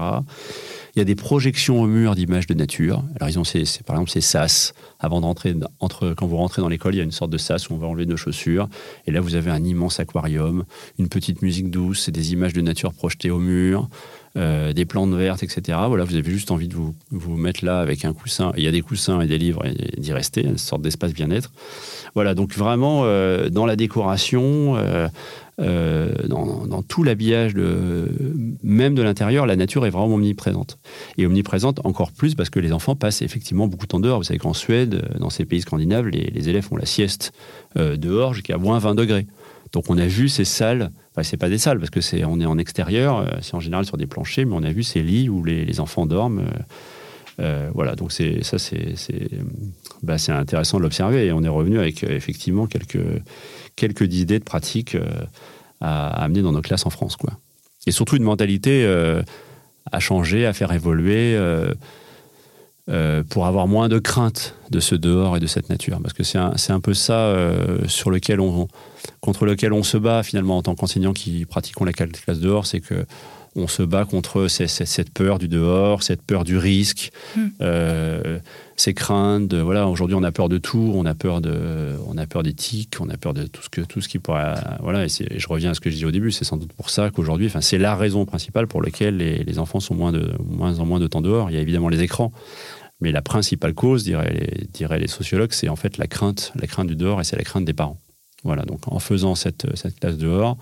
Il 0.94 0.98
y 0.98 1.02
a 1.02 1.04
des 1.04 1.14
projections 1.14 1.80
au 1.80 1.86
mur 1.86 2.14
d'images 2.14 2.46
de 2.46 2.54
nature. 2.54 3.02
Alors, 3.16 3.30
ils 3.30 3.38
ont 3.38 3.44
par 3.86 3.96
exemple 3.96 4.10
ces 4.10 4.20
sas. 4.20 4.74
Avant 5.00 5.20
d'entrer, 5.20 5.54
entre, 5.80 6.14
quand 6.14 6.26
vous 6.26 6.36
rentrez 6.36 6.60
dans 6.60 6.68
l'école, 6.68 6.94
il 6.94 6.98
y 6.98 7.00
a 7.00 7.04
une 7.04 7.12
sorte 7.12 7.30
de 7.30 7.38
sas 7.38 7.70
où 7.70 7.74
on 7.74 7.78
va 7.78 7.86
enlever 7.86 8.06
nos 8.06 8.18
chaussures. 8.18 8.68
Et 9.06 9.10
là, 9.10 9.20
vous 9.20 9.34
avez 9.34 9.50
un 9.50 9.64
immense 9.64 10.00
aquarium, 10.00 10.64
une 10.98 11.08
petite 11.08 11.42
musique 11.42 11.70
douce 11.70 12.10
des 12.10 12.32
images 12.34 12.52
de 12.52 12.60
nature 12.60 12.92
projetées 12.92 13.30
au 13.30 13.38
mur. 13.38 13.88
Euh, 14.38 14.72
des 14.72 14.86
plantes 14.86 15.12
vertes, 15.12 15.42
etc. 15.42 15.78
Voilà, 15.88 16.04
vous 16.04 16.16
avez 16.16 16.30
juste 16.30 16.50
envie 16.50 16.66
de 16.66 16.74
vous, 16.74 16.94
vous 17.10 17.36
mettre 17.36 17.62
là 17.66 17.80
avec 17.80 18.06
un 18.06 18.14
coussin. 18.14 18.50
Il 18.56 18.62
y 18.62 18.66
a 18.66 18.70
des 18.70 18.80
coussins 18.80 19.20
et 19.20 19.26
des 19.26 19.36
livres 19.36 19.62
et 19.66 20.00
d'y 20.00 20.14
rester, 20.14 20.42
une 20.42 20.56
sorte 20.56 20.80
d'espace 20.80 21.12
bien-être. 21.12 21.52
Voilà, 22.14 22.34
donc 22.34 22.54
vraiment 22.54 23.02
euh, 23.04 23.50
dans 23.50 23.66
la 23.66 23.76
décoration, 23.76 24.76
euh, 24.78 25.08
euh, 25.60 26.12
dans, 26.28 26.82
tout 26.82 27.02
l'habillage, 27.02 27.54
même 28.62 28.94
de 28.94 29.02
l'intérieur, 29.02 29.46
la 29.46 29.56
nature 29.56 29.86
est 29.86 29.90
vraiment 29.90 30.14
omniprésente. 30.14 30.78
Et 31.18 31.26
omniprésente 31.26 31.84
encore 31.84 32.12
plus 32.12 32.34
parce 32.34 32.50
que 32.50 32.58
les 32.58 32.72
enfants 32.72 32.96
passent 32.96 33.22
effectivement 33.22 33.66
beaucoup 33.66 33.86
de 33.86 33.88
temps 33.88 34.00
dehors. 34.00 34.18
Vous 34.18 34.24
savez 34.24 34.38
qu'en 34.38 34.54
Suède, 34.54 35.02
dans 35.18 35.30
ces 35.30 35.44
pays 35.44 35.60
scandinaves, 35.60 36.08
les, 36.08 36.48
élèves 36.48 36.64
font 36.64 36.76
la 36.76 36.86
sieste 36.86 37.32
euh, 37.76 37.96
dehors 37.96 38.34
jusqu'à 38.34 38.56
moins 38.56 38.78
20 38.78 38.94
degrés. 38.94 39.26
Donc 39.72 39.84
on 39.88 39.96
a 39.96 40.06
vu 40.06 40.28
ces 40.28 40.44
salles, 40.44 40.90
enfin 41.12 41.22
c'est 41.22 41.38
pas 41.38 41.48
des 41.48 41.56
salles 41.56 41.78
parce 41.78 41.88
que 41.88 42.02
c'est 42.02 42.24
on 42.26 42.40
est 42.40 42.46
en 42.46 42.58
extérieur, 42.58 43.18
euh, 43.18 43.26
c'est 43.40 43.54
en 43.54 43.60
général 43.60 43.86
sur 43.86 43.96
des 43.96 44.06
planchers, 44.06 44.44
mais 44.44 44.54
on 44.54 44.64
a 44.64 44.72
vu 44.72 44.82
ces 44.82 45.02
lits 45.02 45.30
où 45.30 45.44
les, 45.44 45.80
enfants 45.80 46.04
dorment. 46.04 46.44
voilà, 47.74 47.94
donc 47.94 48.12
ça 48.12 48.56
bah, 50.02 50.18
c'est 50.18 50.32
intéressant 50.32 50.78
de 50.78 50.82
l'observer 50.82 51.26
et 51.26 51.32
on 51.32 51.42
est 51.42 51.48
revenu 51.48 51.78
avec 51.78 52.02
effectivement 52.04 52.66
quelques 52.66 52.98
quelques 53.76 54.12
idées 54.14 54.38
de 54.38 54.44
pratiques 54.44 54.94
euh, 54.94 55.06
à, 55.80 56.22
amener 56.22 56.42
dans 56.42 56.52
nos 56.52 56.62
classes 56.62 56.86
en 56.86 56.90
France. 56.90 57.16
Quoi. 57.16 57.32
Et 57.86 57.90
surtout 57.90 58.16
une 58.16 58.22
mentalité 58.22 58.84
euh, 58.84 59.22
à 59.90 60.00
changer, 60.00 60.46
à 60.46 60.52
faire 60.52 60.72
évoluer. 60.72 61.34
Euh, 61.34 61.74
pour 63.30 63.46
avoir 63.46 63.68
moins 63.68 63.88
de 63.88 64.00
crainte 64.00 64.56
de 64.70 64.80
ce 64.80 64.96
dehors 64.96 65.36
et 65.36 65.40
de 65.40 65.46
cette 65.46 65.70
nature. 65.70 66.00
Parce 66.02 66.12
que 66.12 66.24
c'est 66.24 66.36
un, 66.36 66.52
un, 66.68 66.80
peu 66.80 66.94
ça 66.94 67.32
sur 67.86 68.10
lequel 68.10 68.40
on, 68.40 68.66
contre 69.20 69.46
lequel 69.46 69.72
on 69.72 69.84
se 69.84 69.96
bat 69.96 70.24
finalement 70.24 70.58
en 70.58 70.62
tant 70.62 70.74
qu'enseignants 70.74 71.12
qui 71.12 71.46
pratiquons 71.46 71.84
la 71.84 71.92
classe 71.92 72.40
dehors, 72.40 72.66
c'est 72.66 72.80
que 72.80 73.06
on 73.54 73.66
se 73.66 73.82
bat 73.82 74.04
contre 74.04 74.48
cette 74.48 75.12
peur 75.12 75.38
du 75.38 75.48
dehors, 75.48 76.02
cette 76.02 76.22
peur 76.22 76.44
du 76.44 76.56
risque, 76.56 77.10
hmm. 77.36 77.48
euh, 77.60 78.38
ces 78.76 78.94
craintes. 78.94 79.52
voilà, 79.54 79.88
aujourd'hui, 79.88 80.16
on 80.16 80.22
a 80.22 80.32
peur 80.32 80.48
de 80.48 80.58
tout. 80.58 80.92
On 80.94 81.04
a 81.04 81.14
peur 81.14 81.40
de, 81.40 81.94
on 82.06 82.16
a 82.16 82.26
peur 82.26 82.42
des 82.42 82.54
tics, 82.54 82.94
on 83.00 83.10
a 83.10 83.16
peur 83.16 83.34
de 83.34 83.44
tout 83.44 83.62
ce 83.62 83.68
que 83.68 83.82
tout 83.82 84.00
ce 84.00 84.08
qui 84.08 84.18
pourrait. 84.18 84.54
Voilà, 84.80 85.04
et, 85.04 85.08
je 85.08 85.48
reviens 85.48 85.72
à 85.72 85.74
ce 85.74 85.80
que 85.80 85.90
je 85.90 85.96
disais 85.96 86.06
au 86.06 86.10
début. 86.10 86.32
C'est 86.32 86.44
sans 86.44 86.56
doute 86.56 86.72
pour 86.72 86.88
ça 86.88 87.10
qu'aujourd'hui, 87.10 87.46
enfin, 87.46 87.60
c'est 87.60 87.78
la 87.78 87.94
raison 87.94 88.24
principale 88.24 88.66
pour 88.66 88.82
laquelle 88.82 89.18
les, 89.18 89.58
enfants 89.58 89.80
sont 89.80 89.94
moins 89.94 90.12
de 90.12 90.32
moins 90.44 90.78
en 90.78 90.86
moins 90.86 91.00
de 91.00 91.06
temps 91.06 91.20
dehors. 91.20 91.50
Il 91.50 91.54
y 91.54 91.58
a 91.58 91.60
évidemment 91.60 91.88
les 91.88 92.02
écrans. 92.02 92.32
Mais 93.00 93.10
la 93.10 93.22
principale 93.22 93.74
cause, 93.74 94.04
diraient 94.04 94.32
les, 94.32 94.66
diraient 94.72 95.00
les 95.00 95.08
sociologues, 95.08 95.52
c'est 95.52 95.68
en 95.68 95.74
fait 95.74 95.98
la 95.98 96.06
crainte, 96.06 96.52
la 96.54 96.68
crainte 96.68 96.86
du 96.86 96.94
dehors 96.94 97.20
et 97.20 97.24
c'est 97.24 97.36
la 97.36 97.42
crainte 97.42 97.64
des 97.64 97.72
parents. 97.72 97.98
Voilà, 98.44 98.62
donc 98.62 98.80
en 98.86 99.00
faisant 99.00 99.34
cette, 99.34 99.66
cette 99.76 99.98
classe 99.98 100.18
dehors, 100.18 100.56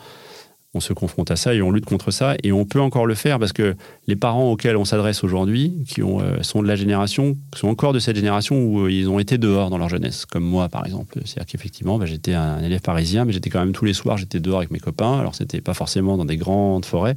on 0.72 0.80
se 0.80 0.92
confronte 0.92 1.30
à 1.32 1.36
ça 1.36 1.52
et 1.52 1.62
on 1.62 1.72
lutte 1.72 1.84
contre 1.84 2.10
ça. 2.10 2.36
Et 2.44 2.52
on 2.52 2.64
peut 2.64 2.80
encore 2.80 3.06
le 3.06 3.14
faire 3.14 3.38
parce 3.38 3.52
que 3.52 3.74
les 4.06 4.14
parents 4.14 4.52
auxquels 4.52 4.76
on 4.76 4.84
s'adresse 4.84 5.24
aujourd'hui, 5.24 5.74
qui 5.88 6.00
euh, 6.00 6.42
sont 6.42 6.62
de 6.62 6.68
la 6.68 6.76
génération, 6.76 7.36
sont 7.54 7.68
encore 7.68 7.92
de 7.92 7.98
cette 7.98 8.16
génération 8.16 8.62
où 8.62 8.86
euh, 8.86 8.92
ils 8.92 9.08
ont 9.08 9.18
été 9.18 9.36
dehors 9.36 9.70
dans 9.70 9.78
leur 9.78 9.88
jeunesse, 9.88 10.26
comme 10.26 10.44
moi 10.44 10.68
par 10.68 10.86
exemple. 10.86 11.18
C'est-à-dire 11.24 11.46
qu'effectivement, 11.46 11.98
bah, 11.98 12.06
j'étais 12.06 12.34
un 12.34 12.62
élève 12.62 12.80
parisien, 12.80 13.24
mais 13.24 13.32
j'étais 13.32 13.50
quand 13.50 13.58
même 13.58 13.72
tous 13.72 13.84
les 13.84 13.94
soirs, 13.94 14.16
j'étais 14.16 14.38
dehors 14.38 14.58
avec 14.58 14.70
mes 14.70 14.78
copains. 14.78 15.18
Alors 15.18 15.34
c'était 15.34 15.60
pas 15.60 15.74
forcément 15.74 16.16
dans 16.16 16.24
des 16.24 16.36
grandes 16.36 16.84
forêts, 16.84 17.16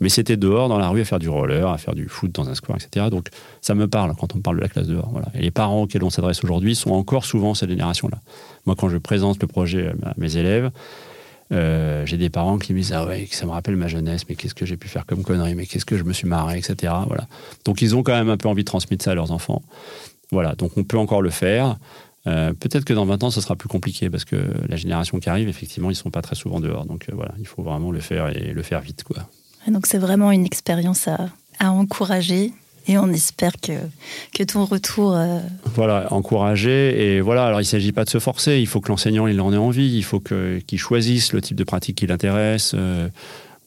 mais 0.00 0.10
c'était 0.10 0.36
dehors 0.36 0.68
dans 0.68 0.78
la 0.78 0.90
rue 0.90 1.00
à 1.00 1.04
faire 1.06 1.18
du 1.18 1.30
roller, 1.30 1.66
à 1.66 1.78
faire 1.78 1.94
du 1.94 2.06
foot 2.08 2.32
dans 2.32 2.50
un 2.50 2.54
square, 2.54 2.76
etc. 2.76 3.06
Donc 3.10 3.28
ça 3.62 3.74
me 3.74 3.88
parle 3.88 4.14
quand 4.14 4.36
on 4.36 4.40
parle 4.40 4.56
de 4.56 4.62
la 4.62 4.68
classe 4.68 4.88
dehors. 4.88 5.08
Voilà. 5.10 5.28
Et 5.32 5.40
les 5.40 5.50
parents 5.50 5.84
auxquels 5.84 6.04
on 6.04 6.10
s'adresse 6.10 6.44
aujourd'hui 6.44 6.74
sont 6.74 6.90
encore 6.90 7.24
souvent 7.24 7.54
cette 7.54 7.70
génération-là. 7.70 8.18
Moi, 8.66 8.76
quand 8.78 8.90
je 8.90 8.98
présente 8.98 9.40
le 9.40 9.46
projet 9.46 9.94
à 10.02 10.12
mes 10.18 10.36
élèves, 10.36 10.70
euh, 11.52 12.06
j'ai 12.06 12.16
des 12.16 12.30
parents 12.30 12.58
qui 12.58 12.72
me 12.72 12.78
disent 12.78 12.92
ah 12.92 13.06
ouais 13.06 13.28
ça 13.30 13.44
me 13.46 13.50
rappelle 13.50 13.76
ma 13.76 13.88
jeunesse 13.88 14.22
mais 14.28 14.34
qu'est-ce 14.34 14.54
que 14.54 14.64
j'ai 14.64 14.76
pu 14.76 14.88
faire 14.88 15.04
comme 15.04 15.22
connerie 15.22 15.54
mais 15.54 15.66
qu'est-ce 15.66 15.84
que 15.84 15.98
je 15.98 16.04
me 16.04 16.12
suis 16.12 16.26
marré 16.26 16.58
etc 16.58 16.92
voilà. 17.06 17.26
Donc 17.64 17.82
ils 17.82 17.94
ont 17.94 18.02
quand 18.02 18.14
même 18.14 18.30
un 18.30 18.36
peu 18.36 18.48
envie 18.48 18.62
de 18.62 18.68
transmettre 18.68 19.04
ça 19.04 19.12
à 19.12 19.14
leurs 19.14 19.30
enfants. 19.30 19.62
Voilà 20.30 20.54
donc 20.54 20.72
on 20.76 20.84
peut 20.84 20.98
encore 20.98 21.22
le 21.22 21.30
faire. 21.30 21.76
Euh, 22.26 22.54
peut-être 22.54 22.84
que 22.84 22.94
dans 22.94 23.04
20 23.04 23.24
ans 23.24 23.30
ce 23.30 23.42
sera 23.42 23.56
plus 23.56 23.68
compliqué 23.68 24.08
parce 24.08 24.24
que 24.24 24.36
la 24.68 24.76
génération 24.76 25.18
qui 25.18 25.28
arrive 25.28 25.48
effectivement 25.48 25.90
ils 25.90 25.96
sont 25.96 26.10
pas 26.10 26.22
très 26.22 26.34
souvent 26.34 26.60
dehors. 26.60 26.86
Donc 26.86 27.06
euh, 27.08 27.12
voilà 27.14 27.34
il 27.38 27.46
faut 27.46 27.62
vraiment 27.62 27.92
le 27.92 28.00
faire 28.00 28.28
et 28.28 28.52
le 28.52 28.62
faire 28.62 28.80
vite 28.80 29.04
quoi. 29.04 29.28
Donc 29.68 29.86
c'est 29.86 29.98
vraiment 29.98 30.30
une 30.30 30.46
expérience 30.46 31.08
à, 31.08 31.28
à 31.58 31.70
encourager 31.70 32.52
et 32.86 32.98
on 32.98 33.08
espère 33.08 33.52
que, 33.60 33.72
que 34.34 34.42
ton 34.42 34.64
retour. 34.64 35.14
Euh, 35.16 35.40
voilà, 35.74 36.12
encourager. 36.12 37.16
Et 37.16 37.20
voilà, 37.20 37.46
alors 37.46 37.60
il 37.60 37.64
ne 37.64 37.68
s'agit 37.68 37.92
pas 37.92 38.04
de 38.04 38.10
se 38.10 38.18
forcer. 38.18 38.58
Il 38.58 38.66
faut 38.66 38.80
que 38.80 38.88
l'enseignant 38.88 39.26
il 39.26 39.40
en 39.40 39.52
ait 39.52 39.56
envie. 39.56 39.96
Il 39.96 40.04
faut 40.04 40.20
qu'il 40.20 40.78
choisisse 40.78 41.32
le 41.32 41.40
type 41.40 41.56
de 41.56 41.64
pratique 41.64 41.96
qui 41.96 42.06
l'intéresse. 42.06 42.72
Euh, 42.74 43.08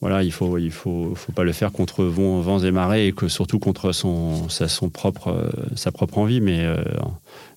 voilà, 0.00 0.22
il 0.22 0.30
faut, 0.30 0.58
il 0.58 0.70
faut, 0.70 1.14
faut 1.16 1.32
pas 1.32 1.42
le 1.42 1.52
faire 1.52 1.72
contre 1.72 2.04
vents, 2.04 2.40
vents 2.40 2.60
et 2.60 2.70
marées 2.70 3.08
et 3.08 3.12
que 3.12 3.26
surtout 3.26 3.58
contre 3.58 3.90
son, 3.90 4.48
sa, 4.48 4.68
son 4.68 4.88
propre, 4.88 5.28
euh, 5.28 5.50
sa 5.74 5.90
propre 5.90 6.18
envie. 6.18 6.40
Mais 6.40 6.64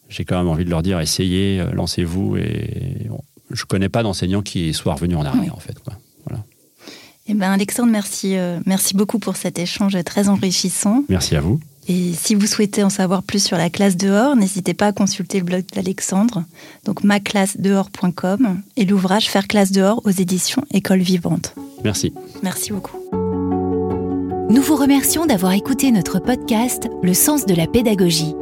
j'ai 0.09 0.25
quand 0.25 0.37
même 0.37 0.49
envie 0.49 0.65
de 0.65 0.71
leur 0.71 0.81
dire 0.81 0.99
essayez, 0.99 1.63
lancez-vous. 1.73 2.37
Et 2.37 3.07
je 3.51 3.65
connais 3.65 3.89
pas 3.89 4.01
d'enseignant 4.01 4.41
qui 4.41 4.73
soit 4.73 4.93
revenu 4.93 5.15
en 5.15 5.25
arrière, 5.25 5.55
en 5.55 5.59
fait. 5.59 5.77
Quoi. 5.79 5.93
Eh 7.31 7.33
ben 7.33 7.49
Alexandre, 7.49 7.89
merci, 7.89 8.35
euh, 8.35 8.59
merci 8.65 8.93
beaucoup 8.93 9.17
pour 9.17 9.37
cet 9.37 9.57
échange 9.57 9.97
très 10.03 10.27
enrichissant. 10.27 11.05
Merci 11.07 11.37
à 11.37 11.39
vous. 11.39 11.61
Et 11.87 12.11
si 12.13 12.35
vous 12.35 12.45
souhaitez 12.45 12.83
en 12.83 12.89
savoir 12.89 13.23
plus 13.23 13.41
sur 13.41 13.57
la 13.57 13.69
classe 13.69 13.95
dehors, 13.95 14.35
n'hésitez 14.35 14.73
pas 14.73 14.87
à 14.87 14.91
consulter 14.91 15.39
le 15.39 15.45
blog 15.45 15.63
d'Alexandre, 15.73 16.43
donc 16.83 17.05
maclassedehors.com 17.05 18.61
et 18.75 18.83
l'ouvrage 18.83 19.29
Faire 19.29 19.47
classe 19.47 19.71
dehors 19.71 20.01
aux 20.03 20.09
éditions 20.09 20.63
École 20.73 20.99
vivante. 20.99 21.55
Merci. 21.85 22.13
Merci 22.43 22.73
beaucoup. 22.73 22.97
Nous 24.49 24.61
vous 24.61 24.75
remercions 24.75 25.25
d'avoir 25.25 25.53
écouté 25.53 25.91
notre 25.91 26.19
podcast 26.19 26.89
Le 27.01 27.13
sens 27.13 27.45
de 27.45 27.55
la 27.55 27.65
pédagogie. 27.65 28.35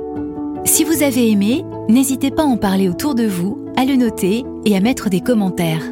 Si 0.66 0.84
vous 0.84 1.04
avez 1.04 1.30
aimé, 1.30 1.64
n'hésitez 1.90 2.32
pas 2.32 2.42
à 2.42 2.48
en 2.48 2.58
parler 2.58 2.90
autour 2.90 3.14
de 3.14 3.28
vous, 3.28 3.72
à 3.78 3.86
le 3.86 3.96
noter 3.96 4.44
et 4.66 4.76
à 4.76 4.80
mettre 4.80 5.12
des 5.12 5.22
commentaires. 5.22 5.84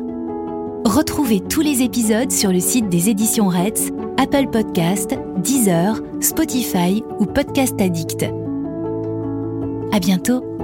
Retrouvez 0.85 1.41
tous 1.41 1.61
les 1.61 1.81
épisodes 1.81 2.31
sur 2.31 2.51
le 2.51 2.59
site 2.59 2.89
des 2.89 3.09
éditions 3.09 3.47
Reds, 3.49 3.91
Apple 4.17 4.47
Podcast, 4.51 5.15
Deezer, 5.37 5.99
Spotify 6.21 7.03
ou 7.19 7.25
Podcast 7.25 7.79
Addict. 7.79 8.25
À 9.91 9.99
bientôt! 9.99 10.56